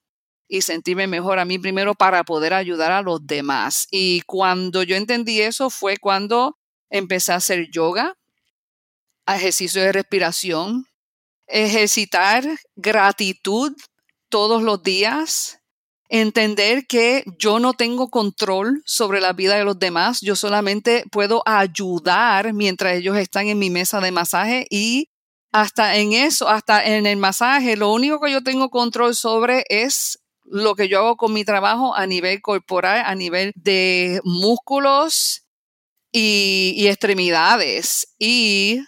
y 0.48 0.62
sentirme 0.62 1.08
mejor 1.08 1.40
a 1.40 1.46
mí 1.46 1.60
primero 1.60 1.96
para 1.96 2.24
poder 2.24 2.54
ayudar 2.54 2.92
a 2.92 3.02
los 3.04 3.26
demás. 3.26 3.88
Y 3.92 4.22
cuando 4.22 4.84
yo 4.84 4.96
entendí 4.96 5.42
eso 5.42 5.70
fue 5.70 5.98
cuando 5.98 6.58
empecé 6.90 7.34
a 7.34 7.38
hacer 7.38 7.70
yoga, 7.72 8.16
ejercicio 9.28 9.82
de 9.82 9.92
respiración, 9.92 10.86
ejercitar 11.48 12.46
gratitud 12.76 13.74
todos 14.30 14.64
los 14.64 14.84
días, 14.84 15.59
entender 16.10 16.88
que 16.88 17.24
yo 17.38 17.60
no 17.60 17.74
tengo 17.74 18.10
control 18.10 18.82
sobre 18.86 19.22
la 19.22 19.34
vida 19.34 19.56
de 19.56 19.64
los 19.64 19.80
demás, 19.80 20.20
yo 20.22 20.36
solamente 20.36 21.04
puedo 21.12 21.44
ayudar 21.46 22.54
mientras 22.54 22.98
ellos 22.98 23.16
están 23.16 23.48
en 23.48 23.60
mi 23.60 23.70
mesa 23.70 24.02
de 24.02 24.12
masaje 24.12 24.66
y 24.70 25.10
hasta 25.52 25.98
en 25.98 26.14
eso, 26.14 26.50
hasta 26.50 26.84
en 26.84 27.06
el 27.06 27.18
masaje, 27.18 27.76
lo 27.76 27.92
único 27.92 28.20
que 28.20 28.32
yo 28.32 28.44
tengo 28.44 28.70
control 28.70 29.16
sobre 29.16 29.64
es 29.70 30.20
lo 30.44 30.76
que 30.76 30.88
yo 30.88 31.00
hago 31.00 31.18
con 31.18 31.34
mi 31.34 31.46
trabajo 31.46 31.96
a 31.96 32.08
nivel 32.08 32.42
corporal, 32.42 33.04
a 33.06 33.16
nivel 33.16 33.52
de 33.56 34.20
músculos 34.24 35.46
y, 36.12 36.74
y 36.76 36.88
extremidades. 36.88 38.16
Y 38.18 38.82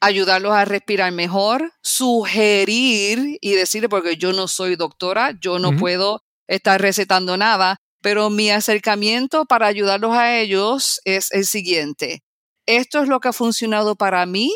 ayudarlos 0.00 0.52
a 0.52 0.64
respirar 0.64 1.10
mejor, 1.12 1.72
sugerir 1.82 3.38
y 3.40 3.52
decirle, 3.52 3.88
porque 3.88 4.16
yo 4.16 4.32
no 4.32 4.46
soy 4.46 4.76
doctora, 4.76 5.32
yo 5.40 5.58
no 5.58 5.76
puedo 5.76 6.22
estar 6.48 6.80
recetando 6.80 7.36
nada, 7.36 7.76
Pero 8.02 8.30
mi 8.30 8.50
acercamiento 8.50 9.46
para 9.46 9.66
ayudarlos 9.66 10.12
a 10.14 10.38
ellos 10.38 11.00
es 11.04 11.32
el 11.32 11.44
siguiente. 11.44 12.22
Esto 12.66 13.02
es 13.02 13.08
lo 13.08 13.18
que 13.20 13.28
ha 13.28 13.32
funcionado 13.32 13.96
para 13.96 14.24
mí 14.26 14.52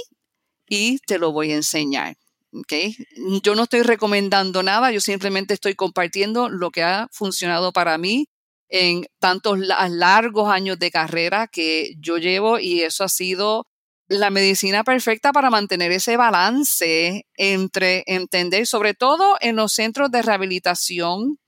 y 0.68 0.98
te 1.00 1.18
lo 1.18 1.32
voy 1.32 1.52
a 1.52 1.56
enseñar. 1.56 2.16
¿okay? 2.52 2.96
Yo 3.42 3.54
no 3.54 3.64
estoy 3.64 3.82
recomendando 3.82 4.62
nada, 4.62 4.92
yo 4.92 5.00
simplemente 5.00 5.54
estoy 5.54 5.74
compartiendo 5.74 6.48
lo 6.48 6.70
que 6.70 6.82
ha 6.82 7.08
funcionado 7.10 7.72
para 7.72 7.98
mí 7.98 8.28
en 8.68 9.04
tantos 9.18 9.58
largos 9.58 10.48
años 10.48 10.78
de 10.78 10.90
carrera 10.92 11.48
que 11.48 11.94
yo 11.98 12.18
llevo 12.18 12.60
y 12.60 12.82
eso 12.82 13.02
ha 13.04 13.08
sido 13.08 13.66
la 14.06 14.30
medicina 14.30 14.84
perfecta 14.84 15.32
para 15.32 15.50
mantener 15.50 15.92
ese 15.92 16.16
balance 16.16 17.26
entre 17.36 18.04
entender, 18.06 18.66
sobre 18.66 18.94
todo 18.94 19.36
en 19.40 19.56
los 19.56 19.72
centros 19.72 20.10
de 20.10 20.22
rehabilitación 20.22 21.38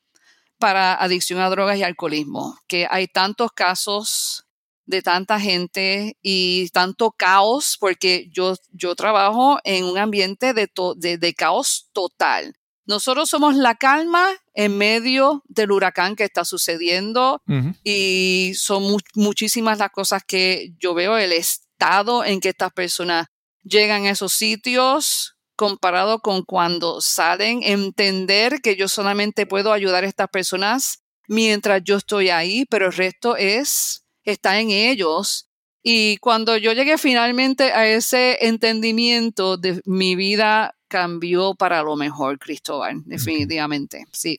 para 0.62 0.94
adicción 0.94 1.40
a 1.40 1.50
drogas 1.50 1.76
y 1.76 1.82
alcoholismo, 1.82 2.56
que 2.68 2.86
hay 2.88 3.08
tantos 3.08 3.50
casos 3.50 4.46
de 4.86 5.02
tanta 5.02 5.40
gente 5.40 6.16
y 6.22 6.68
tanto 6.68 7.10
caos, 7.10 7.76
porque 7.80 8.28
yo, 8.30 8.54
yo 8.70 8.94
trabajo 8.94 9.58
en 9.64 9.84
un 9.84 9.98
ambiente 9.98 10.54
de, 10.54 10.70
de, 11.18 11.34
caos 11.34 11.90
total. 11.92 12.54
Nosotros 12.86 13.28
somos 13.28 13.56
la 13.56 13.74
calma 13.74 14.28
en 14.54 14.78
medio 14.78 15.42
del 15.48 15.72
huracán 15.72 16.14
que 16.14 16.22
está 16.22 16.44
sucediendo 16.44 17.42
y 17.82 18.52
son 18.54 18.84
muchísimas 19.16 19.78
las 19.78 19.90
cosas 19.90 20.22
que 20.24 20.74
yo 20.78 20.94
veo, 20.94 21.18
el 21.18 21.32
estado 21.32 22.24
en 22.24 22.38
que 22.38 22.50
estas 22.50 22.72
personas 22.72 23.26
llegan 23.64 24.06
a 24.06 24.10
esos 24.10 24.32
sitios 24.32 25.34
comparado 25.56 26.20
con 26.20 26.42
cuando 26.42 27.00
salen, 27.00 27.60
entender 27.62 28.60
que 28.62 28.76
yo 28.76 28.88
solamente 28.88 29.46
puedo 29.46 29.72
ayudar 29.72 30.04
a 30.04 30.08
estas 30.08 30.28
personas 30.28 31.02
mientras 31.28 31.82
yo 31.84 31.96
estoy 31.96 32.30
ahí, 32.30 32.64
pero 32.68 32.86
el 32.86 32.92
resto 32.92 33.36
es, 33.36 34.04
está 34.24 34.60
en 34.60 34.70
ellos. 34.70 35.48
Y 35.82 36.18
cuando 36.18 36.56
yo 36.56 36.72
llegué 36.72 36.96
finalmente 36.98 37.72
a 37.72 37.86
ese 37.86 38.46
entendimiento 38.46 39.56
de 39.56 39.80
mi 39.84 40.14
vida 40.14 40.76
cambió 40.88 41.54
para 41.54 41.82
lo 41.82 41.96
mejor, 41.96 42.38
Cristóbal, 42.38 43.02
definitivamente, 43.04 44.04
sí. 44.12 44.38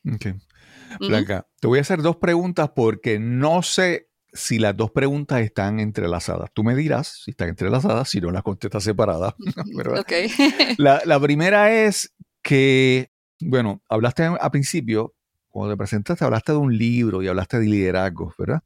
Blanca, 1.00 1.46
te 1.60 1.66
voy 1.66 1.78
a 1.78 1.82
hacer 1.82 2.00
dos 2.00 2.16
preguntas 2.16 2.70
porque 2.74 3.18
no 3.18 3.62
sé 3.62 4.08
si 4.34 4.58
las 4.58 4.76
dos 4.76 4.90
preguntas 4.90 5.40
están 5.40 5.78
entrelazadas. 5.78 6.50
Tú 6.52 6.64
me 6.64 6.74
dirás 6.74 7.22
si 7.24 7.30
están 7.30 7.48
entrelazadas, 7.48 8.10
si 8.10 8.20
no 8.20 8.32
las 8.32 8.42
contestas 8.42 8.82
separadas. 8.82 9.34
la, 10.78 11.20
primera 11.20 11.72
es 11.72 12.12
que, 12.42 13.10
bueno, 13.40 13.80
hablaste 13.88 14.24
al 14.24 14.50
principio, 14.50 15.14
cuando 15.48 15.74
te 15.74 15.78
presentaste, 15.78 16.24
hablaste 16.24 16.52
de 16.52 16.58
un 16.58 16.76
libro 16.76 17.22
y 17.22 17.28
hablaste 17.28 17.60
de 17.60 17.66
liderazgo, 17.66 18.34
¿verdad? 18.36 18.62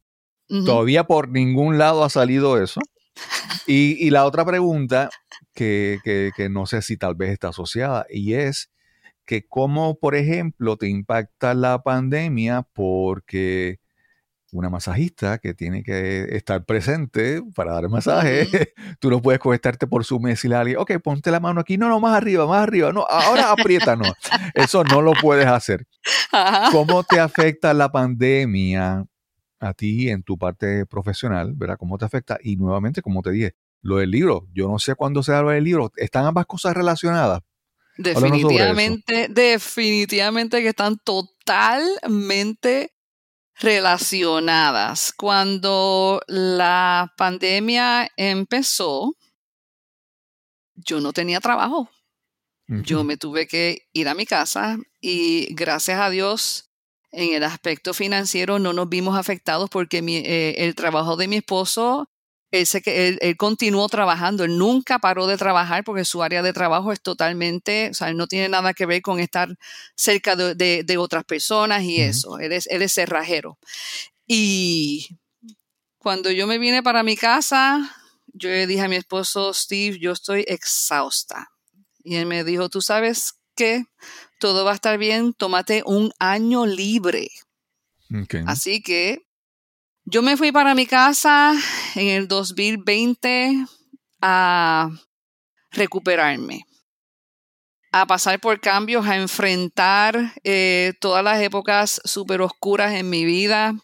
Todavía 0.49 1.05
por 1.05 1.29
ningún 1.29 1.77
lado 1.77 2.03
ha 2.03 2.11
salido 2.11 2.61
eso. 2.61 2.81
Y, 3.66 4.09
la 4.09 4.25
otra 4.25 4.47
pregunta, 4.47 5.11
que, 5.53 5.99
que 6.03 6.49
no 6.49 6.64
sé 6.64 6.81
si 6.81 6.97
tal 6.97 7.16
vez 7.16 7.33
está 7.33 7.49
asociada, 7.49 8.07
y 8.09 8.33
es 8.33 8.71
que 9.27 9.47
cómo, 9.47 9.99
por 9.99 10.14
ejemplo, 10.14 10.79
te 10.79 10.89
impacta 10.89 11.53
la 11.53 11.83
pandemia 11.83 12.62
porque 12.73 13.79
una 14.53 14.70
masajista 14.70 15.38
que 15.38 15.55
tiene 15.55 15.82
que 15.82 16.36
estar 16.36 16.64
presente 16.64 17.42
para 17.55 17.72
dar 17.72 17.88
masaje. 17.88 18.49
Tú 19.01 19.11
no 19.11 19.20
puedes 19.20 19.40
conectarte 19.40 19.86
por 19.86 20.05
su 20.05 20.18
mes 20.20 20.44
y 20.44 20.49
le 20.49 20.57
alguien, 20.57 20.78
ok, 20.78 20.92
ponte 21.03 21.30
la 21.30 21.40
mano 21.40 21.61
aquí. 21.61 21.76
No, 21.76 21.88
no, 21.88 22.01
más 22.01 22.16
arriba, 22.16 22.46
más 22.46 22.62
arriba. 22.62 22.92
No, 22.92 23.07
ahora 23.09 23.53
aprieta, 23.53 23.96
no. 23.96 24.12
Eso 24.55 24.84
no 24.84 25.03
lo 25.03 25.12
puedes 25.12 25.46
hacer. 25.46 25.86
¿Cómo 26.72 27.05
te 27.05 27.20
afecta 27.20 27.74
la 27.74 27.90
pandemia 27.90 29.05
a 29.61 29.74
ti 29.74 30.09
en 30.09 30.22
tu 30.22 30.38
parte 30.38 30.86
profesional? 30.86 31.53
¿Verdad? 31.55 31.76
¿Cómo 31.78 31.99
te 31.99 32.05
afecta? 32.05 32.38
Y 32.42 32.57
nuevamente, 32.57 33.03
como 33.03 33.22
te 33.22 33.30
dije, 33.30 33.55
lo 33.82 33.96
del 33.96 34.11
libro. 34.11 34.46
Yo 34.55 34.68
no 34.68 34.78
sé 34.78 34.94
cuándo 34.94 35.22
se 35.22 35.32
habla 35.34 35.53
del 35.53 35.64
libro. 35.64 35.92
¿Están 35.96 36.24
ambas 36.24 36.46
cosas 36.46 36.74
relacionadas? 36.74 37.42
Definitivamente, 37.99 39.26
definitivamente 39.28 40.62
que 40.62 40.68
están 40.68 40.99
totalmente 40.99 42.92
relacionadas. 43.59 45.13
Cuando 45.17 46.21
la 46.27 47.13
pandemia 47.17 48.09
empezó, 48.17 49.17
yo 50.75 51.01
no 51.01 51.13
tenía 51.13 51.41
trabajo. 51.41 51.91
Yo 52.71 53.03
me 53.03 53.17
tuve 53.17 53.47
que 53.47 53.89
ir 53.95 54.09
a 54.09 54.15
mi 54.15 54.27
casa 54.27 54.77
y 55.01 55.55
gracias 55.55 56.01
a 56.01 56.11
Dios 56.11 56.71
en 57.11 57.35
el 57.35 57.43
aspecto 57.45 57.95
financiero 57.95 58.59
no 58.59 58.75
nos 58.75 58.91
vimos 58.91 59.17
afectados 59.17 59.71
porque 59.71 59.99
eh, 60.07 60.55
el 60.59 60.75
trabajo 60.75 61.17
de 61.17 61.29
mi 61.29 61.37
esposo 61.37 62.11
él, 62.51 63.18
él, 63.20 63.36
continuó 63.36 63.88
trabajando, 63.88 64.44
él 64.44 64.57
nunca 64.57 64.99
paró 64.99 65.26
de 65.26 65.36
trabajar 65.36 65.84
porque 65.84 66.05
su 66.05 66.22
área 66.22 66.42
de 66.42 66.53
trabajo 66.53 66.92
es 66.92 67.01
totalmente, 67.01 67.90
o 67.90 67.94
sea, 67.94 68.09
él 68.09 68.16
no 68.16 68.26
tiene 68.26 68.49
nada 68.49 68.72
que 68.72 68.86
ver 68.86 69.03
con 69.03 69.20
estar 69.20 69.57
cerca 69.94 70.34
de, 70.34 70.96
otras 70.99 71.24
personas 71.24 71.82
y 71.82 72.01
eso, 72.01 72.38
él 72.38 72.53
es, 72.53 72.66
él 72.68 72.82
es 72.82 72.92
cerrajero. 72.92 73.59
Y 74.26 75.18
cuando 75.99 76.30
yo 76.30 76.46
me 76.46 76.59
vine 76.59 76.82
para 76.82 77.03
mi 77.03 77.16
casa, 77.16 77.94
yo 78.32 78.49
le 78.49 78.66
dije 78.66 78.82
a 78.82 78.88
mi 78.88 78.96
esposo, 78.96 79.53
Steve, 79.53 79.99
yo 79.99 80.12
estoy 80.12 80.44
exhausta. 80.49 81.51
Y 82.03 82.16
él 82.16 82.26
me 82.26 82.44
dijo, 82.44 82.68
tú 82.68 82.80
sabes 82.80 83.34
qué, 83.55 83.84
todo 84.38 84.64
va 84.64 84.72
a 84.72 84.74
estar 84.74 84.99
bien, 84.99 85.34
tómate 85.34 85.82
un 85.84 86.12
año 86.18 86.64
libre. 86.64 87.28
Así 88.46 88.80
que 88.80 89.28
yo 90.11 90.23
me 90.23 90.39
fui 90.39 90.53
para 90.53 90.75
mi 90.75 90.87
casa 90.87 91.53
en 91.95 92.09
el 92.09 92.29
2020 92.29 93.67
a 94.23 94.89
recuperarme, 95.71 96.65
a 97.93 98.07
pasar 98.07 98.41
por 98.41 98.59
cambios, 98.59 99.07
a 99.07 99.17
enfrentar 99.17 100.33
eh, 100.45 100.95
todas 101.01 101.23
las 101.23 101.43
épocas 101.43 102.01
súper 102.05 102.41
oscuras 102.41 102.95
en 102.95 103.11
mi 103.11 103.27
vida. 103.27 103.75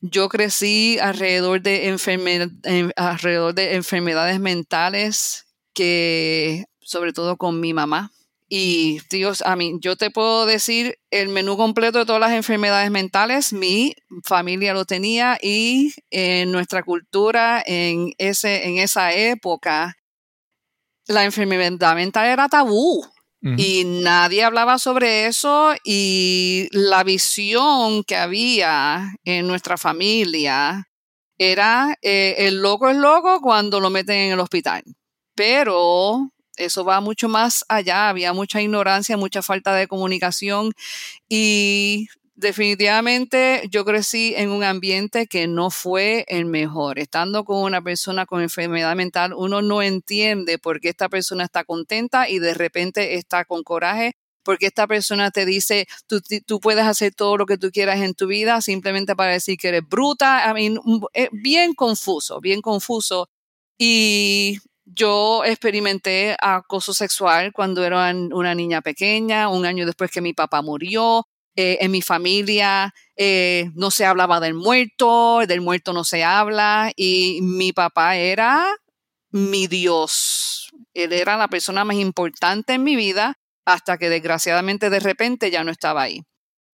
Yo 0.00 0.30
crecí 0.30 0.98
alrededor 1.00 1.60
de, 1.60 2.92
alrededor 2.96 3.54
de 3.54 3.74
enfermedades 3.74 4.40
mentales 4.40 5.44
que, 5.74 6.64
sobre 6.80 7.12
todo 7.12 7.36
con 7.36 7.60
mi 7.60 7.74
mamá. 7.74 8.10
Y 8.50 9.00
Dios, 9.10 9.42
a 9.42 9.56
mí, 9.56 9.74
yo 9.80 9.96
te 9.96 10.10
puedo 10.10 10.46
decir 10.46 10.98
el 11.10 11.28
menú 11.28 11.58
completo 11.58 11.98
de 11.98 12.06
todas 12.06 12.20
las 12.20 12.32
enfermedades 12.32 12.90
mentales. 12.90 13.52
Mi 13.52 13.94
familia 14.24 14.72
lo 14.72 14.86
tenía 14.86 15.38
y 15.42 15.92
en 16.10 16.50
nuestra 16.50 16.82
cultura, 16.82 17.62
en, 17.66 18.14
ese, 18.16 18.66
en 18.66 18.78
esa 18.78 19.12
época, 19.12 19.96
la 21.06 21.24
enfermedad 21.24 21.94
mental 21.94 22.26
era 22.26 22.48
tabú. 22.48 23.04
Y 23.40 23.84
nadie 23.84 24.42
hablaba 24.42 24.80
sobre 24.80 25.26
eso 25.26 25.72
y 25.84 26.66
la 26.72 27.04
visión 27.04 28.02
que 28.02 28.16
había 28.16 29.14
en 29.24 29.46
nuestra 29.46 29.78
familia 29.78 30.88
era 31.38 31.96
eh, 32.02 32.34
el 32.38 32.60
loco 32.60 32.88
es 32.88 32.96
loco 32.96 33.40
cuando 33.40 33.78
lo 33.78 33.90
meten 33.90 34.16
en 34.16 34.32
el 34.32 34.40
hospital. 34.40 34.82
Pero 35.36 36.32
eso 36.58 36.84
va 36.84 37.00
mucho 37.00 37.28
más 37.28 37.64
allá, 37.68 38.08
había 38.08 38.32
mucha 38.32 38.60
ignorancia, 38.60 39.16
mucha 39.16 39.42
falta 39.42 39.74
de 39.74 39.88
comunicación 39.88 40.72
y 41.28 42.08
definitivamente 42.38 43.62
yo 43.70 43.84
crecí 43.84 44.34
en 44.36 44.50
un 44.50 44.62
ambiente 44.62 45.26
que 45.26 45.48
no 45.48 45.70
fue 45.70 46.24
el 46.28 46.46
mejor. 46.46 46.98
Estando 46.98 47.44
con 47.44 47.62
una 47.62 47.82
persona 47.82 48.26
con 48.26 48.42
enfermedad 48.42 48.94
mental, 48.94 49.34
uno 49.34 49.60
no 49.60 49.82
entiende 49.82 50.58
por 50.58 50.80
qué 50.80 50.90
esta 50.90 51.08
persona 51.08 51.44
está 51.44 51.64
contenta 51.64 52.28
y 52.28 52.38
de 52.38 52.54
repente 52.54 53.14
está 53.14 53.44
con 53.44 53.64
coraje 53.64 54.14
porque 54.44 54.66
esta 54.66 54.86
persona 54.86 55.30
te 55.30 55.44
dice, 55.44 55.86
tú, 56.06 56.22
tú, 56.46 56.58
puedes 56.58 56.86
hacer 56.86 57.14
todo 57.14 57.36
lo 57.36 57.44
que 57.44 57.58
tú 57.58 57.70
quieras 57.70 58.00
en 58.00 58.14
tu 58.14 58.26
vida 58.28 58.62
simplemente 58.62 59.14
para 59.14 59.32
decir 59.32 59.58
que 59.58 59.68
eres 59.68 59.82
bruta. 59.86 60.42
I 60.48 60.54
mean, 60.54 60.80
bien 61.32 61.74
confuso, 61.74 62.40
bien 62.40 62.62
confuso. 62.62 63.28
Y 63.76 64.58
yo 64.94 65.44
experimenté 65.44 66.36
acoso 66.40 66.94
sexual 66.94 67.52
cuando 67.52 67.84
era 67.84 68.12
una 68.14 68.54
niña 68.54 68.80
pequeña, 68.80 69.48
un 69.48 69.66
año 69.66 69.86
después 69.86 70.10
que 70.10 70.20
mi 70.20 70.32
papá 70.32 70.62
murió. 70.62 71.26
Eh, 71.56 71.78
en 71.80 71.90
mi 71.90 72.02
familia 72.02 72.94
eh, 73.16 73.70
no 73.74 73.90
se 73.90 74.04
hablaba 74.04 74.38
del 74.38 74.54
muerto, 74.54 75.40
del 75.46 75.60
muerto 75.60 75.92
no 75.92 76.04
se 76.04 76.22
habla 76.22 76.92
y 76.94 77.40
mi 77.42 77.72
papá 77.72 78.16
era 78.16 78.64
mi 79.30 79.66
Dios. 79.66 80.70
Él 80.94 81.12
era 81.12 81.36
la 81.36 81.48
persona 81.48 81.84
más 81.84 81.96
importante 81.96 82.74
en 82.74 82.84
mi 82.84 82.94
vida 82.94 83.34
hasta 83.64 83.98
que 83.98 84.08
desgraciadamente 84.08 84.88
de 84.88 85.00
repente 85.00 85.50
ya 85.50 85.64
no 85.64 85.72
estaba 85.72 86.02
ahí. 86.02 86.22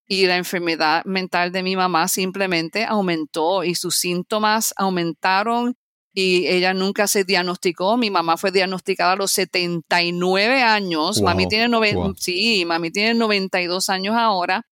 Y 0.06 0.26
la 0.26 0.36
enfermedad 0.36 1.02
mental 1.06 1.50
de 1.50 1.62
mi 1.62 1.76
mamá 1.76 2.06
simplemente 2.08 2.84
aumentó 2.84 3.64
y 3.64 3.74
sus 3.74 3.96
síntomas 3.96 4.74
aumentaron 4.76 5.76
y 6.14 6.46
ella 6.46 6.72
nunca 6.72 7.08
se 7.08 7.24
diagnosticó. 7.24 7.96
Mi 7.96 8.08
mamá 8.08 8.36
fue 8.36 8.52
diagnosticada 8.52 9.12
a 9.12 9.16
los 9.16 9.32
79 9.32 10.62
años. 10.62 11.20
mami 11.20 11.48
tiene 11.48 11.68
sí, 12.16 12.64
mami 12.64 12.92
tiene 12.92 13.14
92 13.14 13.88
años 13.90 14.14
ahora. 14.16 14.64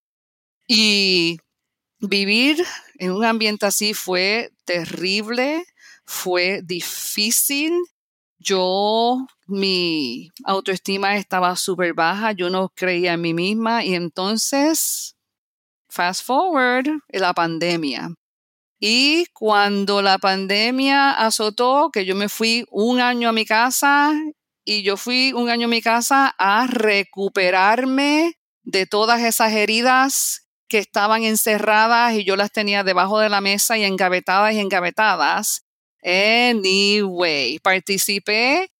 Y 0.68 1.38
vivir 1.98 2.64
en 2.98 3.10
un 3.10 3.24
ambiente 3.24 3.66
así 3.66 3.92
fue 3.92 4.52
terrible, 4.64 5.64
fue 6.04 6.62
difícil. 6.62 7.72
Yo, 8.38 9.26
mi 9.46 10.30
autoestima 10.44 11.16
estaba 11.16 11.56
súper 11.56 11.92
baja, 11.92 12.32
yo 12.32 12.50
no 12.50 12.68
creía 12.68 13.14
en 13.14 13.20
mí 13.20 13.34
misma 13.34 13.84
y 13.84 13.94
entonces, 13.94 15.16
fast 15.88 16.24
forward, 16.24 16.88
la 17.08 17.34
pandemia. 17.34 18.14
Y 18.84 19.26
cuando 19.32 20.02
la 20.02 20.18
pandemia 20.18 21.12
azotó, 21.12 21.90
que 21.92 22.04
yo 22.04 22.16
me 22.16 22.28
fui 22.28 22.64
un 22.68 23.00
año 23.00 23.28
a 23.28 23.32
mi 23.32 23.44
casa 23.46 24.12
y 24.64 24.82
yo 24.82 24.96
fui 24.96 25.32
un 25.32 25.50
año 25.50 25.66
a 25.66 25.70
mi 25.70 25.80
casa 25.80 26.34
a 26.36 26.66
recuperarme 26.66 28.40
de 28.64 28.86
todas 28.86 29.22
esas 29.22 29.52
heridas 29.52 30.48
que 30.66 30.78
estaban 30.78 31.22
encerradas 31.22 32.14
y 32.14 32.24
yo 32.24 32.34
las 32.34 32.50
tenía 32.50 32.82
debajo 32.82 33.20
de 33.20 33.28
la 33.28 33.40
mesa 33.40 33.78
y 33.78 33.84
engavetadas 33.84 34.52
y 34.54 34.58
engavetadas. 34.58 35.64
Anyway, 36.02 37.60
participé 37.60 38.72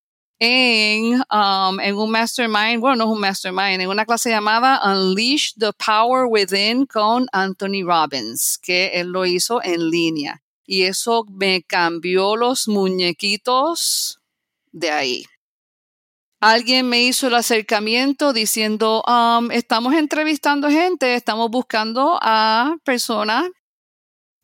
en, 0.44 1.22
um, 1.30 1.78
en 1.78 1.96
un 1.96 2.10
mastermind, 2.10 2.80
bueno, 2.80 2.96
no 2.96 3.04
es 3.04 3.10
un 3.10 3.20
mastermind, 3.20 3.80
en 3.80 3.88
una 3.88 4.04
clase 4.04 4.28
llamada 4.28 4.80
Unleash 4.84 5.52
the 5.56 5.70
Power 5.72 6.26
Within 6.28 6.84
con 6.84 7.28
Anthony 7.30 7.84
Robbins, 7.84 8.58
que 8.60 8.88
él 8.94 9.10
lo 9.10 9.24
hizo 9.24 9.62
en 9.62 9.88
línea. 9.88 10.42
Y 10.66 10.82
eso 10.82 11.24
me 11.30 11.62
cambió 11.62 12.34
los 12.34 12.66
muñequitos 12.66 14.18
de 14.72 14.90
ahí. 14.90 15.26
Alguien 16.40 16.88
me 16.88 17.04
hizo 17.04 17.28
el 17.28 17.36
acercamiento 17.36 18.32
diciendo, 18.32 19.04
um, 19.06 19.48
estamos 19.52 19.94
entrevistando 19.94 20.68
gente, 20.68 21.14
estamos 21.14 21.52
buscando 21.52 22.18
a 22.20 22.78
personas 22.82 23.44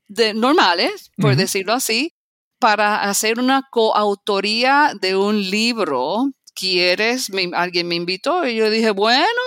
de, 0.06 0.32
normales, 0.32 1.10
por 1.16 1.34
decirlo 1.34 1.72
así, 1.72 2.12
para 2.58 3.02
hacer 3.02 3.38
una 3.38 3.62
coautoría 3.70 4.92
de 5.00 5.16
un 5.16 5.50
libro. 5.50 6.30
¿Quieres? 6.54 7.30
alguien 7.54 7.86
me 7.86 7.94
invitó 7.94 8.46
y 8.46 8.56
yo 8.56 8.68
dije, 8.68 8.90
bueno, 8.90 9.40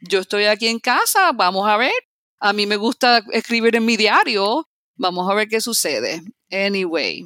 yo 0.00 0.20
estoy 0.20 0.44
aquí 0.44 0.68
en 0.68 0.78
casa, 0.78 1.32
vamos 1.32 1.68
a 1.68 1.76
ver. 1.76 1.92
A 2.40 2.52
mí 2.52 2.66
me 2.66 2.76
gusta 2.76 3.22
escribir 3.32 3.76
en 3.76 3.84
mi 3.84 3.96
diario, 3.96 4.66
vamos 4.96 5.30
a 5.30 5.34
ver 5.34 5.48
qué 5.48 5.60
sucede. 5.60 6.22
Anyway, 6.50 7.24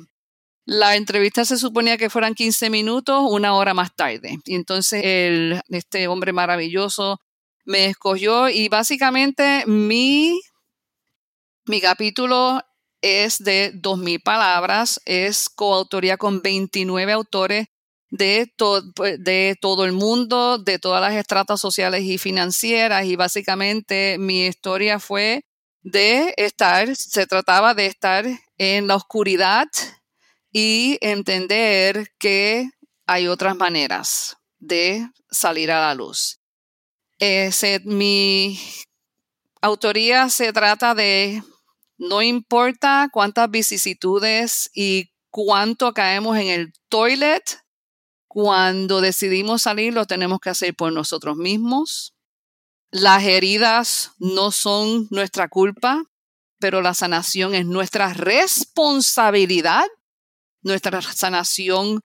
la 0.64 0.96
entrevista 0.96 1.44
se 1.44 1.58
suponía 1.58 1.96
que 1.96 2.10
fueran 2.10 2.34
15 2.34 2.70
minutos, 2.70 3.22
una 3.28 3.54
hora 3.54 3.72
más 3.72 3.94
tarde. 3.94 4.38
Y 4.44 4.54
entonces 4.54 5.02
el, 5.04 5.60
este 5.68 6.08
hombre 6.08 6.32
maravilloso 6.32 7.20
me 7.64 7.86
escogió 7.86 8.48
y 8.48 8.68
básicamente 8.68 9.64
mi, 9.66 10.40
mi 11.66 11.80
capítulo 11.80 12.62
es 13.00 13.42
de 13.42 13.72
2.000 13.74 14.22
palabras, 14.22 15.00
es 15.04 15.48
coautoría 15.48 16.16
con 16.16 16.42
29 16.42 17.12
autores 17.12 17.66
de, 18.10 18.52
pues, 18.94 19.22
de 19.22 19.56
todo 19.60 19.84
el 19.84 19.92
mundo, 19.92 20.58
de 20.58 20.78
todas 20.78 21.00
las 21.00 21.14
estratas 21.14 21.60
sociales 21.60 22.02
y 22.04 22.18
financieras 22.18 23.04
y 23.04 23.16
básicamente 23.16 24.16
mi 24.18 24.46
historia 24.46 24.98
fue 24.98 25.42
de 25.82 26.34
estar, 26.36 26.94
se 26.96 27.26
trataba 27.26 27.74
de 27.74 27.86
estar 27.86 28.26
en 28.56 28.86
la 28.86 28.96
oscuridad 28.96 29.66
y 30.52 30.98
entender 31.00 32.10
que 32.18 32.68
hay 33.06 33.28
otras 33.28 33.56
maneras 33.56 34.36
de 34.58 35.08
salir 35.30 35.70
a 35.70 35.80
la 35.80 35.94
luz. 35.94 36.40
mi 37.84 38.58
autoría 39.60 40.28
se 40.28 40.52
trata 40.52 40.94
de 40.94 41.42
no 41.98 42.22
importa 42.22 43.08
cuántas 43.12 43.50
vicisitudes 43.50 44.70
y 44.72 45.10
cuánto 45.30 45.92
caemos 45.92 46.38
en 46.38 46.48
el 46.48 46.72
toilet, 46.88 47.60
cuando 48.28 49.00
decidimos 49.00 49.62
salir 49.62 49.92
lo 49.92 50.06
tenemos 50.06 50.38
que 50.40 50.50
hacer 50.50 50.74
por 50.74 50.92
nosotros 50.92 51.36
mismos. 51.36 52.14
Las 52.90 53.24
heridas 53.24 54.12
no 54.18 54.50
son 54.52 55.08
nuestra 55.10 55.48
culpa, 55.48 56.04
pero 56.58 56.80
la 56.80 56.94
sanación 56.94 57.54
es 57.54 57.66
nuestra 57.66 58.12
responsabilidad, 58.14 59.84
nuestra 60.62 61.02
sanación 61.02 62.00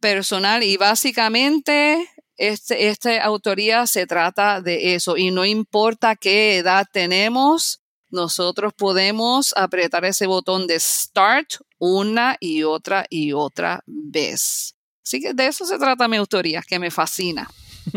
personal 0.00 0.62
y 0.62 0.76
básicamente 0.76 2.08
este, 2.36 2.88
esta 2.88 3.22
autoría 3.22 3.86
se 3.86 4.06
trata 4.06 4.60
de 4.60 4.94
eso 4.94 5.16
y 5.16 5.30
no 5.30 5.44
importa 5.44 6.16
qué 6.16 6.56
edad 6.56 6.86
tenemos, 6.92 7.81
nosotros 8.12 8.72
podemos 8.74 9.54
apretar 9.56 10.04
ese 10.04 10.26
botón 10.26 10.66
de 10.66 10.78
Start 10.78 11.54
una 11.78 12.36
y 12.38 12.62
otra 12.62 13.06
y 13.10 13.32
otra 13.32 13.82
vez. 13.86 14.76
Así 15.04 15.20
que 15.20 15.34
de 15.34 15.46
eso 15.46 15.64
se 15.64 15.78
trata 15.78 16.06
mi 16.06 16.16
autoría, 16.16 16.62
que 16.62 16.78
me 16.78 16.90
fascina, 16.90 17.48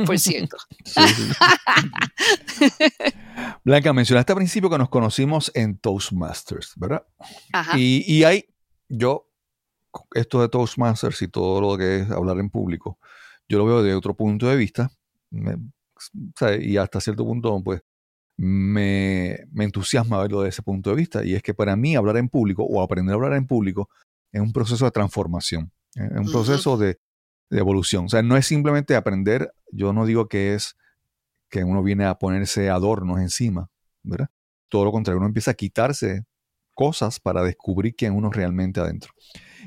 por 0.06 0.18
cierto. 0.18 0.58
Blanca, 3.64 3.94
mencionaste 3.94 4.32
al 4.32 4.38
principio 4.38 4.70
que 4.70 4.78
nos 4.78 4.90
conocimos 4.90 5.52
en 5.54 5.78
Toastmasters, 5.78 6.74
¿verdad? 6.78 7.06
Ajá. 7.54 7.78
Y, 7.78 8.04
y 8.12 8.24
hay, 8.24 8.46
yo, 8.90 9.30
esto 10.14 10.42
de 10.42 10.50
Toastmasters 10.50 11.22
y 11.22 11.28
todo 11.28 11.62
lo 11.62 11.78
que 11.78 12.00
es 12.00 12.12
hablar 12.12 12.40
en 12.40 12.50
público, 12.50 12.98
yo 13.48 13.60
lo 13.60 13.66
veo 13.66 13.84
de 13.84 13.94
otro 13.94 14.16
punto 14.16 14.48
de 14.48 14.56
vista. 14.56 14.90
y 16.60 16.78
hasta 16.78 17.02
cierto 17.02 17.24
punto, 17.24 17.62
pues, 17.64 17.84
me, 18.38 19.48
entusiasma 19.58 20.22
verlo 20.22 20.42
desde 20.42 20.50
ese 20.50 20.62
punto 20.62 20.90
de 20.90 20.96
vista. 20.96 21.24
Y 21.24 21.36
es 21.36 21.44
que 21.44 21.54
para 21.54 21.76
mí 21.76 21.96
hablar 21.96 22.18
en 22.18 22.30
público 22.30 22.64
o 22.64 22.82
aprender 22.82 23.14
a 23.14 23.16
hablar 23.16 23.34
en 23.34 23.48
público 23.48 23.90
es 24.32 24.42
un 24.42 24.52
proceso 24.52 24.86
de 24.86 24.92
transformación, 24.92 25.72
es 25.94 26.12
un 26.12 26.32
proceso 26.32 26.78
de, 26.78 27.00
evolución. 27.52 28.06
O 28.06 28.10
sea, 28.10 28.22
no 28.22 28.36
es 28.36 28.46
simplemente 28.48 28.96
aprender, 28.96 29.54
yo 29.72 29.94
no 29.94 30.06
digo 30.06 30.28
que 30.28 30.56
es 30.56 30.76
que 31.48 31.64
uno 31.64 31.84
viene 31.84 32.04
a 32.04 32.16
ponerse 32.16 32.70
adornos 32.70 33.20
encima, 33.20 33.70
¿verdad? 34.04 34.28
Todo 34.68 34.84
lo 34.84 34.92
contrario, 34.92 35.20
uno 35.20 35.28
empieza 35.28 35.52
a 35.52 35.54
quitarse 35.54 36.26
cosas 36.74 37.20
para 37.20 37.44
descubrir 37.44 37.96
quién 37.96 38.14
uno 38.14 38.30
realmente 38.30 38.82
adentro. 38.82 39.14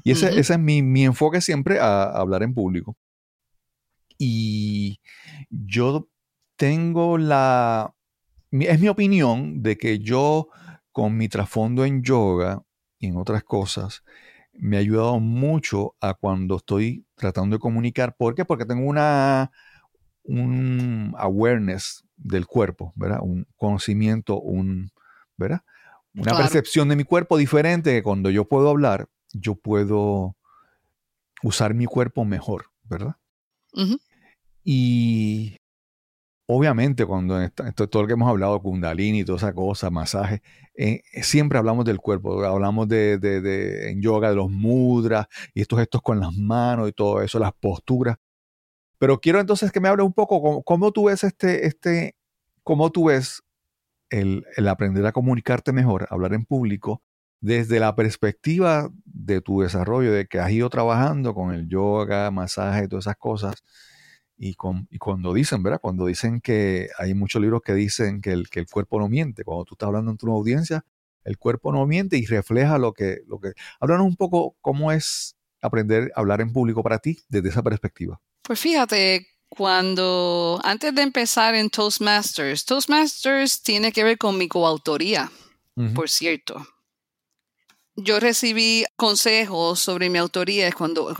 Y 0.04 0.10
ese, 0.10 0.38
es 0.38 0.58
mi, 0.58 0.82
mi, 0.82 1.04
enfoque 1.04 1.40
siempre 1.40 1.78
a 1.80 2.02
hablar 2.02 2.42
en 2.42 2.52
público. 2.52 2.96
Y 4.18 5.00
yo 5.48 6.08
tengo 6.56 7.16
la, 7.16 7.94
es 8.50 8.80
mi 8.80 8.88
opinión 8.88 9.62
de 9.62 9.76
que 9.76 9.98
yo, 9.98 10.48
con 10.92 11.16
mi 11.16 11.28
trasfondo 11.28 11.84
en 11.84 12.02
yoga 12.02 12.62
y 12.98 13.08
en 13.08 13.16
otras 13.16 13.44
cosas, 13.44 14.02
me 14.52 14.76
ha 14.76 14.80
ayudado 14.80 15.20
mucho 15.20 15.94
a 16.00 16.14
cuando 16.14 16.56
estoy 16.56 17.06
tratando 17.14 17.56
de 17.56 17.60
comunicar. 17.60 18.16
¿Por 18.16 18.34
qué? 18.34 18.44
Porque 18.44 18.64
tengo 18.66 18.86
una 18.86 19.50
un 20.28 21.14
awareness 21.16 22.04
del 22.16 22.46
cuerpo, 22.46 22.92
¿verdad? 22.96 23.20
Un 23.22 23.46
conocimiento, 23.56 24.38
un, 24.38 24.90
¿verdad? 25.36 25.62
Una 26.14 26.36
percepción 26.36 26.88
de 26.88 26.96
mi 26.96 27.04
cuerpo 27.04 27.38
diferente 27.38 27.92
que 27.92 28.02
cuando 28.02 28.28
yo 28.28 28.46
puedo 28.46 28.68
hablar, 28.68 29.08
yo 29.32 29.54
puedo 29.54 30.36
usar 31.42 31.74
mi 31.74 31.86
cuerpo 31.86 32.24
mejor, 32.24 32.66
¿verdad? 32.82 33.16
Y 34.64 35.56
Obviamente, 36.50 37.04
cuando 37.04 37.38
en 37.42 37.50
todo 37.52 38.00
lo 38.02 38.06
que 38.06 38.14
hemos 38.14 38.26
hablado, 38.26 38.62
Kundalini 38.62 39.20
y 39.20 39.24
toda 39.24 39.36
esa 39.36 39.52
cosa, 39.52 39.90
masaje, 39.90 40.40
eh, 40.74 41.02
siempre 41.22 41.58
hablamos 41.58 41.84
del 41.84 41.98
cuerpo, 41.98 42.42
hablamos 42.42 42.88
de, 42.88 43.18
de, 43.18 43.90
en 43.90 44.00
yoga 44.00 44.30
de 44.30 44.36
los 44.36 44.50
mudras 44.50 45.26
y 45.52 45.60
estos 45.60 45.78
gestos 45.78 46.00
con 46.00 46.20
las 46.20 46.32
manos 46.34 46.88
y 46.88 46.92
todo 46.92 47.20
eso, 47.20 47.38
las 47.38 47.52
posturas. 47.52 48.16
Pero 48.98 49.20
quiero 49.20 49.40
entonces 49.40 49.70
que 49.72 49.80
me 49.80 49.88
hables 49.88 50.06
un 50.06 50.14
poco 50.14 50.62
cómo, 50.64 50.90
tú 50.90 51.04
ves 51.04 51.22
este, 51.22 51.66
este, 51.66 52.16
cómo 52.62 52.90
tú 52.92 53.06
ves 53.06 53.42
el, 54.08 54.46
el 54.56 54.68
aprender 54.68 55.04
a 55.04 55.12
comunicarte 55.12 55.72
mejor, 55.72 56.06
hablar 56.08 56.32
en 56.32 56.46
público, 56.46 57.02
desde 57.42 57.78
la 57.78 57.94
perspectiva 57.94 58.90
de 59.04 59.42
tu 59.42 59.60
desarrollo, 59.60 60.12
de 60.12 60.26
que 60.26 60.38
has 60.40 60.50
ido 60.50 60.70
trabajando 60.70 61.34
con 61.34 61.52
el 61.54 61.68
yoga, 61.68 62.30
masaje 62.30 62.84
y 62.84 62.88
todas 62.88 63.04
esas 63.04 63.16
cosas 63.16 63.62
y, 64.38 64.54
cuando 64.54 65.34
dicen, 65.34 65.62
¿verdad? 65.62 65.80
Cuando 65.80 66.06
dicen 66.06 66.40
que 66.40 66.88
hay 66.98 67.14
muchos 67.14 67.42
libros 67.42 67.60
que 67.62 67.74
dicen 67.74 68.20
que 68.20 68.30
el, 68.30 68.48
que 68.48 68.60
el 68.60 68.66
cuerpo 68.66 69.00
no 69.00 69.08
miente, 69.08 69.44
cuando 69.44 69.64
tú 69.64 69.74
estás 69.74 69.88
hablando 69.88 70.12
en 70.12 70.16
tu 70.16 70.32
audiencia, 70.32 70.84
el 71.24 71.38
cuerpo 71.38 71.72
no 71.72 71.84
miente 71.86 72.16
y 72.16 72.26
refleja 72.26 72.78
lo 72.78 72.92
que... 72.92 73.18
Lo 73.26 73.40
que... 73.40 73.52
Háblanos 73.80 74.06
un 74.06 74.16
poco 74.16 74.56
cómo 74.60 74.92
es 74.92 75.36
aprender 75.60 76.12
a 76.14 76.20
hablar 76.20 76.40
en 76.40 76.52
público 76.52 76.82
para 76.82 76.98
ti 76.98 77.18
desde 77.28 77.48
esa 77.48 77.62
perspectiva. 77.62 78.20
Pues 78.42 78.60
fíjate, 78.60 79.26
cuando 79.48 80.60
antes 80.62 80.94
de 80.94 81.02
empezar 81.02 81.54
en 81.56 81.68
Toastmasters, 81.68 82.64
Toastmasters 82.64 83.62
tiene 83.62 83.92
que 83.92 84.04
ver 84.04 84.18
con 84.18 84.38
mi 84.38 84.46
coautoría, 84.46 85.30
por 85.94 86.08
cierto 86.08 86.66
yo 88.00 88.20
recibí 88.20 88.84
consejos 88.96 89.80
sobre 89.80 90.08
mi 90.08 90.18
autoría 90.18 90.68
es 90.68 90.74
cuando, 90.74 91.14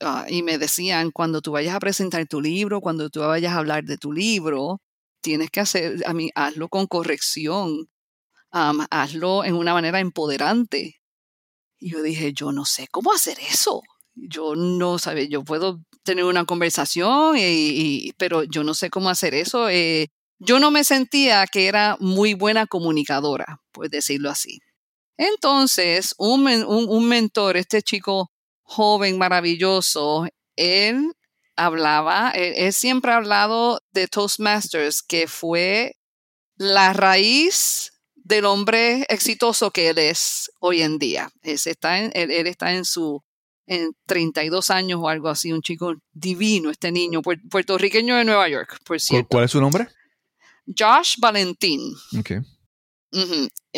ah, 0.00 0.26
y 0.28 0.42
me 0.42 0.58
decían, 0.58 1.12
cuando 1.12 1.40
tú 1.40 1.52
vayas 1.52 1.76
a 1.76 1.80
presentar 1.80 2.26
tu 2.26 2.40
libro, 2.40 2.80
cuando 2.80 3.10
tú 3.10 3.20
vayas 3.20 3.52
a 3.52 3.58
hablar 3.58 3.84
de 3.84 3.96
tu 3.96 4.12
libro, 4.12 4.80
tienes 5.20 5.50
que 5.50 5.60
hacer, 5.60 6.02
a 6.04 6.12
mí, 6.12 6.30
hazlo 6.34 6.68
con 6.68 6.86
corrección. 6.86 7.88
hazlo 8.50 9.44
en 9.44 9.54
una 9.54 9.74
manera 9.74 10.00
empoderante. 10.00 10.96
Y 11.78 11.90
yo 11.92 12.02
dije, 12.02 12.32
yo 12.32 12.52
no 12.52 12.64
sé 12.64 12.88
cómo 12.90 13.12
hacer 13.12 13.38
eso. 13.40 13.82
Yo 14.14 14.56
no 14.56 14.98
sabía, 14.98 15.28
yo 15.28 15.44
puedo 15.44 15.80
tener 16.04 16.24
una 16.24 16.44
conversación, 16.44 17.36
pero 18.18 18.44
yo 18.44 18.64
no 18.64 18.74
sé 18.74 18.90
cómo 18.90 19.10
hacer 19.10 19.34
eso. 19.34 19.68
Eh, 19.68 20.08
yo 20.40 20.58
no 20.58 20.70
me 20.70 20.84
sentía 20.84 21.46
que 21.46 21.68
era 21.68 21.96
muy 22.00 22.34
buena 22.34 22.66
comunicadora, 22.66 23.60
por 23.72 23.90
decirlo 23.90 24.30
así. 24.30 24.60
Entonces, 25.16 26.14
un, 26.18 26.46
un, 26.46 27.08
mentor, 27.08 27.56
este 27.56 27.82
chico 27.82 28.30
joven, 28.62 29.18
maravilloso, 29.18 30.26
él 30.56 31.12
hablaba, 31.56 32.30
él, 32.30 32.72
siempre 32.72 33.12
ha 33.12 33.16
hablado 33.16 33.80
de 33.92 34.08
Toastmasters, 34.08 35.02
que 35.02 35.26
fue 35.26 35.96
la 36.56 36.92
raíz 36.92 37.92
del 38.14 38.44
hombre 38.44 39.06
exitoso 39.08 39.70
que 39.70 39.88
él 39.90 39.98
es 39.98 40.50
hoy 40.60 40.82
en 40.82 40.98
día. 40.98 41.30
Él 41.42 41.58
está 41.64 42.00
en, 42.00 42.10
él, 42.14 42.46
está 42.46 42.74
en 42.74 42.84
su 42.84 43.22
en 43.68 43.92
32 44.06 44.70
años 44.70 45.00
o 45.02 45.08
algo 45.08 45.28
así, 45.28 45.52
un 45.52 45.60
chico 45.60 45.94
divino, 46.12 46.70
este 46.70 46.92
niño, 46.92 47.20
puertorriqueño 47.22 48.16
de 48.16 48.24
Nueva 48.24 48.48
York, 48.48 48.78
por 48.84 49.00
cierto. 49.00 49.28
¿Cuál 49.28 49.44
es 49.44 49.50
su 49.50 49.60
nombre? 49.60 49.88
Josh 50.66 51.16
Valentín. 51.18 51.80
Okay. 52.18 52.38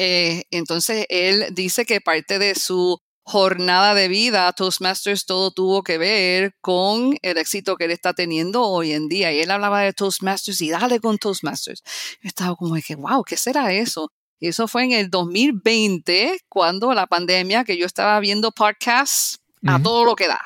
Eh, 0.01 0.45
entonces, 0.53 1.07
él 1.09 1.47
dice 1.51 1.85
que 1.85 2.01
parte 2.01 2.39
de 2.39 2.55
su 2.55 3.01
jornada 3.25 3.95
de 3.95 4.07
vida, 4.07 4.53
Toastmasters 4.53 5.27
todo 5.27 5.51
tuvo 5.51 5.83
que 5.83 5.99
ver 5.99 6.55
con 6.61 7.19
el 7.21 7.37
éxito 7.37 7.77
que 7.77 7.87
él 7.87 7.91
está 7.91 8.15
teniendo 8.15 8.63
hoy 8.63 8.93
en 8.93 9.09
día. 9.09 9.33
Y 9.33 9.41
él 9.41 9.51
hablaba 9.51 9.81
de 9.81 9.93
Toastmasters 9.93 10.61
y 10.61 10.71
dale 10.71 11.01
con 11.01 11.19
Toastmasters. 11.19 11.83
Yo 12.23 12.29
estaba 12.29 12.55
como 12.55 12.77
de 12.77 12.83
que, 12.83 12.95
wow, 12.95 13.25
¿qué 13.25 13.37
será 13.37 13.73
eso? 13.73 14.13
Y 14.39 14.47
eso 14.47 14.69
fue 14.69 14.85
en 14.85 14.93
el 14.93 15.11
2020, 15.11 16.43
cuando 16.49 16.95
la 16.95 17.09
pandemia, 17.09 17.65
que 17.65 17.77
yo 17.77 17.85
estaba 17.85 18.21
viendo 18.21 18.53
podcasts 18.53 19.41
a 19.67 19.83
todo 19.83 20.05
lo 20.05 20.15
que 20.15 20.29
da. 20.29 20.41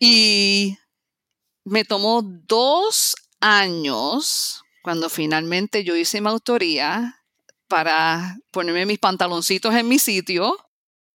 Y 0.00 0.78
me 1.64 1.84
tomó 1.84 2.22
dos 2.22 3.14
años 3.40 4.62
cuando 4.82 5.10
finalmente 5.10 5.84
yo 5.84 5.94
hice 5.96 6.22
mi 6.22 6.28
autoría 6.28 7.17
para 7.68 8.38
ponerme 8.50 8.86
mis 8.86 8.98
pantaloncitos 8.98 9.74
en 9.74 9.88
mi 9.88 9.98
sitio 9.98 10.56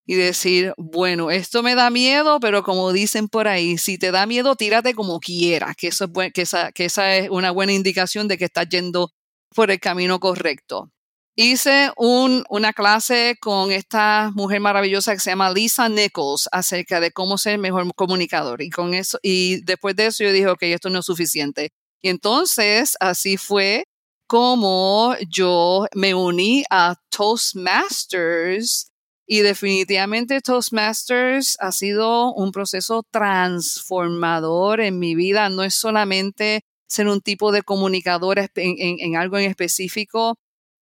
y 0.06 0.14
decir, 0.14 0.74
bueno, 0.76 1.30
esto 1.30 1.62
me 1.62 1.74
da 1.74 1.90
miedo, 1.90 2.38
pero 2.40 2.62
como 2.62 2.92
dicen 2.92 3.28
por 3.28 3.48
ahí, 3.48 3.78
si 3.78 3.98
te 3.98 4.10
da 4.10 4.26
miedo, 4.26 4.54
tírate 4.54 4.94
como 4.94 5.18
quieras, 5.18 5.76
que, 5.76 5.88
eso 5.88 6.04
es 6.04 6.32
que, 6.32 6.42
esa, 6.42 6.72
que 6.72 6.84
esa 6.86 7.16
es 7.16 7.30
una 7.30 7.50
buena 7.50 7.72
indicación 7.72 8.28
de 8.28 8.36
que 8.36 8.44
estás 8.44 8.68
yendo 8.68 9.10
por 9.54 9.70
el 9.70 9.80
camino 9.80 10.20
correcto. 10.20 10.90
Hice 11.36 11.90
un, 11.96 12.44
una 12.48 12.72
clase 12.72 13.36
con 13.40 13.72
esta 13.72 14.30
mujer 14.34 14.60
maravillosa 14.60 15.14
que 15.14 15.20
se 15.20 15.30
llama 15.30 15.50
Lisa 15.50 15.88
Nichols 15.88 16.48
acerca 16.52 17.00
de 17.00 17.10
cómo 17.10 17.38
ser 17.38 17.58
mejor 17.58 17.92
comunicador. 17.94 18.62
Y 18.62 18.70
con 18.70 18.94
eso, 18.94 19.18
y 19.20 19.60
después 19.64 19.96
de 19.96 20.06
eso 20.06 20.22
yo 20.22 20.32
dije, 20.32 20.48
ok, 20.48 20.62
esto 20.62 20.90
no 20.90 21.00
es 21.00 21.06
suficiente. 21.06 21.72
Y 22.02 22.10
entonces 22.10 22.96
así 23.00 23.36
fue 23.36 23.86
como 24.26 25.14
yo 25.28 25.86
me 25.94 26.14
uní 26.14 26.64
a 26.70 26.96
Toastmasters 27.10 28.90
y 29.26 29.40
definitivamente 29.40 30.40
Toastmasters 30.40 31.56
ha 31.60 31.72
sido 31.72 32.32
un 32.34 32.52
proceso 32.52 33.02
transformador 33.10 34.80
en 34.80 34.98
mi 34.98 35.14
vida. 35.14 35.48
No 35.48 35.62
es 35.62 35.74
solamente 35.74 36.62
ser 36.86 37.08
un 37.08 37.20
tipo 37.20 37.52
de 37.52 37.62
comunicador 37.62 38.38
en, 38.54 39.16
algo 39.16 39.38
en 39.38 39.50
específico, 39.50 40.38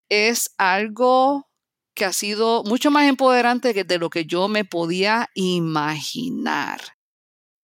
es 0.08 0.50
algo 0.58 1.48
que 1.94 2.04
ha 2.04 2.12
sido 2.12 2.64
mucho 2.64 2.90
más 2.90 3.08
empoderante 3.08 3.72
de 3.84 3.98
lo 3.98 4.10
que 4.10 4.24
yo 4.24 4.48
me 4.48 4.64
podía 4.64 5.28
imaginar. 5.34 6.80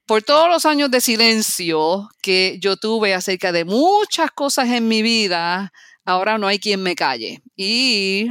Por 0.09 0.23
todos 0.23 0.49
los 0.49 0.65
años 0.65 0.91
de 0.91 1.03
silencio 1.03 2.09
que 2.23 2.57
yo 2.63 2.79
tuve 2.79 3.13
acerca 3.13 3.53
de 3.53 3.67
muchas 3.67 4.31
cosas 4.31 4.71
en 4.71 4.89
mi 4.89 5.03
vida, 5.03 5.71
ahora 6.07 6.39
no 6.39 6.47
hay 6.47 6.59
quien 6.59 6.83
me 6.83 6.95
calle. 6.95 7.43
Y, 7.55 8.31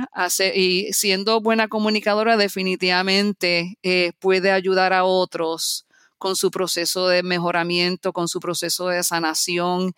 siendo 0.91 1.39
buena 1.39 1.67
comunicadora 1.67 2.35
definitivamente 2.35 3.77
eh, 3.83 4.13
puede 4.17 4.49
ayudar 4.51 4.91
a 4.91 5.03
otros 5.03 5.85
con 6.17 6.35
su 6.35 6.49
proceso 6.49 7.09
de 7.09 7.21
mejoramiento, 7.21 8.11
con 8.11 8.27
su 8.27 8.39
proceso 8.39 8.87
de 8.87 9.03
sanación. 9.03 9.93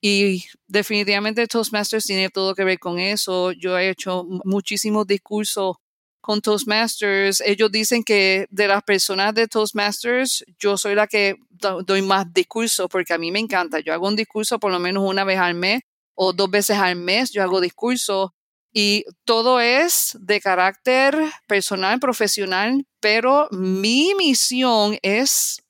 Y 0.00 0.44
definitivamente 0.68 1.48
Toastmasters 1.48 2.04
tiene 2.04 2.30
todo 2.30 2.54
que 2.54 2.62
ver 2.62 2.78
con 2.78 3.00
eso. 3.00 3.50
Yo 3.50 3.76
he 3.76 3.90
hecho 3.90 4.24
muchísimos 4.44 5.04
discursos 5.08 5.78
con 6.24 6.40
Toastmasters. 6.40 7.42
Ellos 7.42 7.70
dicen 7.70 8.02
que 8.02 8.46
de 8.48 8.66
las 8.66 8.82
personas 8.82 9.34
de 9.34 9.46
Toastmasters, 9.46 10.42
yo 10.58 10.78
soy 10.78 10.94
la 10.94 11.06
que 11.06 11.34
doy 11.50 12.00
más 12.00 12.32
discursos 12.32 12.88
porque 12.90 13.12
a 13.12 13.18
mí 13.18 13.30
me 13.30 13.40
encanta. 13.40 13.80
Yo 13.80 13.92
hago 13.92 14.08
un 14.08 14.16
discurso 14.16 14.58
por 14.58 14.72
lo 14.72 14.78
menos 14.78 15.04
una 15.06 15.24
vez 15.24 15.38
al 15.38 15.52
mes 15.52 15.82
o 16.14 16.32
dos 16.32 16.50
veces 16.50 16.78
al 16.78 16.96
mes 16.96 17.30
yo 17.30 17.42
hago 17.42 17.60
discursos 17.60 18.30
y 18.72 19.04
todo 19.26 19.60
es 19.60 20.16
de 20.18 20.40
carácter 20.40 21.14
personal, 21.46 22.00
profesional, 22.00 22.86
pero 23.00 23.46
mi 23.50 24.14
misión 24.16 24.96
es 25.02 25.62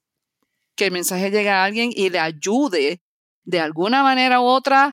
que 0.77 0.87
el 0.87 0.93
mensaje 0.93 1.33
llegue 1.33 1.51
a 1.51 1.65
alguien 1.65 1.91
y 1.93 2.11
le 2.11 2.21
ayude 2.21 3.01
de 3.43 3.59
alguna 3.59 4.05
manera 4.05 4.41
u 4.41 4.45
otra 4.45 4.93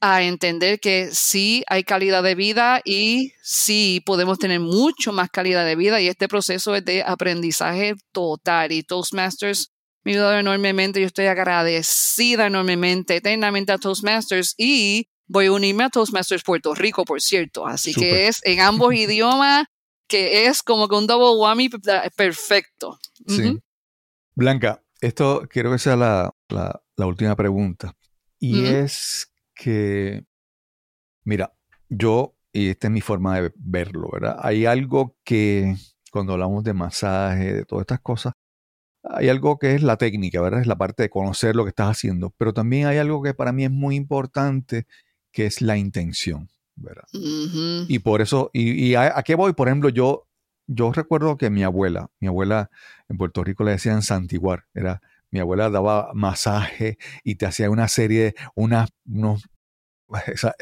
a 0.00 0.22
entender 0.22 0.78
que 0.80 1.10
sí 1.12 1.64
hay 1.66 1.82
calidad 1.82 2.22
de 2.22 2.34
vida 2.34 2.80
y 2.84 3.32
sí 3.42 4.02
podemos 4.06 4.38
tener 4.38 4.60
mucho 4.60 5.12
más 5.12 5.30
calidad 5.30 5.64
de 5.64 5.76
vida 5.76 6.00
y 6.00 6.08
este 6.08 6.28
proceso 6.28 6.74
es 6.76 6.84
de 6.84 7.02
aprendizaje 7.02 7.94
total 8.12 8.72
y 8.72 8.82
Toastmasters 8.82 9.72
me 10.04 10.12
ha 10.12 10.14
ayudado 10.14 10.38
enormemente. 10.38 11.00
Yo 11.00 11.06
estoy 11.06 11.26
agradecida 11.26 12.46
enormemente, 12.46 13.16
eternamente 13.16 13.72
a 13.72 13.78
Toastmasters 13.78 14.54
y 14.56 15.08
voy 15.26 15.46
a 15.46 15.52
unirme 15.52 15.84
a 15.84 15.90
Toastmasters 15.90 16.42
Puerto 16.42 16.74
Rico, 16.74 17.04
por 17.04 17.20
cierto. 17.20 17.66
Así 17.66 17.92
que 17.92 18.28
es 18.28 18.40
en 18.44 18.60
ambos 18.60 18.94
idiomas, 18.94 19.66
que 20.06 20.46
es 20.46 20.62
como 20.62 20.88
que 20.88 20.96
un 20.96 21.06
double 21.06 21.38
whammy 21.38 21.68
perfecto. 22.16 22.98
Sí. 23.26 23.58
Blanca, 24.34 24.82
esto 25.00 25.46
quiero 25.50 25.72
que 25.72 25.78
sea 25.78 25.96
la, 25.96 26.32
última 26.96 27.36
pregunta. 27.36 27.94
Y 28.38 28.66
es 28.66 29.30
que, 29.58 30.24
mira, 31.24 31.52
yo, 31.88 32.36
y 32.52 32.68
esta 32.68 32.86
es 32.86 32.92
mi 32.92 33.00
forma 33.00 33.40
de 33.40 33.52
verlo, 33.56 34.08
¿verdad? 34.12 34.38
Hay 34.40 34.64
algo 34.64 35.16
que 35.24 35.74
cuando 36.12 36.32
hablamos 36.32 36.64
de 36.64 36.72
masaje, 36.72 37.52
de 37.52 37.64
todas 37.64 37.82
estas 37.82 38.00
cosas, 38.00 38.34
hay 39.02 39.28
algo 39.28 39.58
que 39.58 39.74
es 39.74 39.82
la 39.82 39.96
técnica, 39.96 40.40
¿verdad? 40.40 40.60
Es 40.60 40.66
la 40.66 40.78
parte 40.78 41.02
de 41.02 41.10
conocer 41.10 41.56
lo 41.56 41.64
que 41.64 41.70
estás 41.70 41.90
haciendo, 41.90 42.32
pero 42.38 42.52
también 42.52 42.86
hay 42.86 42.98
algo 42.98 43.22
que 43.22 43.34
para 43.34 43.52
mí 43.52 43.64
es 43.64 43.70
muy 43.70 43.96
importante, 43.96 44.86
que 45.32 45.46
es 45.46 45.60
la 45.60 45.76
intención, 45.76 46.48
¿verdad? 46.76 47.04
Y 47.12 47.98
por 47.98 48.20
eso, 48.20 48.50
y, 48.52 48.94
a, 48.94 49.22
qué 49.24 49.34
voy? 49.34 49.54
Por 49.54 49.68
ejemplo, 49.68 49.88
yo, 49.88 50.28
yo 50.66 50.92
recuerdo 50.92 51.36
que 51.36 51.50
mi 51.50 51.64
abuela, 51.64 52.10
mi 52.20 52.28
abuela 52.28 52.70
en 53.08 53.16
Puerto 53.16 53.42
Rico 53.42 53.64
le 53.64 53.72
decían 53.72 54.02
santiguar, 54.02 54.66
era, 54.72 55.02
mi 55.30 55.40
abuela 55.40 55.70
daba 55.70 56.10
masaje 56.14 56.98
y 57.22 57.36
te 57.36 57.46
hacía 57.46 57.70
una 57.70 57.88
serie, 57.88 58.34
unas, 58.54 58.90
unos, 59.06 59.48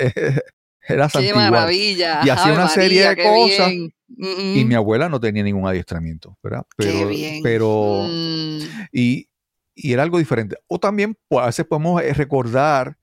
era 0.88 1.08
Qué 1.08 1.34
maravilla. 1.34 2.20
Y 2.24 2.30
hacía 2.30 2.52
una 2.52 2.68
serie 2.68 3.08
de 3.08 3.16
cosas. 3.16 3.72
Y 4.08 4.64
mi 4.64 4.74
abuela 4.74 5.08
no 5.08 5.20
tenía 5.20 5.42
ningún 5.42 5.66
adiestramiento, 5.66 6.36
¿verdad? 6.42 6.64
Pero, 6.76 7.10
pero 7.42 8.06
mm. 8.08 8.58
y, 8.92 9.28
era 9.74 10.02
algo 10.02 10.18
diferente. 10.18 10.56
O 10.68 10.78
también 10.78 11.16
pues, 11.28 11.42
a 11.42 11.46
veces 11.46 11.66
podemos 11.66 12.00
eh, 12.02 12.14
recordar 12.14 12.96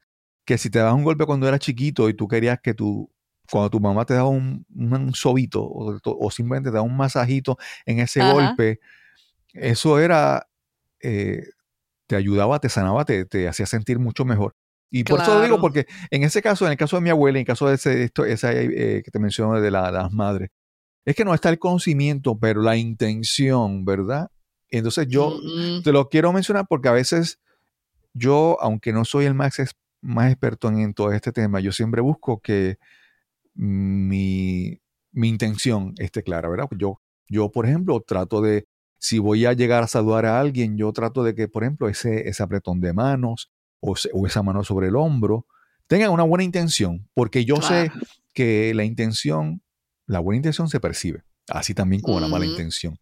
que 0.45 0.57
si 0.57 0.69
te 0.69 0.79
das 0.79 0.93
un 0.93 1.03
golpe 1.03 1.25
cuando 1.25 1.47
eras 1.47 1.59
chiquito 1.59 2.09
y 2.09 2.13
tú 2.13 2.27
querías 2.27 2.59
que 2.61 2.73
tu, 2.73 3.09
cuando 3.49 3.69
tu 3.69 3.79
mamá 3.79 4.05
te 4.05 4.13
daba 4.13 4.29
un, 4.29 4.65
un 4.75 5.13
sobito 5.13 5.63
o, 5.63 6.31
simplemente 6.31 6.69
te 6.69 6.75
daba 6.75 6.85
un 6.85 6.97
masajito 6.97 7.57
en 7.85 7.99
ese 7.99 8.19
golpe, 8.21 8.79
eso 9.53 9.99
era, 9.99 10.47
eh, 11.03 11.49
te 12.07 12.15
ayudaba, 12.15 12.59
te 12.59 12.69
sanaba, 12.69 13.05
te, 13.05 13.25
te 13.25 13.47
hacía 13.47 13.65
sentir 13.65 13.99
mucho 13.99 14.25
mejor. 14.25 14.55
Y 14.95 15.03
por 15.03 15.21
eso 15.21 15.33
lo 15.33 15.41
digo, 15.41 15.59
porque 15.59 15.87
en 16.11 16.21
ese 16.21 16.43
caso, 16.43 16.65
en 16.65 16.71
el 16.71 16.77
caso 16.77 16.97
de 16.97 17.01
mi 17.01 17.09
abuela, 17.09 17.39
en 17.39 17.41
el 17.41 17.47
caso 17.47 17.67
de 17.67 17.75
ese, 17.75 18.03
esto, 18.03 18.25
esa 18.25 18.53
eh, 18.53 19.01
que 19.03 19.09
te 19.09 19.17
menciono 19.17 19.59
de, 19.59 19.71
las 19.71 20.11
madres, 20.11 20.51
es 21.03 21.15
que 21.15 21.25
no 21.25 21.33
está 21.33 21.49
el 21.49 21.57
conocimiento, 21.57 22.37
pero 22.37 22.61
la 22.61 22.77
intención, 22.77 23.85
¿verdad? 23.85 24.29
Entonces 24.69 25.07
yo 25.07 25.39
te 25.83 25.91
lo 25.91 26.09
quiero 26.09 26.31
mencionar 26.31 26.67
porque 26.69 26.89
a 26.89 26.91
veces 26.91 27.39
yo, 28.13 28.57
aunque 28.61 28.93
no 28.93 29.03
soy 29.03 29.25
el 29.25 29.33
más, 29.33 29.57
más 30.01 30.31
experto 30.31 30.69
en, 30.69 30.93
todo 30.93 31.11
este 31.11 31.31
tema, 31.31 31.59
yo 31.59 31.71
siempre 31.71 32.01
busco 32.01 32.39
que 32.39 32.77
mi, 33.55 34.79
mi 35.11 35.27
intención 35.27 35.95
esté 35.97 36.21
clara, 36.21 36.49
¿verdad? 36.49 36.67
Yo, 36.77 37.01
yo, 37.27 37.51
por 37.51 37.65
ejemplo, 37.65 37.99
trato 38.01 38.41
de, 38.41 38.67
si 39.03 39.19
voy 39.19 39.45
a 39.45 39.51
llegar 39.51 39.83
a 39.83 39.87
saludar 39.87 40.25
a 40.25 40.39
alguien, 40.39 40.77
yo 40.77 40.93
trato 40.93 41.25
de 41.25 41.35
que, 41.35 41.49
por 41.49 41.63
ejemplo, 41.63 41.89
ese, 41.89 42.29
ese 42.29 42.41
apretón 42.41 42.79
de 42.79 42.93
manos, 42.93 43.51
o, 43.81 43.95
esa 44.25 44.43
mano 44.43 44.63
sobre 44.63 44.87
el 44.87 44.95
hombro, 44.95 45.45
tengan 45.87 46.11
una 46.11 46.23
buena 46.23 46.45
intención, 46.45 47.09
porque 47.13 47.43
yo 47.43 47.57
sé 47.57 47.91
que 48.31 48.73
la 48.73 48.85
intención 48.85 49.61
la 50.05 50.21
buena 50.21 50.37
intención 50.37 50.69
se 50.69 50.79
percibe, 50.79 51.23
así 51.49 51.73
también 51.73 52.01
como 52.01 52.21
la 52.21 52.29
mala 52.29 52.45
intención. 52.45 52.97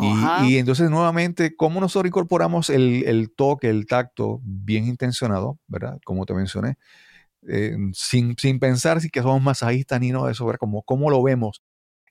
Y, 0.00 0.52
y 0.52 0.58
entonces, 0.58 0.88
nuevamente, 0.90 1.56
¿cómo 1.56 1.80
nosotros 1.80 2.08
incorporamos 2.08 2.70
el, 2.70 3.02
el 3.08 3.34
toque, 3.34 3.68
el 3.68 3.86
tacto 3.86 4.40
bien 4.44 4.86
intencionado, 4.86 5.58
¿verdad? 5.66 5.98
Como 6.04 6.24
te 6.24 6.34
mencioné, 6.34 6.76
eh, 7.48 7.76
sin, 7.94 8.36
sin 8.38 8.60
pensar 8.60 9.00
si 9.00 9.10
que 9.10 9.22
somos 9.22 9.42
masajistas 9.42 10.00
ni 10.00 10.12
nada 10.12 10.26
de 10.26 10.32
eso, 10.32 10.46
¿verdad? 10.46 10.60
Como, 10.60 10.82
¿Cómo 10.84 11.10
lo 11.10 11.20
vemos? 11.20 11.62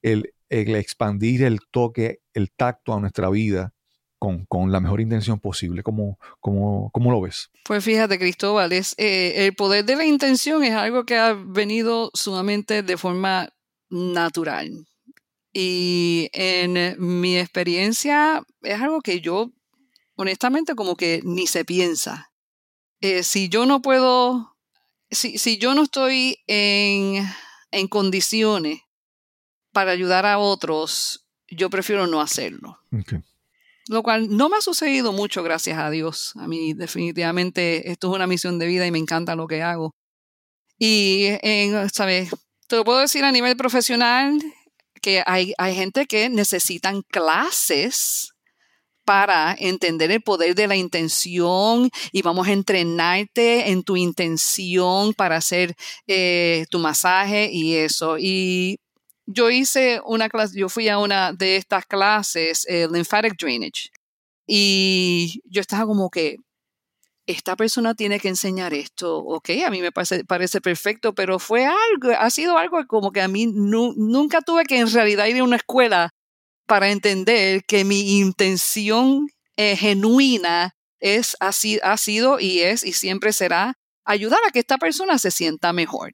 El, 0.02 0.34
el 0.52 0.76
expandir 0.76 1.43
el 1.43 1.60
toque, 1.72 2.20
el 2.34 2.52
tacto 2.52 2.93
a 2.93 2.99
nuestra 2.99 3.30
vida 3.30 3.74
con, 4.20 4.45
con 4.45 4.72
la 4.72 4.82
mejor 4.82 4.99
intención 4.99 5.39
posible. 5.39 5.82
¿Cómo, 5.82 6.20
cómo, 6.41 6.91
cómo 6.91 7.10
lo 7.10 7.22
ves? 7.22 7.49
Pues 7.64 7.84
fíjate, 7.84 8.20
Cristóbal, 8.20 8.74
es, 8.74 8.93
eh, 8.97 9.45
el 9.45 9.56
poder 9.56 9.86
de 9.86 9.95
la 9.95 10.06
intención 10.06 10.64
es 10.64 10.74
algo 10.74 11.06
que 11.06 11.18
ha 11.18 11.34
venido 11.34 12.12
sumamente 12.14 12.84
de 12.84 12.97
forma 12.97 13.49
natural. 13.89 14.86
Y 15.54 16.30
en 16.34 16.95
mi 16.99 17.38
experiencia 17.38 18.43
es 18.62 18.80
algo 18.80 19.02
que 19.02 19.22
yo, 19.22 19.52
honestamente, 20.16 20.76
como 20.76 20.95
que 20.95 21.22
ni 21.24 21.47
se 21.47 21.64
piensa. 21.64 22.32
Eh, 22.99 23.24
si 23.24 23.47
yo 23.47 23.66
no 23.66 23.82
puedo, 23.82 24.58
si, 25.10 25.38
si 25.38 25.58
yo 25.58 25.74
no 25.76 25.84
estoy 25.84 26.38
en, 26.45 27.26
en 27.72 27.88
condiciones 27.88 28.82
para 29.72 29.92
ayudar 29.92 30.26
a 30.26 30.38
otros, 30.38 31.28
yo 31.48 31.70
prefiero 31.70 32.08
no 32.08 32.22
hacerlo 32.22 32.80
lo 33.92 34.04
cual 34.04 34.36
no 34.36 34.48
me 34.48 34.58
ha 34.58 34.62
sucedido 34.62 35.12
mucho, 35.12 35.44
gracias 35.44 35.78
a 35.78 35.90
Dios. 35.90 36.32
A 36.36 36.48
mí 36.48 36.74
definitivamente 36.74 37.92
esto 37.92 38.10
es 38.10 38.16
una 38.16 38.26
misión 38.26 38.60
de 38.60 38.68
vida 38.68 38.88
y 38.88 38.92
me 38.92 39.00
encanta 39.00 39.36
lo 39.36 39.48
que 39.48 39.62
hago. 39.62 39.94
Y, 40.78 41.26
en, 41.42 41.90
¿sabes? 41.90 42.30
Te 42.68 42.78
lo 42.78 42.86
puedo 42.86 43.00
decir 43.00 43.24
a 43.26 43.34
nivel 43.34 43.58
profesional 43.58 44.40
que 45.02 45.24
hay, 45.26 45.54
hay 45.58 45.76
gente 45.76 46.06
que 46.06 46.30
necesitan 46.30 47.02
clases 47.02 48.32
para 49.04 49.56
entender 49.60 50.12
el 50.12 50.22
poder 50.22 50.56
de 50.56 50.68
la 50.68 50.76
intención 50.76 51.90
y 52.12 52.22
vamos 52.22 52.48
a 52.48 52.54
entrenarte 52.54 53.72
en 53.72 53.84
tu 53.84 53.98
intención 53.98 55.14
para 55.14 55.38
hacer 55.38 55.76
eh, 56.08 56.66
tu 56.70 56.80
masaje 56.80 57.50
y 57.52 57.76
eso. 57.76 58.18
Y 58.18 58.80
yo 59.34 59.50
hice 59.50 60.02
una 60.06 60.30
clase, 60.30 60.58
yo 60.60 60.70
fui 60.70 60.90
a 60.90 60.98
una 61.00 61.34
de 61.34 61.58
estas 61.58 61.86
clases, 61.86 62.66
eh, 62.68 62.88
lymphatic 62.92 63.36
drainage, 63.40 63.90
y 64.48 65.42
yo 65.46 65.62
estaba 65.62 65.86
como 65.88 66.10
que, 66.10 66.38
esta 67.28 67.56
persona 67.56 67.94
tiene 67.96 68.20
que 68.20 68.28
enseñar 68.30 68.74
esto, 68.74 69.18
ok, 69.20 69.50
a 69.66 69.70
mí 69.70 69.82
me 69.82 69.92
parece, 69.92 70.62
perfecto, 70.62 71.14
pero 71.16 71.40
fue 71.40 71.66
algo, 71.66 72.12
ha 72.20 72.30
sido 72.30 72.58
algo 72.58 72.86
como 72.88 73.12
que 73.12 73.22
a 73.22 73.28
mí 73.28 73.48
nu- 73.48 73.94
nunca 73.98 74.42
tuve 74.42 74.66
que 74.66 74.80
en 74.80 74.92
realidad 74.92 75.28
ir 75.28 75.38
a 75.40 75.44
una 75.44 75.58
escuela 75.58 76.10
para 76.68 76.90
entender 76.92 77.64
que 77.68 77.86
mi 77.86 78.20
intención 78.20 79.28
eh, 79.58 79.76
genuina 79.78 80.74
es, 81.00 81.38
así, 81.40 81.80
ha 81.84 81.98
sido 81.98 82.40
y 82.40 82.62
es 82.62 82.84
y 82.86 82.94
siempre 82.94 83.34
será 83.34 83.76
ayudar 84.06 84.40
a 84.48 84.52
que 84.52 84.60
esta 84.60 84.78
persona 84.78 85.18
se 85.20 85.32
sienta 85.32 85.74
mejor. 85.74 86.14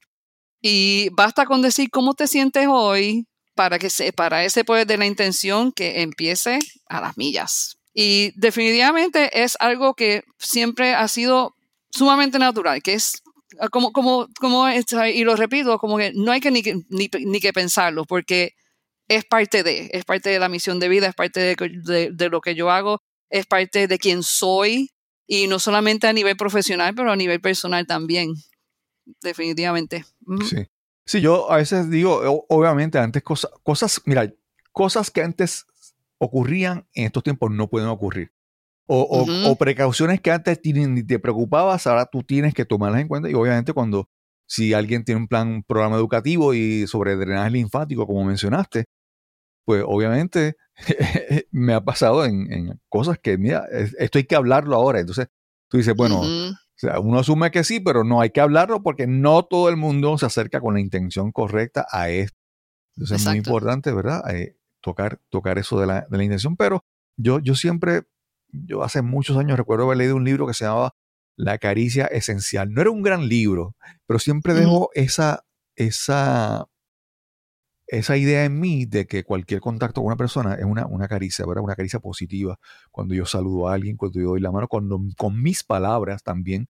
Y 0.70 1.08
basta 1.14 1.46
con 1.46 1.62
decir 1.62 1.90
cómo 1.90 2.14
te 2.14 2.28
sientes 2.28 2.68
hoy 2.70 3.26
para 3.56 3.80
que 3.80 3.90
se, 3.90 4.12
para 4.12 4.44
ese 4.44 4.66
poder 4.66 4.86
de 4.86 4.98
la 4.98 5.06
intención 5.06 5.72
que 5.72 6.02
empiece 6.02 6.60
a 6.90 7.00
las 7.00 7.18
millas. 7.18 7.78
Y 7.94 8.32
definitivamente 8.36 9.44
es 9.44 9.56
algo 9.62 9.94
que 9.94 10.24
siempre 10.40 10.94
ha 10.94 11.08
sido 11.08 11.56
sumamente 11.90 12.38
natural, 12.38 12.82
que 12.84 12.94
es 12.96 13.22
ah, 13.62 13.70
como, 13.70 13.94
como, 13.94 14.28
como 14.42 14.68
y 14.70 15.24
lo 15.24 15.38
repito, 15.38 15.80
como 15.80 15.98
que 15.98 16.12
no 16.14 16.34
hay 16.34 16.42
que 16.42 16.52
ni, 16.52 16.62
ni, 16.90 17.10
ni 17.26 17.40
que 17.40 17.54
pensarlo, 17.54 18.04
porque 18.04 18.52
es 19.08 19.24
parte 19.24 19.64
de, 19.64 19.90
es 19.94 20.04
parte 20.04 20.30
de 20.32 20.40
la 20.40 20.50
misión 20.50 20.80
de 20.82 20.90
vida, 20.90 21.08
es 21.08 21.16
parte 21.16 21.40
de, 21.40 21.56
de- 21.86 22.12
de 22.12 22.30
lo 22.30 22.42
que 22.42 22.56
yo 22.56 22.70
hago, 22.72 23.00
es 23.30 23.46
parte 23.46 23.88
de 23.88 23.98
quién 24.00 24.22
soy, 24.22 24.92
y 25.28 25.48
no 25.48 25.60
solamente 25.60 26.08
a 26.08 26.14
nivel 26.14 26.36
profesional, 26.36 26.94
pero 26.94 27.12
a 27.12 27.16
nivel 27.16 27.40
personal 27.40 27.88
también, 27.88 28.34
definitivamente. 29.22 30.06
Sí. 30.46 30.66
Sí, 31.06 31.22
yo 31.22 31.50
a 31.52 31.58
veces 31.58 31.90
digo, 31.90 32.46
obviamente, 32.50 33.00
antes 33.00 33.24
cosas, 33.24 33.50
cosas, 33.64 34.02
mira, 34.06 34.30
cosas 34.74 35.10
que 35.10 35.22
antes 35.22 35.66
ocurrían 36.20 36.86
en 36.94 37.06
estos 37.06 37.24
tiempos 37.24 37.50
no 37.52 37.70
pueden 37.70 37.88
ocurrir. 37.88 38.32
O, 38.88 39.02
o- 39.46 39.58
precauciones 39.58 40.22
que 40.22 40.32
antes 40.32 40.60
ni 40.64 41.04
te 41.04 41.20
preocupabas, 41.20 41.88
ahora 41.88 42.06
tú 42.06 42.24
tienes 42.24 42.54
que 42.54 42.66
tomarlas 42.66 43.02
en 43.02 43.08
cuenta. 43.08 43.30
Y 43.30 43.34
obviamente 43.34 43.74
cuando, 43.74 44.10
si 44.48 44.74
alguien 44.74 45.04
tiene 45.04 45.22
un 45.22 45.28
plan, 45.28 45.48
un 45.48 45.64
programa 45.64 45.96
educativo 45.98 46.54
y 46.54 46.88
sobre 46.88 47.16
drenaje 47.16 47.52
linfático, 47.52 48.06
como 48.08 48.24
mencionaste, 48.26 48.86
pues 49.66 49.84
obviamente 49.86 50.56
me 51.52 51.74
ha 51.74 51.82
pasado 51.84 52.26
en, 52.26 52.52
en 52.52 52.80
cosas 52.90 53.18
que, 53.20 53.38
mira, 53.38 53.66
es- 53.72 53.96
esto 54.00 54.18
hay 54.18 54.24
que 54.26 54.36
hablarlo 54.36 54.76
ahora. 54.76 55.00
Entonces 55.00 55.28
tú 55.70 55.78
dices, 55.78 55.96
bueno. 55.96 56.22
O 56.78 56.80
sea, 56.80 57.00
uno 57.00 57.18
asume 57.18 57.50
que 57.50 57.64
sí, 57.64 57.80
pero 57.80 58.04
no 58.04 58.22
hay 58.22 58.30
que 58.30 58.40
hablarlo 58.40 58.84
porque 58.84 59.08
no 59.08 59.44
todo 59.44 59.68
el 59.70 59.78
mundo 59.78 60.16
se 60.20 60.28
acerca 60.28 60.62
con 60.62 60.76
la 60.76 60.80
intención 60.80 61.32
correcta 61.32 61.88
a 61.92 62.10
esto. 62.10 62.38
Entonces 62.96 63.18
es 63.18 63.26
muy 63.26 63.38
Exacto. 63.38 63.50
importante, 63.50 63.92
¿verdad? 63.92 64.30
Eh, 64.36 64.60
tocar, 64.80 65.20
tocar 65.30 65.58
eso 65.58 65.80
de 65.80 65.88
la, 65.88 66.06
de 66.08 66.18
la 66.18 66.24
intención. 66.24 66.56
Pero 66.56 66.86
yo, 67.18 67.40
yo 67.40 67.56
siempre, 67.56 68.04
yo 68.50 68.84
hace 68.84 69.02
muchos 69.02 69.38
años 69.38 69.58
recuerdo 69.58 69.86
haber 69.86 69.98
leído 69.98 70.16
un 70.16 70.24
libro 70.24 70.46
que 70.46 70.54
se 70.54 70.66
llamaba 70.66 70.94
La 71.36 71.58
caricia 71.58 72.06
esencial. 72.06 72.72
No 72.72 72.82
era 72.82 72.92
un 72.92 73.02
gran 73.02 73.28
libro, 73.28 73.76
pero 74.06 74.20
siempre 74.20 74.54
dejó 74.54 74.92
esa, 74.94 75.46
esa, 75.76 76.68
esa 77.88 78.18
idea 78.18 78.46
en 78.46 78.60
mí 78.60 78.86
de 78.86 79.08
que 79.08 79.24
cualquier 79.24 79.62
contacto 79.62 80.02
con 80.02 80.08
una 80.08 80.18
persona 80.18 80.56
es 80.56 80.66
una, 80.66 80.86
una 80.86 81.08
caricia, 81.08 81.46
¿verdad? 81.46 81.64
Una 81.64 81.76
caricia 81.76 82.00
positiva. 82.00 82.60
Cuando 82.92 83.16
yo 83.16 83.26
saludo 83.26 83.68
a 83.70 83.74
alguien, 83.74 83.96
cuando 83.98 84.20
yo 84.20 84.30
doy 84.30 84.42
la 84.42 84.52
mano, 84.52 84.68
cuando, 84.68 85.00
con 85.18 85.42
mis 85.42 85.64
palabras 85.64 86.24
también. 86.24 86.68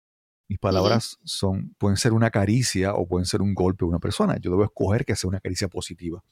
Mis 0.47 0.59
palabras 0.59 1.17
son, 1.23 1.73
pueden 1.79 1.97
ser 1.97 2.13
una 2.13 2.29
caricia 2.29 2.93
o 2.93 3.07
pueden 3.07 3.25
ser 3.25 3.41
un 3.41 3.55
golpe 3.55 3.83
a 3.83 3.87
una 3.87 3.97
persona. 3.99 4.37
Yo 4.37 4.51
debo 4.51 4.63
escoger 4.63 5.03
que 5.03 5.15
sea 5.15 5.27
una 5.27 5.39
caricia 5.39 5.67
positiva. 5.67 6.23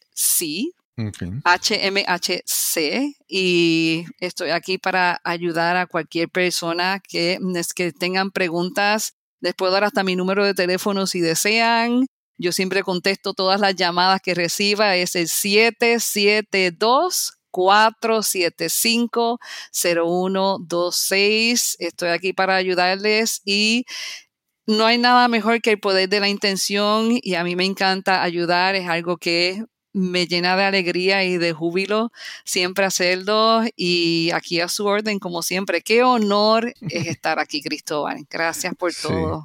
Ok. 0.97 1.25
HMHC 1.45 3.17
y 3.29 4.05
estoy 4.21 4.51
aquí 4.51 4.79
para 4.79 5.21
ayudar 5.25 5.77
a 5.77 5.87
cualquier 5.87 6.29
persona 6.29 7.01
que, 7.01 7.41
que 7.75 7.93
tengan 7.93 8.31
preguntas. 8.31 9.15
Les 9.41 9.55
puedo 9.55 9.73
dar 9.73 9.83
hasta 9.85 10.05
mi 10.05 10.15
número 10.17 10.45
de 10.45 10.55
teléfono 10.55 11.07
si 11.07 11.21
desean. 11.21 12.07
Yo 12.39 12.53
siempre 12.53 12.83
contesto 12.83 13.35
todas 13.35 13.61
las 13.61 13.77
llamadas 13.77 14.21
que 14.21 14.35
reciba. 14.35 14.97
Es 14.97 15.15
el 15.17 15.29
772 15.29 17.39
475 17.55 19.39
0126. 19.73 21.77
Estoy 21.79 22.09
aquí 22.11 22.33
para 22.33 22.57
ayudarles 22.57 23.43
y 23.45 23.85
no 24.67 24.87
hay 24.87 24.99
nada 24.99 25.29
mejor 25.29 25.61
que 25.61 25.73
el 25.73 25.81
poder 25.81 26.09
de 26.09 26.21
la 26.21 26.29
intención 26.29 27.11
y 27.23 27.35
a 27.35 27.45
mí 27.45 27.55
me 27.55 27.65
encanta 27.65 28.23
ayudar. 28.23 28.75
Es 28.75 28.89
algo 28.89 29.19
que 29.19 29.65
me 29.93 30.27
llena 30.27 30.57
de 30.57 30.65
alegría 30.65 31.23
y 31.25 31.39
de 31.39 31.53
júbilo 31.53 32.11
siempre 32.45 32.85
hacerlo 32.85 33.63
y 33.77 34.31
aquí 34.33 34.61
a 34.61 34.69
su 34.69 34.87
orden 34.87 35.21
como 35.21 35.43
siempre. 35.43 35.83
Qué 35.83 36.03
honor 36.03 36.75
es 36.81 36.81
estar 37.07 37.39
aquí, 37.39 37.63
Cristóbal. 37.63 38.27
Gracias 38.29 38.75
por 38.75 38.93
Sí. 38.93 39.03
todo. 39.03 39.45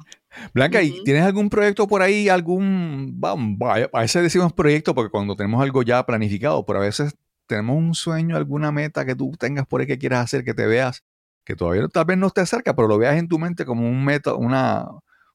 Blanca, 0.54 0.80
¿y 0.82 1.02
tienes 1.02 1.24
algún 1.24 1.50
proyecto 1.50 1.88
por 1.88 2.02
ahí? 2.02 2.28
¿Algún, 2.28 3.20
a 3.22 4.00
veces 4.00 4.22
decimos 4.22 4.52
proyecto 4.52 4.94
porque 4.94 5.10
cuando 5.10 5.34
tenemos 5.36 5.60
algo 5.60 5.82
ya 5.82 6.04
planificado, 6.06 6.64
pero 6.64 6.78
a 6.78 6.82
veces 6.82 7.14
tenemos 7.50 7.76
un 7.76 7.94
sueño, 7.94 8.36
alguna 8.36 8.72
meta 8.72 9.04
que 9.04 9.14
tú 9.14 9.32
tengas 9.38 9.66
por 9.66 9.80
ahí 9.82 9.86
que 9.86 9.98
quieras 9.98 10.24
hacer, 10.24 10.42
que 10.44 10.54
te 10.54 10.66
veas, 10.66 11.02
que 11.44 11.54
todavía 11.54 11.86
tal 11.88 12.04
vez 12.06 12.16
no 12.18 12.28
esté 12.28 12.46
cerca, 12.46 12.74
pero 12.74 12.88
lo 12.88 12.96
veas 12.98 13.16
en 13.16 13.28
tu 13.28 13.38
mente 13.38 13.64
como 13.64 13.88
un 13.88 14.04
meta, 14.04 14.34
una, 14.34 14.86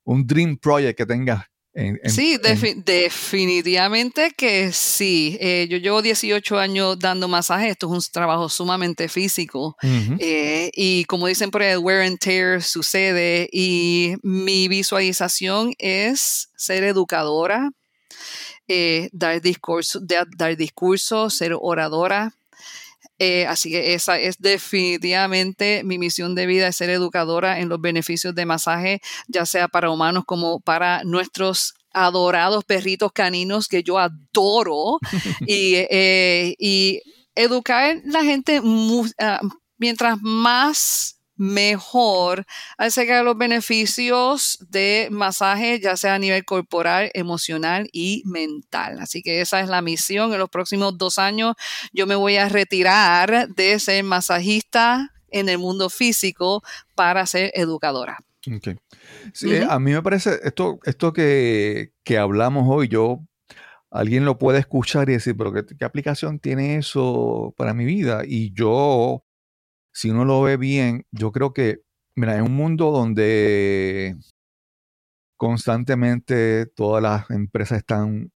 un 0.04 0.26
dream 0.26 0.58
project 0.58 0.98
que 0.98 1.06
tengas 1.06 1.44
En- 1.78 2.00
en- 2.04 2.10
Sí, 2.10 2.36
en- 2.36 2.42
defi- 2.42 2.84
definitivamente 2.86 4.32
que 4.38 4.72
sí. 4.72 5.38
Eh, 5.42 5.68
yo 5.70 5.78
llevo 5.78 6.02
18 6.02 6.58
años 6.58 6.98
dando 6.98 7.28
masaje. 7.28 7.68
Esto 7.68 7.88
es 7.88 7.92
un 7.92 8.12
trabajo 8.14 8.48
sumamente 8.48 9.10
físico. 9.10 9.76
Eh, 10.20 10.72
y 10.74 11.04
como 11.04 11.28
dicen 11.28 11.52
por 11.52 11.62
ahí, 11.62 11.72
el 11.74 11.80
wear 11.80 12.04
and 12.04 12.18
tear 12.18 12.62
sucede. 12.64 13.50
Y 13.52 14.14
mi 14.24 14.70
visualización 14.70 15.74
es 15.78 16.48
ser 16.56 16.86
educadora, 16.86 17.72
eh, 18.68 19.10
dar 19.12 19.42
discurso, 19.42 20.00
da- 20.02 20.26
dar 20.38 20.56
discurso, 20.58 21.30
ser 21.30 21.54
oradora. 21.60 22.34
Eh, 23.18 23.46
así 23.48 23.70
que 23.72 23.94
esa 23.94 24.20
es 24.20 24.38
definitivamente 24.40 25.84
mi 25.86 25.98
misión 25.98 26.36
de 26.36 26.46
vida, 26.46 26.68
es 26.68 26.76
ser 26.76 26.90
educadora 26.90 27.60
en 27.60 27.70
los 27.70 27.80
beneficios 27.80 28.36
de 28.36 28.46
masaje, 28.46 29.02
ya 29.28 29.46
sea 29.46 29.68
para 29.70 29.90
humanos 29.90 30.24
como 30.26 30.60
para 30.60 31.04
nuestros 31.06 31.76
adorados 31.94 32.66
perritos 32.66 33.12
caninos 33.14 33.68
que 33.70 33.84
yo 33.84 34.00
adoro 34.00 35.00
y, 35.48 35.76
eh, 35.90 36.56
y 36.60 37.02
educar 37.36 38.02
la 38.06 38.24
gente 38.24 38.62
ah, 39.20 39.40
mientras 39.78 40.18
más 40.22 41.15
mejor 41.36 42.46
acerca 42.78 43.18
de 43.18 43.24
los 43.24 43.38
beneficios 43.38 44.60
de 44.70 45.10
masaje, 45.12 45.80
ya 45.80 45.98
sea 45.98 46.16
a 46.16 46.20
nivel 46.20 46.46
corporal, 46.46 47.12
emocional 47.14 47.90
y 47.92 48.24
mental. 48.26 49.00
Así 49.00 49.22
que 49.22 49.42
esa 49.42 49.60
es 49.60 49.70
la 49.70 49.82
misión. 49.82 50.34
En 50.34 50.40
los 50.40 50.50
próximos 50.50 50.98
dos 50.98 51.20
años 51.20 51.56
yo 51.94 52.08
me 52.08 52.16
voy 52.16 52.38
a 52.38 52.50
retirar 52.50 53.50
de 53.50 53.80
ser 53.80 54.04
masajista 54.04 55.12
en 55.30 55.50
el 55.50 55.58
mundo 55.58 55.90
físico 55.90 56.64
para 56.96 57.26
ser 57.26 57.52
educadora. 57.54 58.20
Sí, 59.34 59.56
eh, 59.56 59.66
a 59.68 59.80
mí 59.80 59.92
me 59.92 60.04
parece, 60.04 60.40
esto, 60.44 60.80
esto 60.84 61.14
que, 61.14 61.94
que 62.04 62.18
hablamos 62.20 62.66
hoy, 62.68 62.88
yo, 62.88 63.26
alguien 63.90 64.24
lo 64.24 64.38
puede 64.38 64.60
escuchar 64.60 65.10
y 65.10 65.14
decir, 65.14 65.36
pero 65.36 65.52
¿qué, 65.52 65.66
qué 65.66 65.84
aplicación 65.84 66.40
tiene 66.40 66.78
eso 66.78 67.56
para 67.58 67.74
mi 67.74 67.86
vida? 67.86 68.22
Y 68.26 68.54
yo, 68.54 69.25
si 69.96 70.10
uno 70.10 70.26
lo 70.26 70.42
ve 70.42 70.58
bien, 70.58 71.06
yo 71.12 71.32
creo 71.32 71.54
que, 71.54 71.80
mira, 72.16 72.36
en 72.36 72.44
un 72.44 72.54
mundo 72.54 72.92
donde 72.92 74.18
constantemente 75.38 76.66
todas 76.66 77.02
las 77.02 77.32
empresas 77.32 77.78
están 77.78 78.30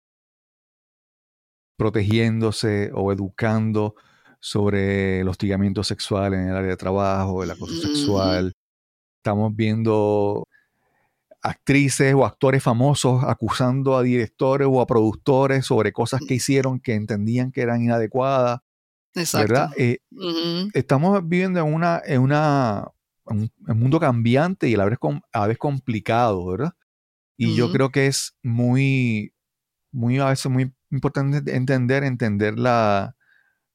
protegiéndose 1.78 2.90
o 2.94 3.11
educando 3.11 3.94
sobre 4.38 5.20
el 5.20 5.28
hostigamiento 5.28 5.82
sexual 5.82 6.34
en 6.34 6.48
el 6.50 6.57
área 6.57 6.70
de 6.70 6.76
trabajo, 6.76 7.42
el 7.42 7.50
acoso 7.50 7.72
Ujú. 7.72 7.82
sexual. 7.86 8.52
Estamos 9.16 9.57
viendo 9.57 10.44
actrices 11.40 12.12
o 12.12 12.26
actores 12.26 12.62
famosos 12.62 13.24
acusando 13.24 13.96
a 13.96 14.02
directores 14.02 14.68
o 14.70 14.82
a 14.82 14.86
productores 14.86 15.64
sobre 15.64 15.92
cosas 15.92 16.20
que 16.28 16.34
hicieron 16.34 16.80
que 16.80 16.92
entendían 16.92 17.50
que 17.50 17.62
eran 17.62 17.82
inadecuadas, 17.82 18.61
Exacto. 19.20 19.52
¿verdad? 19.52 19.70
Eh, 19.76 19.98
Ujú. 20.10 20.70
estamos 20.72 21.26
viviendo 21.28 21.60
en 21.60 21.72
una, 21.72 22.00
en 22.04 22.20
una 22.20 22.90
en 23.28 23.50
un, 23.66 23.78
mundo 23.78 23.98
cambiante 23.98 24.68
y 24.68 24.74
a 24.74 24.78
la 24.78 24.84
vez, 24.84 24.98
a 25.32 25.40
la 25.40 25.46
vez 25.46 25.58
complicado, 25.58 26.46
¿verdad? 26.46 26.72
Y 27.36 27.54
yo 27.54 27.64
Ujú. 27.64 27.72
creo 27.72 27.90
que 27.90 28.06
es 28.06 28.36
muy, 28.42 29.34
muy 29.92 30.18
a 30.18 30.26
veces 30.26 30.50
muy 30.50 30.72
importante 30.90 31.54
entender, 31.54 32.04
entender 32.04 32.58
la, 32.58 33.16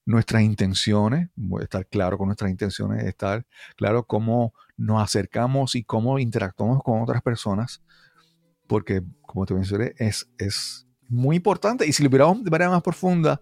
nuestras 0.05 0.41
intenciones, 0.41 1.29
estar 1.61 1.85
claro 1.87 2.17
con 2.17 2.27
nuestras 2.27 2.49
intenciones, 2.49 3.03
estar 3.05 3.45
claro 3.75 4.05
cómo 4.05 4.53
nos 4.77 5.01
acercamos 5.01 5.75
y 5.75 5.83
cómo 5.83 6.17
interactuamos 6.17 6.81
con 6.83 7.01
otras 7.01 7.21
personas, 7.21 7.81
porque 8.67 9.03
como 9.21 9.45
te 9.45 9.53
mencioné, 9.53 9.93
es, 9.97 10.27
es 10.37 10.87
muy 11.07 11.35
importante. 11.35 11.85
Y 11.85 11.93
si 11.93 12.03
lo 12.03 12.09
miramos 12.09 12.43
de 12.43 12.49
manera 12.49 12.71
más 12.71 12.81
profunda, 12.81 13.39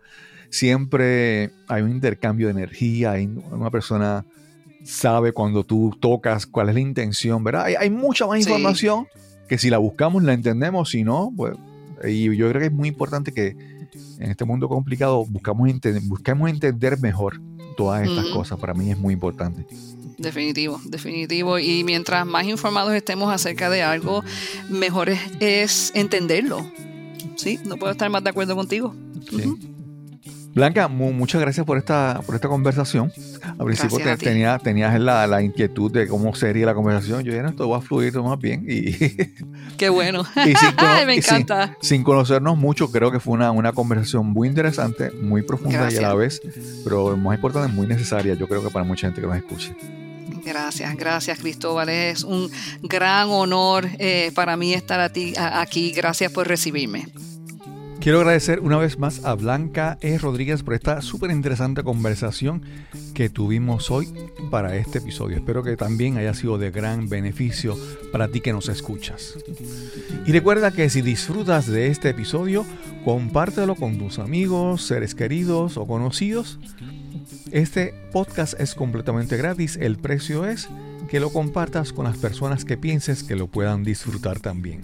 siempre 0.49 1.51
hay 1.67 1.81
un 1.81 1.91
intercambio 1.91 2.47
de 2.47 2.51
energía, 2.51 3.11
hay 3.11 3.29
una 3.51 3.69
persona 3.69 4.25
sabe 4.83 5.31
cuando 5.33 5.63
tú 5.63 5.95
tocas 5.99 6.45
cuál 6.45 6.69
es 6.69 6.75
la 6.75 6.81
intención, 6.81 7.43
¿verdad? 7.43 7.65
Hay, 7.65 7.75
hay 7.75 7.89
mucha 7.89 8.25
más 8.25 8.43
Sí. 8.43 8.49
información 8.49 9.07
que 9.47 9.57
si 9.57 9.69
la 9.69 9.77
buscamos 9.77 10.23
la 10.23 10.33
entendemos, 10.33 10.89
si 10.89 11.03
no, 11.03 11.31
pues, 11.35 11.53
y 12.07 12.35
yo 12.35 12.49
creo 12.49 12.59
que 12.61 12.67
es 12.67 12.71
muy 12.71 12.87
importante 12.89 13.31
que 13.33 13.49
en 14.19 14.31
este 14.31 14.45
mundo 14.45 14.69
complicado 14.69 15.25
buscamos, 15.25 15.69
entender 15.69 16.99
mejor 16.99 17.41
todas 17.75 18.07
estas 18.07 18.25
cosas. 18.27 18.59
Para 18.59 18.73
mí 18.73 18.91
es 18.91 18.97
muy 18.97 19.13
importante. 19.13 19.65
Definitivo, 20.17 20.79
definitivo. 20.85 21.59
Y 21.59 21.83
mientras 21.83 22.25
más 22.25 22.45
informados 22.45 22.93
estemos 22.93 23.33
acerca 23.33 23.69
de 23.69 23.81
algo, 23.81 24.23
mejor 24.69 25.09
es, 25.09 25.19
es 25.39 25.91
entenderlo. 25.95 26.65
Sí, 27.35 27.59
no 27.65 27.77
puedo 27.77 27.91
estar 27.91 28.09
más 28.09 28.23
de 28.23 28.29
acuerdo 28.29 28.55
contigo. 28.55 28.93
Sí. 29.29 29.55
Blanca, 30.53 30.87
mu- 30.87 31.13
muchas 31.13 31.39
gracias 31.41 31.65
por 31.65 31.77
esta, 31.77 32.21
por 32.25 32.33
esta 32.35 32.47
conversación. 32.47 33.11
Al 33.59 33.65
principio 33.65 33.99
te- 33.99 34.17
tenía, 34.17 34.57
tenías 34.57 34.99
la, 34.99 35.25
la 35.27 35.41
inquietud 35.43 35.91
de 35.91 36.07
cómo 36.07 36.33
sería 36.35 36.65
la 36.65 36.73
conversación. 36.73 37.23
Yo 37.23 37.31
dije, 37.31 37.43
no, 37.43 37.49
esto 37.49 37.69
va 37.69 37.77
a 37.77 37.81
fluir 37.81 38.13
más 38.19 38.37
bien. 38.39 38.65
Y, 38.67 38.91
Qué 39.77 39.89
bueno. 39.89 40.23
y 40.45 40.55
sin, 40.55 40.71
cono- 40.75 40.89
Ay, 40.91 41.05
me 41.05 41.21
sin- 41.21 41.35
encanta. 41.35 41.77
sin 41.81 42.03
conocernos 42.03 42.57
mucho, 42.57 42.91
creo 42.91 43.11
que 43.11 43.19
fue 43.19 43.33
una, 43.35 43.51
una 43.51 43.73
conversación 43.73 44.25
muy 44.27 44.47
interesante, 44.47 45.11
muy 45.11 45.43
profunda 45.43 45.91
y 45.91 45.97
a 45.97 46.01
la 46.01 46.13
vez, 46.15 46.41
pero 46.83 47.15
más 47.15 47.35
importante, 47.35 47.71
muy 47.73 47.85
necesaria. 47.87 48.33
Yo 48.33 48.47
creo 48.47 48.63
que 48.63 48.69
para 48.69 48.83
mucha 48.85 49.07
gente 49.07 49.21
que 49.21 49.27
nos 49.27 49.37
escuche. 49.37 49.75
Gracias, 50.43 50.95
gracias 50.95 51.37
Cristóbal. 51.39 51.89
Es 51.89 52.23
un 52.23 52.49
gran 52.81 53.29
honor 53.29 53.87
eh, 53.99 54.31
para 54.33 54.57
mí 54.57 54.73
estar 54.73 54.99
a 54.99 55.09
ti, 55.09 55.33
a- 55.37 55.61
aquí. 55.61 55.91
Gracias 55.91 56.31
por 56.31 56.47
recibirme. 56.47 57.05
Quiero 58.01 58.19
agradecer 58.19 58.61
una 58.61 58.77
vez 58.77 58.97
más 58.97 59.25
a 59.25 59.33
Blanca 59.33 59.97
E. 59.99 60.17
Rodríguez 60.17 60.63
por 60.63 60.73
esta 60.73 61.01
súper 61.01 61.31
interesante 61.31 61.83
conversación 61.83 62.63
que 63.13 63.29
tuvimos 63.29 63.91
hoy 63.91 64.07
para 64.49 64.77
este 64.77 64.99
episodio. 64.99 65.35
Espero 65.35 65.63
que 65.63 65.75
también 65.75 66.15
haya 66.15 66.33
sido 66.33 66.57
de 66.57 66.71
gran 66.71 67.09
beneficio 67.09 67.77
para 68.13 68.29
ti 68.29 68.39
que 68.39 68.53
nos 68.53 68.69
escuchas. 68.69 69.33
Y 70.25 70.31
recuerda 70.31 70.71
que 70.71 70.89
si 70.89 71.01
disfrutas 71.01 71.67
de 71.67 71.87
este 71.87 72.09
episodio, 72.09 72.65
compártelo 73.03 73.75
con 73.75 73.97
tus 73.97 74.17
amigos, 74.17 74.81
seres 74.83 75.13
queridos 75.13 75.75
o 75.75 75.85
conocidos. 75.85 76.57
Este 77.51 77.93
podcast 78.13 78.57
es 78.61 78.75
completamente 78.75 79.35
gratis. 79.35 79.75
El 79.75 79.97
precio 79.97 80.45
es 80.45 80.69
que 81.09 81.19
lo 81.19 81.31
compartas 81.31 81.91
con 81.91 82.05
las 82.05 82.17
personas 82.17 82.63
que 82.63 82.77
pienses 82.77 83.23
que 83.23 83.35
lo 83.35 83.47
puedan 83.47 83.83
disfrutar 83.83 84.39
también. 84.39 84.83